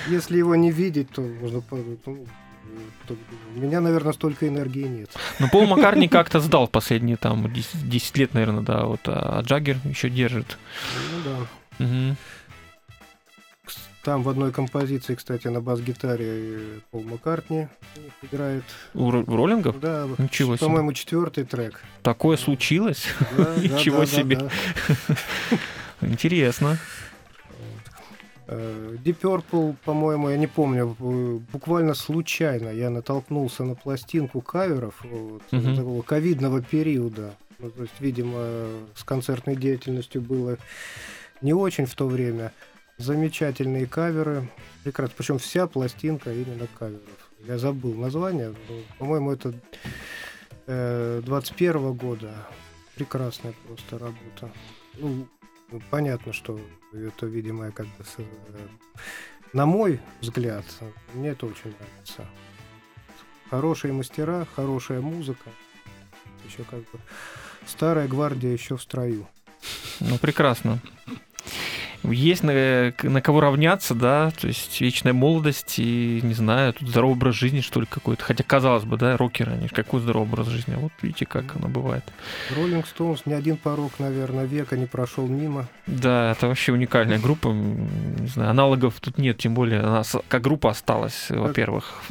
Если 0.10 0.38
его 0.38 0.56
не 0.56 0.72
видеть, 0.72 1.10
то 1.10 1.22
можно... 1.22 1.62
у 3.56 3.60
меня, 3.60 3.82
наверное, 3.82 4.14
столько 4.14 4.48
энергии 4.48 4.84
нет. 4.84 5.10
Ну, 5.40 5.50
Пол 5.50 5.66
Маккарни 5.68 6.08
как-то 6.10 6.40
сдал 6.40 6.68
последние 6.68 7.18
там 7.18 7.52
10, 7.52 7.90
10 7.90 8.18
лет, 8.18 8.34
наверное, 8.34 8.64
да, 8.64 8.86
вот, 8.86 9.02
а 9.06 9.42
Джаггер 9.42 9.78
еще 9.86 10.10
держит. 10.10 10.58
Ну 11.12 11.32
да. 11.80 11.86
Мгм. 11.86 12.16
Там 14.04 14.22
в 14.24 14.28
одной 14.30 14.52
композиции, 14.52 15.16
кстати, 15.16 15.48
на 15.48 15.62
бас-гитаре 15.62 16.26
э, 16.28 16.80
Пол 16.92 17.04
Маккартни 17.04 17.68
играет. 18.22 18.64
У, 18.94 19.10
ро- 19.10 19.24
у 19.26 19.36
роллингов 19.38 19.80
Да, 19.80 20.08
Ничего 20.18 20.58
себе. 20.58 20.66
по-моему, 20.68 20.92
четвертый 20.92 21.46
трек. 21.46 21.82
такое 22.02 22.36
случилось? 22.38 23.06
Да, 23.38 23.56
Ничего 23.56 24.00
да, 24.00 24.06
себе. 24.06 24.36
да. 24.36 24.50
Интересно. 26.02 26.78
Э, 28.48 28.98
Deep 29.04 29.20
Purple, 29.22 29.76
по-моему, 29.86 30.30
я 30.30 30.38
не 30.38 30.48
помню, 30.48 30.96
э, 31.00 31.40
буквально 31.54 31.94
случайно 31.94 32.70
я 32.70 32.90
натолкнулся 32.90 33.64
на 33.64 33.76
пластинку 33.76 34.42
каверов 34.42 34.96
вот, 35.04 35.44
Мгм. 35.52 35.76
такого 35.78 36.02
ковидного 36.02 36.62
периода. 36.62 37.36
Ну, 37.60 37.70
то 37.70 37.84
есть, 37.84 37.94
видимо, 38.02 38.68
с 38.96 39.04
концертной 39.06 39.56
деятельностью 39.56 40.22
было 40.22 40.58
не 41.42 41.54
очень 41.54 41.86
в 41.86 41.96
то 41.96 42.06
время. 42.08 42.52
Замечательные 42.98 43.86
каверы. 43.88 44.50
Прекрасно. 44.84 45.16
Причем 45.18 45.38
вся 45.40 45.68
пластинка 45.68 46.32
именно 46.34 46.68
каверов. 46.78 47.02
Я 47.40 47.58
забыл 47.58 47.94
название. 47.96 48.54
По-моему, 49.00 49.32
это 49.32 49.54
э, 50.68 51.22
21 51.26 51.94
года. 51.94 52.48
Прекрасная 52.96 53.54
просто 53.68 53.98
работа. 53.98 54.52
Ну, 54.98 55.28
ну, 55.72 55.82
понятно, 55.90 56.32
что 56.34 56.60
это, 56.94 57.26
видимо, 57.26 57.72
как 57.72 57.88
бы... 57.88 58.04
с- 58.06 58.20
э, 58.20 58.68
На 59.54 59.66
мой 59.66 60.00
взгляд, 60.22 60.64
мне 61.14 61.30
это 61.30 61.48
очень 61.48 61.74
нравится. 61.80 62.26
Хорошие 63.50 63.94
мастера, 63.94 64.48
хорошая 64.56 65.02
музыка. 65.02 65.50
Еще 66.46 66.64
как 66.64 66.80
бы 66.80 67.00
старая 67.66 68.08
гвардия 68.08 68.52
еще 68.52 68.78
в 68.78 68.82
строю. 68.82 69.28
Ну, 70.00 70.18
прекрасно. 70.18 70.80
Есть 72.04 72.44
на, 72.44 72.94
на 73.02 73.22
кого 73.22 73.40
равняться, 73.40 73.96
да, 73.96 74.32
то 74.32 74.48
есть 74.48 74.82
вечная 74.82 75.14
молодость 75.14 75.76
и, 75.78 76.20
не 76.22 76.34
знаю, 76.34 76.74
тут 76.74 76.90
здоровый 76.90 77.16
образ 77.16 77.36
жизни, 77.36 77.62
что 77.62 77.80
ли, 77.80 77.86
какой-то. 77.86 78.24
Хотя, 78.24 78.44
казалось 78.44 78.84
бы, 78.84 78.98
да, 78.98 79.16
рокеры, 79.16 79.54
они 79.54 79.70
какой 79.70 80.02
здоровый 80.02 80.28
образ 80.28 80.48
жизни. 80.48 80.74
А 80.76 80.80
вот 80.80 80.92
видите, 81.02 81.26
как 81.26 81.56
оно 81.56 81.68
бывает. 81.68 82.04
Роллинг 82.56 82.88
Стоунс 82.88 83.26
ни 83.26 83.34
один 83.34 83.58
порог, 83.58 84.00
наверное, 84.00 84.46
века 84.46 84.76
не 84.76 84.86
прошел 84.86 85.28
мимо. 85.28 85.68
Да, 85.88 86.32
это 86.32 86.48
вообще 86.48 86.74
уникальная 86.74 87.20
группа. 87.20 87.50
Не 87.50 88.28
знаю, 88.28 88.52
аналогов 88.52 89.00
тут 89.00 89.18
нет, 89.18 89.38
тем 89.38 89.54
более 89.54 89.80
она 89.80 90.04
как 90.28 90.42
группа 90.42 90.70
осталась, 90.70 91.28
во-первых. 91.30 92.02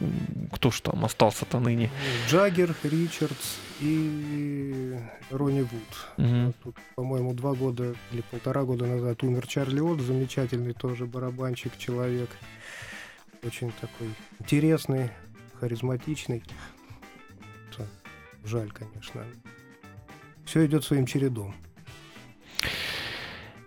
Кто 0.53 0.71
ж 0.71 0.81
там 0.81 1.05
остался-то 1.05 1.59
ныне? 1.61 1.91
Джаггер, 2.29 2.75
Ричардс 2.83 3.57
и 3.83 4.97
Ронни 5.31 5.63
Вуд. 5.63 5.83
Вот 6.17 6.57
Тут, 6.63 6.77
по-моему, 6.95 7.35
два 7.35 7.55
года 7.55 7.95
или 8.13 8.23
полтора 8.31 8.63
года 8.63 8.87
назад 8.87 9.23
умер 9.23 9.47
Чарли 9.47 9.81
Отт, 9.81 10.01
замечательный 10.01 10.73
тоже 10.73 11.07
барабанщик, 11.07 11.77
человек. 11.77 12.31
Очень 13.43 13.73
такой 13.81 14.09
интересный, 14.39 15.11
харизматичный. 15.59 16.43
Жаль, 18.45 18.71
конечно. 18.71 19.25
Все 20.45 20.67
идет 20.67 20.85
своим 20.85 21.07
чередом. 21.07 21.55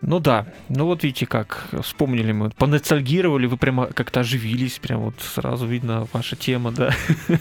Ну 0.02 0.20
да, 0.20 0.46
ну 0.70 0.86
вот 0.86 1.04
видите 1.04 1.26
как, 1.26 1.68
вспомнили 1.82 2.32
мы, 2.32 2.52
поностальгировали, 2.52 3.48
вы 3.48 3.58
прямо 3.58 3.88
как-то 3.88 4.20
оживились, 4.20 4.78
прям 4.78 5.00
вот 5.00 5.16
сразу 5.20 5.66
видно 5.66 6.08
ваша 6.14 6.36
тема, 6.36 6.72
да. 6.72 6.94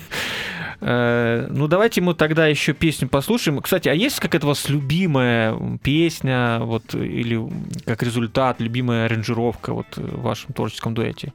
Э, 0.87 1.47
Ну 1.49 1.67
давайте 1.67 2.03
мы 2.03 2.15
тогда 2.15 2.47
еще 2.47 2.75
песню 2.75 3.09
послушаем. 3.09 3.61
Кстати, 3.61 3.89
а 3.89 3.95
есть 3.95 4.21
какая-то 4.21 4.47
у 4.47 4.49
вас 4.49 4.69
любимая 4.69 5.79
песня, 5.83 6.59
вот, 6.61 6.95
или 6.95 7.41
как 7.87 8.03
результат, 8.03 8.61
любимая 8.61 9.07
аранжировка 9.07 9.73
вот 9.73 9.97
в 9.97 10.21
вашем 10.21 10.53
творческом 10.53 10.95
дуэте? 10.95 11.33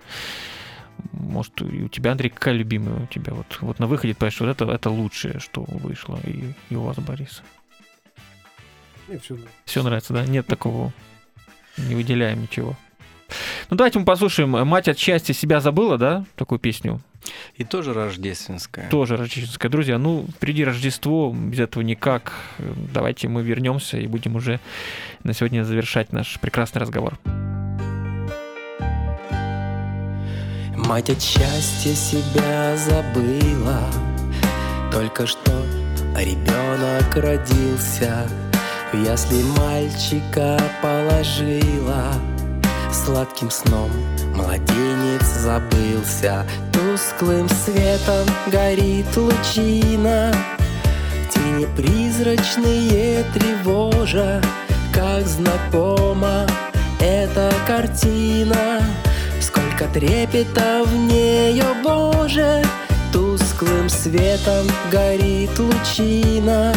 может, 1.13 1.61
и 1.61 1.83
у 1.83 1.87
тебя, 1.87 2.11
Андрей, 2.11 2.29
какая 2.29 2.53
любимая 2.53 3.03
у 3.03 3.05
тебя? 3.07 3.33
Вот, 3.33 3.57
вот 3.61 3.79
на 3.79 3.87
выходе, 3.87 4.13
понимаешь, 4.13 4.39
вот 4.39 4.49
это, 4.49 4.65
это 4.65 4.89
лучшее, 4.89 5.39
что 5.39 5.63
вышло, 5.67 6.19
и, 6.25 6.53
и 6.69 6.75
у 6.75 6.81
вас, 6.81 6.97
Борис. 6.97 7.41
Мне 9.07 9.17
все 9.19 9.33
нравится. 9.35 9.55
Все 9.65 9.83
нравится, 9.83 10.13
да? 10.13 10.25
Нет 10.25 10.45
такого. 10.45 10.91
Не 11.77 11.95
выделяем 11.95 12.41
ничего. 12.41 12.75
Ну, 13.69 13.77
давайте 13.77 13.99
мы 13.99 14.05
послушаем 14.05 14.49
«Мать 14.67 14.87
от 14.87 14.97
счастья 14.97 15.33
себя 15.33 15.61
забыла», 15.61 15.97
да? 15.97 16.25
Такую 16.35 16.59
песню. 16.59 17.01
И 17.55 17.63
тоже 17.63 17.93
рождественская. 17.93 18.89
Тоже 18.89 19.17
рождественская. 19.17 19.69
Друзья, 19.69 19.97
ну, 19.97 20.25
впереди 20.35 20.63
Рождество, 20.63 21.33
без 21.35 21.59
этого 21.59 21.83
никак. 21.83 22.33
Давайте 22.93 23.27
мы 23.27 23.43
вернемся 23.43 23.97
и 23.97 24.07
будем 24.07 24.35
уже 24.35 24.59
на 25.23 25.33
сегодня 25.33 25.63
завершать 25.63 26.13
наш 26.13 26.39
прекрасный 26.39 26.79
разговор. 26.79 27.19
Мать 30.75 31.09
от 31.09 31.21
счастья 31.21 31.93
себя 31.93 32.75
забыла 32.77 33.83
Только 34.91 35.27
что 35.27 35.51
ребенок 36.15 37.15
родился 37.15 38.27
В 38.91 39.05
ясли 39.05 39.43
мальчика 39.43 40.57
положила 40.81 42.13
Сладким 42.91 43.51
сном 43.51 43.91
младенец 44.33 44.98
забылся. 45.29 46.45
Тусклым 46.73 47.47
светом 47.49 48.25
горит 48.47 49.15
лучина. 49.15 50.33
Тени 51.33 51.65
призрачные 51.75 53.23
тревожа 53.33 54.41
Как 54.93 55.25
знакома 55.27 56.45
эта 56.99 57.51
картина. 57.67 58.81
Сколько 59.41 59.85
трепета 59.93 60.83
в 60.85 60.93
нее, 60.93 61.65
Боже! 61.83 62.63
Тусклым 63.11 63.89
светом 63.89 64.67
горит 64.91 65.57
лучина. 65.57 66.73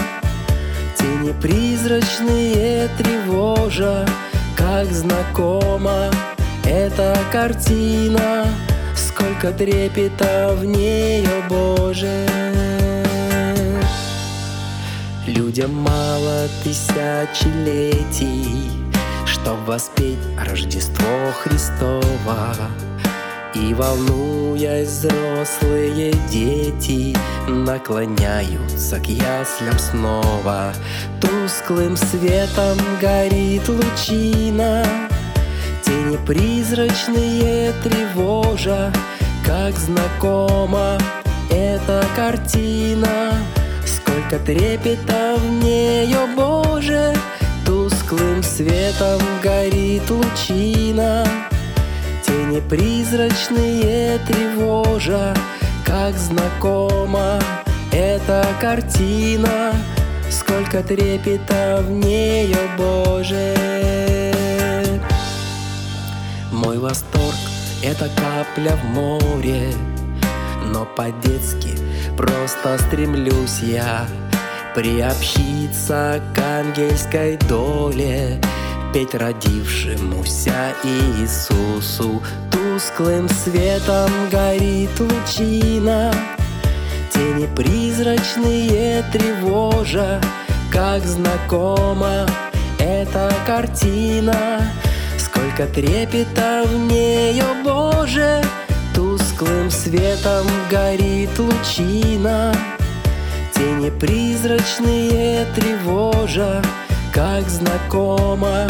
Тени 0.96 1.32
призрачные 1.40 2.88
тревожа 2.98 4.06
Как 4.56 4.86
знакома 4.86 6.10
эта 6.72 7.16
картина 7.30 8.46
Сколько 8.96 9.52
трепета 9.52 10.56
в 10.58 10.64
нее, 10.64 11.44
Боже. 11.48 12.26
Людям 15.26 15.74
мало 15.74 16.48
тысячелетий 16.64 18.70
Чтоб 19.26 19.58
воспеть 19.66 20.18
Рождество 20.48 21.32
Христово. 21.42 22.56
И 23.54 23.74
волнуясь 23.74 24.88
взрослые 24.88 26.14
дети 26.30 27.14
Наклоняются 27.48 28.98
к 28.98 29.06
яслям 29.06 29.78
снова. 29.78 30.72
Тусклым 31.20 31.98
светом 31.98 32.78
горит 33.00 33.68
лучина 33.68 34.86
Тени 36.12 36.26
призрачные 36.26 37.72
тревожа 37.82 38.92
Как 39.46 39.74
знакома 39.76 40.98
эта 41.50 42.04
картина. 42.14 43.32
Сколько 43.86 44.38
трепета 44.44 45.36
в 45.38 45.50
нее, 45.64 46.26
Боже 46.36 47.14
Тусклым 47.64 48.42
светом 48.42 49.20
горит 49.42 50.02
лучина. 50.10 51.26
Тени 52.26 52.60
призрачные 52.60 54.18
тревожа 54.26 55.34
Как 55.86 56.14
знакома 56.16 57.38
эта 57.90 58.46
картина. 58.60 59.72
Сколько 60.30 60.82
трепета 60.82 61.82
в 61.82 61.90
нее, 61.90 62.58
Боже 62.76 63.54
Мой 66.52 66.78
восторг— 66.78 67.34
это 67.82 68.10
капля 68.14 68.76
в 68.76 68.84
море. 68.84 69.72
Но 70.66 70.84
по-детски 70.84 71.78
просто 72.16 72.78
стремлюсь 72.78 73.60
я 73.62 74.06
Приобщиться 74.74 76.22
к 76.34 76.38
ангельской 76.38 77.38
доле 77.48 78.38
Петь 78.92 79.14
родившемуся 79.14 80.74
Иисусу 80.84 82.22
Тусклым 82.50 83.28
светом 83.30 84.10
горит 84.30 84.90
лучина. 85.00 86.12
Тени 87.12 87.46
призрачные 87.56 89.02
тревожа 89.10 90.20
Как 90.70 91.02
знакома 91.04 92.26
эта 92.78 93.32
картина 93.46 94.62
Сколько 95.52 95.70
трепета 95.74 96.64
в 96.66 96.78
нее, 96.90 97.44
Боже 97.62 98.42
Тусклым 98.94 99.70
светом 99.70 100.46
горит 100.70 101.38
лучина. 101.38 102.54
Тени 103.54 103.90
призрачные 103.90 105.44
тревожа 105.54 106.62
Как 107.12 107.46
знакома 107.50 108.66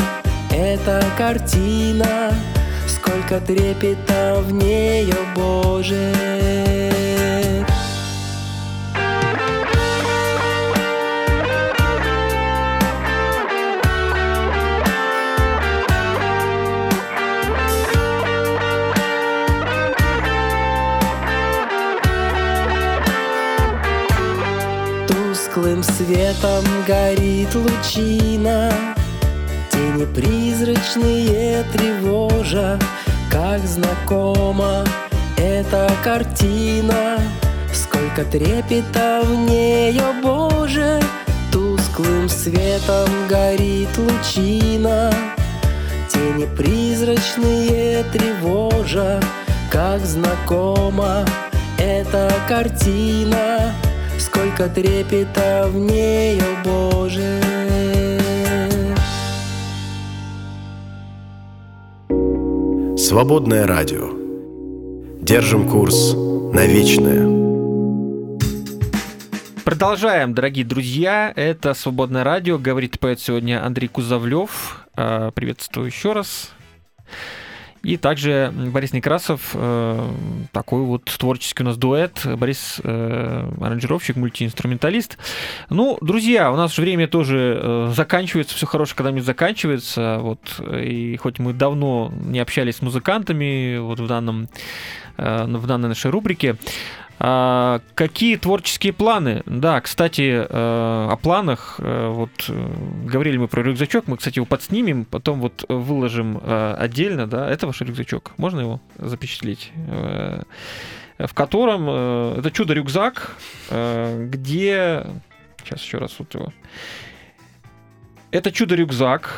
эта 0.50 1.04
картина. 1.16 2.34
Сколько 2.88 3.38
трепета 3.38 4.42
в 4.44 4.52
нее, 4.52 5.14
Боже 5.36 6.12
Светом 25.82 26.64
горит 26.86 27.52
лучина. 27.54 28.72
Тени 29.72 30.04
призрачные 30.04 31.64
тревожа 31.72 32.78
Как 33.30 33.60
знакома 33.66 34.84
эта 35.36 35.90
картина. 36.04 37.18
Сколько 37.72 38.24
трепета 38.24 39.22
в 39.24 39.34
нее, 39.34 40.04
Боже 40.22 41.00
Тусклым 41.50 42.28
светом 42.28 43.08
горит 43.28 43.90
лучина. 43.98 45.12
Тени 46.12 46.46
призрачные 46.56 48.04
тревожа 48.12 49.20
Как 49.70 50.00
знакома 50.06 51.24
эта 51.76 52.30
картина 52.48 53.72
Сколько 54.18 54.68
трепета 54.68 55.68
в 55.68 55.76
нее, 55.76 56.42
Боже 56.64 57.40
Свободное 63.12 63.66
радио. 63.66 64.10
Держим 65.20 65.68
курс 65.68 66.14
на 66.14 66.66
вечное. 66.66 67.42
Продолжаем, 69.64 70.32
дорогие 70.32 70.64
друзья. 70.64 71.32
Это 71.36 71.74
«Свободное 71.74 72.24
радио». 72.24 72.58
Говорит 72.58 72.98
поэт 72.98 73.20
сегодня 73.20 73.64
Андрей 73.64 73.88
Кузовлев. 73.88 74.86
Э, 74.96 75.30
Приветствую 75.34 75.88
еще 75.88 76.12
раз. 76.14 76.52
И 77.82 77.96
также 77.96 78.52
Борис 78.54 78.92
Некрасов, 78.92 79.50
э, 79.54 80.10
такой 80.52 80.82
вот 80.82 81.04
творческий 81.04 81.64
у 81.64 81.66
нас 81.66 81.76
дуэт. 81.76 82.24
Борис 82.24 82.80
э, 82.82 83.50
аранжировщик, 83.60 84.16
мультиинструменталист. 84.16 85.18
Ну, 85.68 85.98
друзья, 86.00 86.52
у 86.52 86.56
нас 86.56 86.78
время 86.78 87.08
тоже 87.08 87.58
э, 87.60 87.92
заканчивается, 87.94 88.54
все 88.54 88.66
хорошее 88.66 88.96
когда-нибудь 88.96 89.24
заканчивается. 89.24 90.18
Вот, 90.20 90.60
и 90.72 91.16
хоть 91.16 91.40
мы 91.40 91.52
давно 91.52 92.12
не 92.24 92.38
общались 92.38 92.76
с 92.76 92.82
музыкантами 92.82 93.78
вот 93.78 93.98
в 93.98 94.06
данном 94.06 94.48
э, 95.16 95.44
в 95.46 95.66
данной 95.66 95.88
нашей 95.88 96.10
рубрике. 96.10 96.56
А, 97.24 97.80
какие 97.94 98.34
творческие 98.34 98.92
планы? 98.92 99.44
Да, 99.46 99.80
кстати, 99.80 100.44
э, 100.44 100.44
о 100.50 101.16
планах. 101.22 101.76
э, 101.78 102.08
Вот 102.08 102.30
э, 102.48 102.74
говорили 103.04 103.36
мы 103.36 103.46
про 103.46 103.62
рюкзачок. 103.62 104.08
Мы, 104.08 104.16
кстати, 104.16 104.38
его 104.38 104.46
подснимем, 104.46 105.04
потом 105.04 105.40
вот 105.40 105.64
выложим 105.68 106.40
отдельно. 106.44 107.28
Да, 107.28 107.48
это 107.48 107.68
ваш 107.68 107.80
рюкзачок. 107.80 108.32
Можно 108.38 108.60
его 108.60 108.80
запечатлеть? 108.98 109.70
В 109.76 111.34
котором 111.34 111.88
это 111.88 112.50
чудо-рюкзак, 112.50 113.36
где 113.70 115.06
сейчас 115.62 115.80
еще 115.80 115.98
раз 115.98 116.16
вот 116.18 116.34
его 116.34 116.52
Это 118.32 118.50
чудо-рюкзак, 118.50 119.36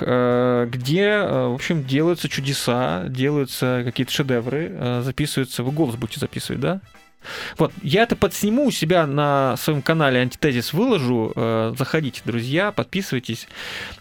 где, 0.70 1.18
в 1.18 1.55
общем, 1.55 1.85
делаются 1.85 2.30
чудеса, 2.30 3.05
делаются 3.09 3.82
какие-то 3.85 4.12
шедевры, 4.12 5.03
записываются. 5.03 5.62
Вы 5.62 5.72
голос 5.72 5.97
будете 5.97 6.20
записывать, 6.20 6.61
да? 6.62 6.80
Вот, 7.56 7.72
я 7.82 8.02
это 8.02 8.16
подсниму 8.16 8.66
у 8.66 8.70
себя 8.70 9.06
на 9.06 9.56
своем 9.56 9.82
канале 9.82 10.20
Антитезис 10.20 10.72
выложу. 10.72 11.32
Э, 11.34 11.74
Заходите, 11.76 12.22
друзья, 12.24 12.72
подписывайтесь. 12.72 13.48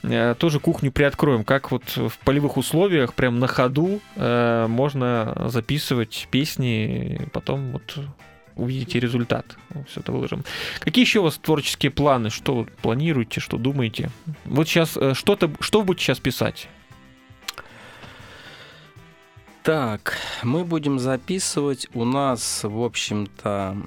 Э, 0.03 0.35
Тоже 0.37 0.59
кухню 0.59 0.91
приоткроем. 0.91 1.43
Как 1.43 1.71
вот 1.71 1.83
в 1.95 2.17
полевых 2.23 2.57
условиях, 2.57 3.13
прям 3.13 3.39
на 3.39 3.47
ходу 3.47 4.01
э, 4.15 4.67
можно 4.67 5.47
записывать 5.49 6.27
песни, 6.31 7.21
потом 7.31 7.71
вот 7.71 7.97
увидите 8.55 8.99
результат. 8.99 9.45
Все 9.89 10.01
это 10.01 10.11
выложим. 10.11 10.43
Какие 10.79 11.03
еще 11.03 11.19
у 11.19 11.23
вас 11.23 11.37
творческие 11.37 11.91
планы? 11.91 12.29
Что 12.29 12.67
планируете, 12.81 13.39
что 13.39 13.57
думаете? 13.57 14.09
Вот 14.45 14.67
сейчас 14.67 14.97
что-то, 15.13 15.51
что 15.59 15.79
вы 15.79 15.85
будете 15.85 16.05
сейчас 16.05 16.19
писать? 16.19 16.67
Так, 19.63 20.17
мы 20.43 20.65
будем 20.65 20.99
записывать. 20.99 21.87
У 21.93 22.03
нас, 22.03 22.63
в 22.65 22.81
общем-то, 22.81 23.77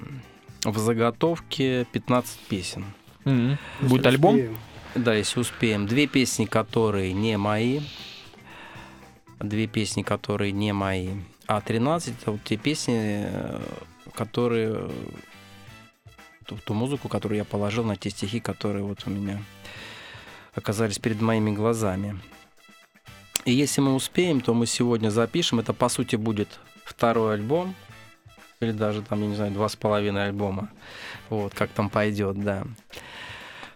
в 0.63 0.77
заготовке 0.79 1.85
15 1.91 2.39
песен. 2.49 2.85
Если 3.25 3.57
Будет 3.81 4.05
альбом? 4.07 4.35
успеем. 4.35 4.57
Да, 4.95 5.13
если 5.13 5.39
успеем. 5.39 5.85
Две 5.85 6.07
песни, 6.07 6.45
которые 6.45 7.13
не 7.13 7.37
мои. 7.37 7.81
Две 9.39 9.67
песни, 9.67 10.01
которые 10.01 10.51
не 10.51 10.73
мои. 10.73 11.09
А 11.45 11.61
13 11.61 12.15
это 12.21 12.31
вот 12.31 12.43
те 12.43 12.57
песни, 12.57 13.27
э, 13.27 13.61
которые 14.15 14.89
ту, 16.47 16.57
ту 16.57 16.73
музыку, 16.73 17.07
которую 17.07 17.37
я 17.37 17.45
положил 17.45 17.83
на 17.83 17.95
те 17.95 18.09
стихи, 18.09 18.39
которые 18.39 18.83
вот 18.83 19.03
у 19.05 19.11
меня 19.11 19.39
оказались 20.55 20.97
перед 20.97 21.21
моими 21.21 21.51
глазами. 21.51 22.19
И 23.47 23.53
если 23.53 23.79
мы 23.79 23.95
успеем, 23.95 24.41
то 24.41 24.53
мы 24.53 24.65
сегодня 24.65 25.09
запишем. 25.09 25.61
Это, 25.61 25.71
по 25.71 25.87
сути, 25.87 26.17
будет 26.17 26.59
второй 26.83 27.35
альбом. 27.35 27.75
Или 28.59 28.73
даже 28.73 29.01
там, 29.01 29.21
я 29.21 29.27
не 29.27 29.35
знаю, 29.37 29.53
два 29.53 29.69
с 29.69 29.77
половиной 29.77 30.25
альбома. 30.25 30.69
Вот, 31.29 31.53
как 31.53 31.69
там 31.69 31.89
пойдет, 31.89 32.43
да. 32.43 32.65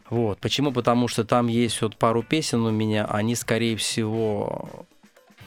Вот. 0.10 0.40
Почему? 0.40 0.74
Потому 0.74 1.08
что 1.08 1.24
там 1.24 1.48
есть 1.48 1.82
вот 1.82 1.96
пару 1.96 2.22
песен 2.22 2.66
у 2.66 2.72
меня, 2.72 3.06
они, 3.06 3.34
скорее 3.34 3.78
всего, 3.78 4.86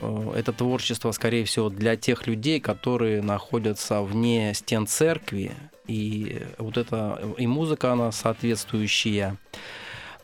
э, 0.01 0.33
это 0.37 0.55
творчество, 0.55 1.13
скорее 1.13 1.45
всего, 1.45 1.69
для 1.69 1.97
тех 1.97 2.27
людей, 2.27 2.61
которые 2.61 3.21
находятся 3.21 4.01
вне 4.01 4.55
стен 4.55 4.87
церкви, 4.87 5.53
и 5.87 6.43
вот 6.57 6.79
это, 6.79 7.21
и 7.37 7.47
музыка, 7.47 7.93
она 7.93 8.11
соответствующая, 8.11 9.37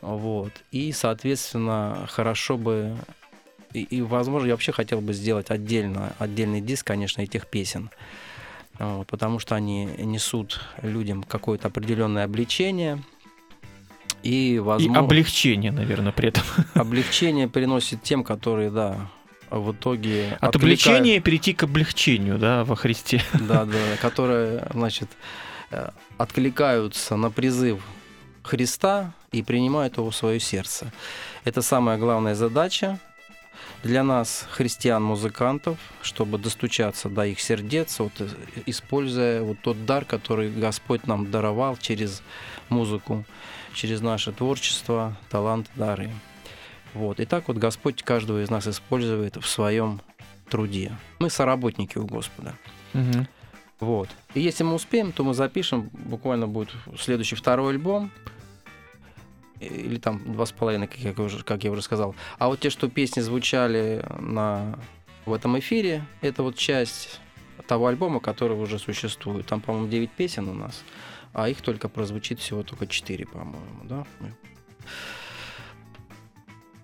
вот, 0.01 0.53
и, 0.71 0.91
соответственно, 0.91 2.07
хорошо 2.09 2.57
бы, 2.57 2.97
и, 3.73 3.81
и, 3.83 4.01
возможно, 4.01 4.47
я 4.47 4.53
вообще 4.53 4.71
хотел 4.71 5.01
бы 5.01 5.13
сделать 5.13 5.49
отдельно, 5.49 6.13
отдельный 6.19 6.61
диск, 6.61 6.87
конечно, 6.87 7.21
этих 7.21 7.47
песен, 7.47 7.89
вот, 8.79 9.07
потому 9.07 9.39
что 9.39 9.55
они 9.55 9.85
несут 9.97 10.61
людям 10.81 11.23
какое-то 11.23 11.67
определенное 11.67 12.25
обличение, 12.25 13.01
и, 14.23 14.55
И 14.55 14.59
возможно, 14.59 14.99
облегчение, 14.99 15.71
наверное, 15.71 16.11
при 16.11 16.29
этом. 16.29 16.43
облегчение 16.75 17.47
приносит 17.47 18.03
тем, 18.03 18.23
которые, 18.23 18.69
да, 18.69 19.09
в 19.49 19.71
итоге 19.71 20.37
От 20.39 20.55
отвлекают- 20.55 20.55
облегчения 20.55 21.19
перейти 21.19 21.53
к 21.53 21.63
облегчению, 21.63 22.37
да, 22.37 22.63
во 22.63 22.75
Христе. 22.75 23.21
да, 23.33 23.65
да, 23.65 23.77
которые, 23.99 24.67
значит, 24.73 25.09
э, 25.71 25.89
откликаются 26.17 27.15
на 27.15 27.31
призыв 27.31 27.81
Христа 28.43 29.13
и 29.31 29.41
принимают 29.43 29.97
его 29.97 30.11
в 30.11 30.15
свое 30.15 30.39
сердце. 30.39 30.91
Это 31.43 31.61
самая 31.61 31.97
главная 31.97 32.35
задача 32.35 32.99
для 33.83 34.03
нас, 34.03 34.47
христиан-музыкантов, 34.51 35.77
чтобы 36.01 36.37
достучаться 36.37 37.09
до 37.09 37.25
их 37.25 37.39
сердец, 37.39 37.99
вот, 37.99 38.13
э, 38.19 38.27
используя 38.65 39.41
вот 39.41 39.57
тот 39.61 39.85
дар, 39.85 40.05
который 40.05 40.51
Господь 40.51 41.07
нам 41.07 41.31
даровал 41.31 41.77
через 41.77 42.21
музыку, 42.69 43.25
через 43.73 44.01
наше 44.01 44.31
творчество, 44.31 45.17
талант, 45.29 45.69
дары. 45.75 46.11
Вот. 46.93 47.19
И 47.19 47.25
так 47.25 47.47
вот 47.47 47.57
Господь 47.57 48.03
каждого 48.03 48.43
из 48.43 48.49
нас 48.49 48.67
использует 48.67 49.37
в 49.37 49.47
своем 49.47 50.01
труде. 50.49 50.91
Мы 51.19 51.29
соработники 51.29 51.97
у 51.97 52.05
Господа. 52.05 52.55
Мгм. 52.93 53.27
Вот. 53.79 54.09
И 54.35 54.41
если 54.41 54.63
мы 54.63 54.75
успеем, 54.75 55.11
то 55.11 55.23
мы 55.23 55.33
запишем, 55.33 55.89
буквально 55.93 56.47
будет 56.47 56.69
следующий 56.99 57.35
второй 57.35 57.71
альбом, 57.71 58.11
или 59.61 59.97
там 59.97 60.33
два 60.33 60.45
с 60.45 60.51
половиной, 60.51 60.87
как 60.87 60.97
я 60.97 61.11
уже, 61.11 61.43
как 61.43 61.63
я 61.63 61.71
уже 61.71 61.81
сказал. 61.81 62.15
А 62.37 62.47
вот 62.47 62.59
те, 62.59 62.69
что 62.69 62.89
песни 62.89 63.21
звучали 63.21 64.05
на, 64.19 64.79
в 65.25 65.33
этом 65.33 65.57
эфире, 65.59 66.03
это 66.21 66.43
вот 66.43 66.55
часть 66.55 67.19
того 67.67 67.87
альбома, 67.87 68.19
который 68.19 68.57
уже 68.57 68.79
существует. 68.79 69.45
Там, 69.45 69.61
по-моему, 69.61 69.87
9 69.87 70.11
песен 70.11 70.47
у 70.49 70.53
нас, 70.53 70.83
а 71.33 71.47
их 71.47 71.61
только 71.61 71.89
прозвучит 71.89 72.39
всего 72.39 72.63
только 72.63 72.87
4, 72.87 73.25
по-моему, 73.27 73.83
да? 73.83 74.05
Мы 74.19 74.33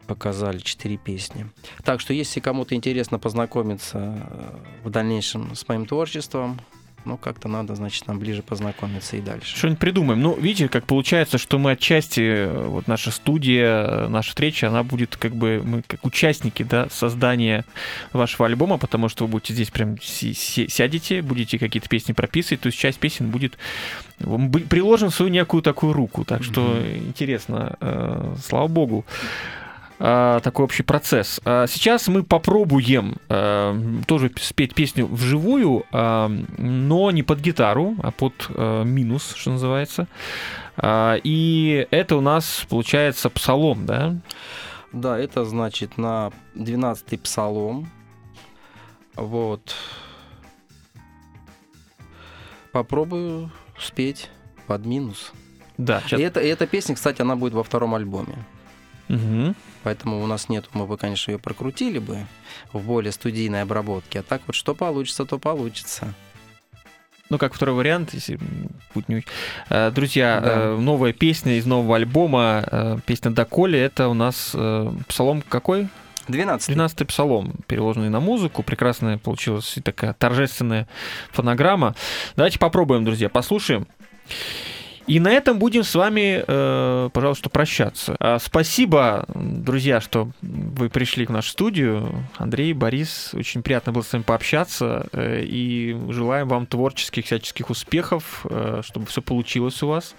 показали 0.08 0.60
4 0.60 0.98
песни. 0.98 1.48
Так 1.84 2.00
что, 2.00 2.14
если 2.14 2.40
кому-то 2.40 2.74
интересно 2.76 3.20
познакомиться 3.20 4.00
э, 4.00 4.58
в 4.86 4.90
дальнейшем 4.90 5.54
с 5.54 5.68
моим 5.68 5.86
творчеством, 5.86 6.62
ну, 7.08 7.18
как-то 7.18 7.48
надо, 7.48 7.76
значит, 7.76 8.08
нам 8.08 8.20
ближе 8.20 8.42
познакомиться 8.42 9.18
и 9.18 9.22
дальше. 9.22 9.56
Что-нибудь 9.56 9.80
придумаем. 9.80 10.22
Ну, 10.22 10.36
видите, 10.40 10.68
как 10.68 10.86
получается, 10.86 11.38
что 11.38 11.58
мы 11.58 11.72
отчасти, 11.72 12.22
э, 12.22 12.68
вот 12.68 12.88
наша 12.88 13.12
студия, 13.12 13.84
э, 13.86 14.08
наша 14.10 14.30
встреча, 14.30 14.68
она 14.68 14.84
будет 14.84 15.16
как 15.18 15.36
бы, 15.36 15.62
мы 15.64 15.82
как 15.82 16.06
участники, 16.06 16.64
да, 16.64 16.88
создания 16.90 17.66
вашего 18.14 18.46
альбома, 18.46 18.78
потому 18.78 19.10
что 19.10 19.26
вы 19.26 19.32
будете 19.32 19.54
здесь 19.54 19.70
прям 19.70 19.98
сядете, 20.02 21.22
будете 21.22 21.58
какие-то 21.58 21.90
песни 21.90 22.14
прописывать, 22.14 22.62
то 22.62 22.68
есть 22.68 22.78
часть 22.78 23.00
песен 23.00 23.30
будет, 23.30 23.58
приложим 24.70 25.10
свою 25.12 25.32
некую 25.32 25.64
такую 25.64 25.94
руку, 25.94 26.26
так 26.26 26.44
что 26.44 26.62
Мгм. 26.62 27.08
интересно, 27.08 27.76
э, 27.80 28.36
слава 28.44 28.68
богу. 28.68 29.06
А, 30.00 30.40
такой 30.42 30.66
общий 30.66 30.84
процесс. 30.84 31.40
А 31.46 31.68
Сейчас 31.68 32.08
мы 32.08 32.24
попробуем 32.24 33.18
э, 33.30 34.02
тоже 34.06 34.32
спеть 34.40 34.76
песню 34.76 35.08
вживую, 35.08 35.86
а, 35.92 36.30
но 36.58 37.12
не 37.12 37.24
под 37.24 37.40
гитару, 37.40 37.96
а 38.02 38.12
под 38.12 38.50
минус, 38.58 39.34
что 39.36 39.52
называется. 39.52 40.08
А, 40.78 41.16
И 41.24 41.88
это 41.92 42.16
у 42.16 42.22
нас 42.22 42.66
получается 42.70 43.30
псалом, 43.30 43.86
да? 43.86 44.16
Да, 44.94 45.18
это 45.18 45.46
значит 45.46 45.98
на 45.98 46.32
12-й 46.56 47.18
псалом. 47.18 47.90
Вот. 49.16 49.76
Попробую 52.72 53.52
спеть 53.80 54.30
под 54.68 54.86
минус. 54.86 55.32
Да, 55.78 56.02
И 56.12 56.22
это, 56.22 56.40
и 56.40 56.48
эта 56.48 56.68
песня, 56.68 56.96
кстати, 56.96 57.22
она 57.22 57.36
будет 57.36 57.54
во 57.54 57.64
втором 57.64 57.96
альбоме. 57.96 58.36
Мгм. 59.08 59.56
Поэтому 59.88 60.22
у 60.22 60.28
нас 60.28 60.50
нет, 60.50 60.66
мы 60.74 60.86
бы, 60.86 60.98
конечно, 60.98 61.32
ее 61.32 61.40
прокрутили 61.40 62.00
бы 62.00 62.26
в 62.74 62.82
более 62.82 63.14
студийной 63.14 63.62
обработке. 63.62 64.20
А 64.20 64.22
так 64.22 64.42
вот, 64.46 64.54
что 64.54 64.76
получится, 64.76 65.24
то 65.24 65.40
получится. 65.40 66.14
Ну, 67.30 67.38
как 67.38 67.54
второй 67.54 67.74
вариант, 67.74 68.14
если 68.14 68.38
будет 68.94 69.08
не. 69.08 69.24
Э, 69.70 69.90
Друзья, 69.92 70.42
Да. 70.44 70.52
э, 70.52 70.76
новая 70.78 71.14
песня 71.14 71.58
из 71.58 71.66
нового 71.66 71.96
альбома, 71.96 72.66
э, 72.70 72.98
песня 73.06 73.32
«Доколе», 73.32 73.80
это 73.80 74.10
у 74.10 74.14
нас 74.14 74.54
псалом 75.08 75.42
какой? 75.42 75.88
12 76.28 76.76
12-й 76.76 77.06
псалом, 77.06 77.54
переложенный 77.68 78.10
на 78.10 78.20
музыку. 78.20 78.64
Прекрасная 78.64 79.18
получилась 79.18 79.78
и 79.78 79.82
такая 79.82 80.12
торжественная 80.12 80.90
фонограмма. 81.32 81.96
Давайте 82.36 82.60
попробуем, 82.60 83.06
друзья, 83.06 83.30
послушаем. 83.30 83.88
И 85.08 85.22
на 85.22 85.32
этом 85.32 85.58
будем 85.58 85.84
с 85.86 85.96
вами, 85.96 86.44
э, 86.46 87.10
пожалуйста, 87.14 87.50
прощаться. 87.50 88.18
А, 88.20 88.40
Спасибо, 88.40 89.26
друзья, 89.34 90.02
что 90.02 90.30
вы 90.42 90.90
пришли 90.90 91.26
в 91.26 91.30
нашу 91.30 91.52
студию. 91.52 92.26
Андрей, 92.38 92.74
Борис, 92.74 93.32
очень 93.34 93.64
приятно 93.64 93.94
было 93.94 94.02
с 94.02 94.12
вами 94.12 94.24
пообщаться. 94.24 95.08
э, 95.14 95.44
И 95.46 95.98
желаем 96.10 96.50
вам 96.50 96.66
творческих 96.66 97.26
всяческих 97.26 97.70
успехов, 97.70 98.46
э, 98.50 98.82
чтобы 98.84 99.06
все 99.06 99.22
получилось 99.22 99.82
у 99.82 99.88
вас, 99.88 100.14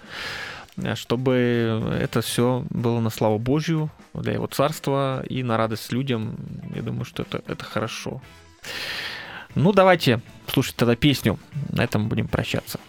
э, 0.77 0.95
чтобы 0.95 1.99
это 2.01 2.21
все 2.21 2.65
было 2.71 2.99
на 2.99 3.11
славу 3.11 3.37
Божью, 3.37 3.91
для 4.15 4.33
его 4.33 4.47
царства 4.47 5.23
и 5.29 5.43
на 5.43 5.57
радость 5.57 5.91
людям. 5.91 6.35
Я 6.75 6.81
думаю, 6.81 7.05
что 7.05 7.21
это, 7.21 7.43
это 7.47 7.63
хорошо. 7.63 8.23
Ну, 9.53 9.71
давайте 9.71 10.19
слушать 10.47 10.75
тогда 10.75 10.95
песню. 10.95 11.37
На 11.71 11.83
этом 11.83 12.09
будем 12.09 12.27
прощаться. 12.27 12.79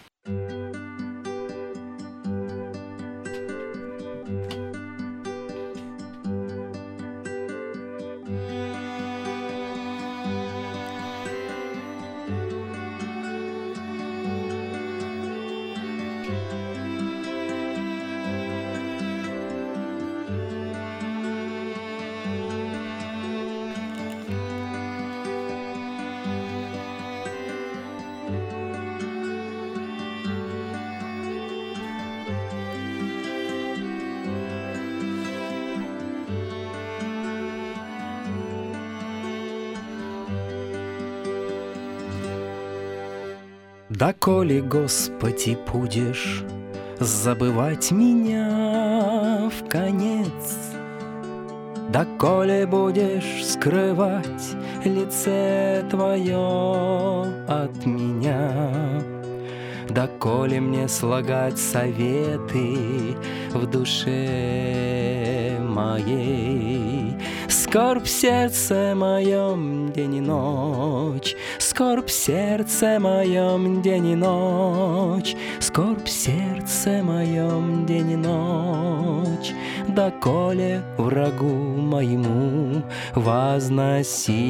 Доколе, 44.00 44.62
Господи, 44.62 45.58
будешь 45.70 46.42
забывать 46.98 47.90
меня 47.90 49.50
в 49.50 49.68
конец? 49.68 50.56
Доколе 51.90 52.66
будешь 52.66 53.44
скрывать 53.44 54.56
лице 54.86 55.84
твое 55.90 57.26
от 57.46 57.84
меня? 57.84 59.02
Доколе 59.90 60.60
мне 60.60 60.88
слагать 60.88 61.58
советы 61.58 63.18
в 63.52 63.66
душе 63.66 65.58
моей? 65.60 67.18
Скорбь 67.50 68.06
сердце 68.06 68.94
моем 68.96 69.92
день 69.92 70.16
и 70.16 70.20
ночь, 70.20 71.36
Скорбь 71.80 72.10
сердце 72.10 73.00
моем 73.00 73.80
день 73.80 74.08
и 74.08 74.14
ночь, 74.14 75.34
Скорбь 75.60 76.08
сердце 76.08 77.02
моем 77.02 77.86
день 77.86 78.10
и 78.10 78.16
ночь, 78.16 79.54
Доколе 79.88 80.82
врагу 80.98 81.46
моему 81.46 82.82
возноситься 83.14 84.46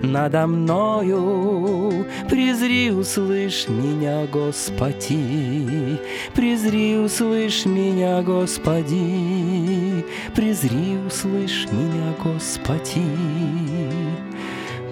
надо 0.00 0.46
мною, 0.46 2.06
Презри, 2.30 2.92
услышь 2.92 3.66
меня, 3.66 4.24
Господи, 4.30 5.98
презри, 6.36 6.98
услышь 6.98 7.66
меня, 7.66 8.22
Господи, 8.22 10.06
презри, 10.36 10.98
услышь 11.04 11.66
меня, 11.72 12.14
Господи. 12.22 13.81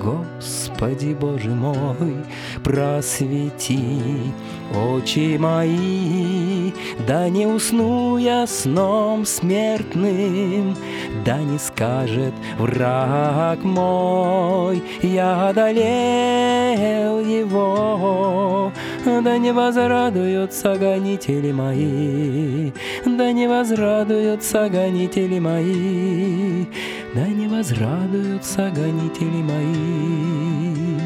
Господи 0.03 1.13
Боже 1.13 1.51
мой, 1.51 2.17
просвети 2.65 4.33
очи 4.75 5.37
мои, 5.39 6.60
да 7.07 7.29
не 7.29 7.47
усну 7.47 8.19
я 8.19 8.47
сном 8.47 9.25
смертным, 9.27 10.77
да 11.25 11.39
не 11.39 11.59
скажет 11.59 12.35
враг 12.59 13.63
мой, 13.63 14.83
я 15.03 15.49
одолел 15.49 17.21
его, 17.21 18.73
да 19.05 19.39
не 19.39 19.53
возрадуются 19.53 20.77
гонители 20.77 21.53
мои, 21.53 22.73
да 23.05 23.33
не 23.33 23.47
возрадуются 23.47 24.69
гонители 24.69 25.39
мои, 25.39 26.67
да 27.15 27.27
не 27.27 27.49
возрадуются 27.49 28.71
гонители 28.75 29.43
мои. 29.43 31.01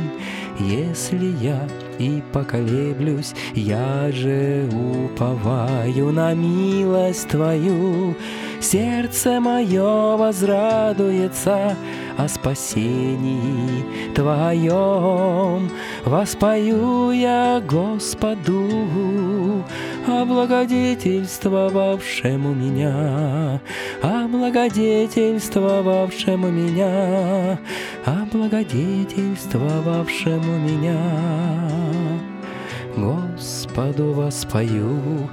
Если 0.60 1.34
я 1.44 1.60
и 1.98 2.22
поколеблюсь, 2.32 3.34
я 3.54 4.10
же 4.12 4.68
уповаю 4.72 6.12
на 6.12 6.34
милость 6.34 7.28
Твою. 7.28 8.14
Сердце 8.64 9.40
мое 9.40 10.16
возрадуется 10.16 11.76
о 12.16 12.26
спасении 12.26 13.84
Твоем. 14.14 15.68
Воспою 16.06 17.10
я 17.10 17.60
Господу, 17.60 19.62
облагодетельствовавшему 20.06 22.54
меня, 22.54 23.60
облагодетельствовавшему 24.00 26.48
меня, 26.48 27.58
облагодетельствовавшему 28.06 30.58
меня. 30.58 30.96
Господу 32.96 34.12
воспою, 34.12 35.28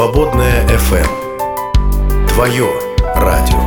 Свободная 0.00 0.66
FM. 0.66 2.26
Твое 2.26 2.66
радио. 3.16 3.59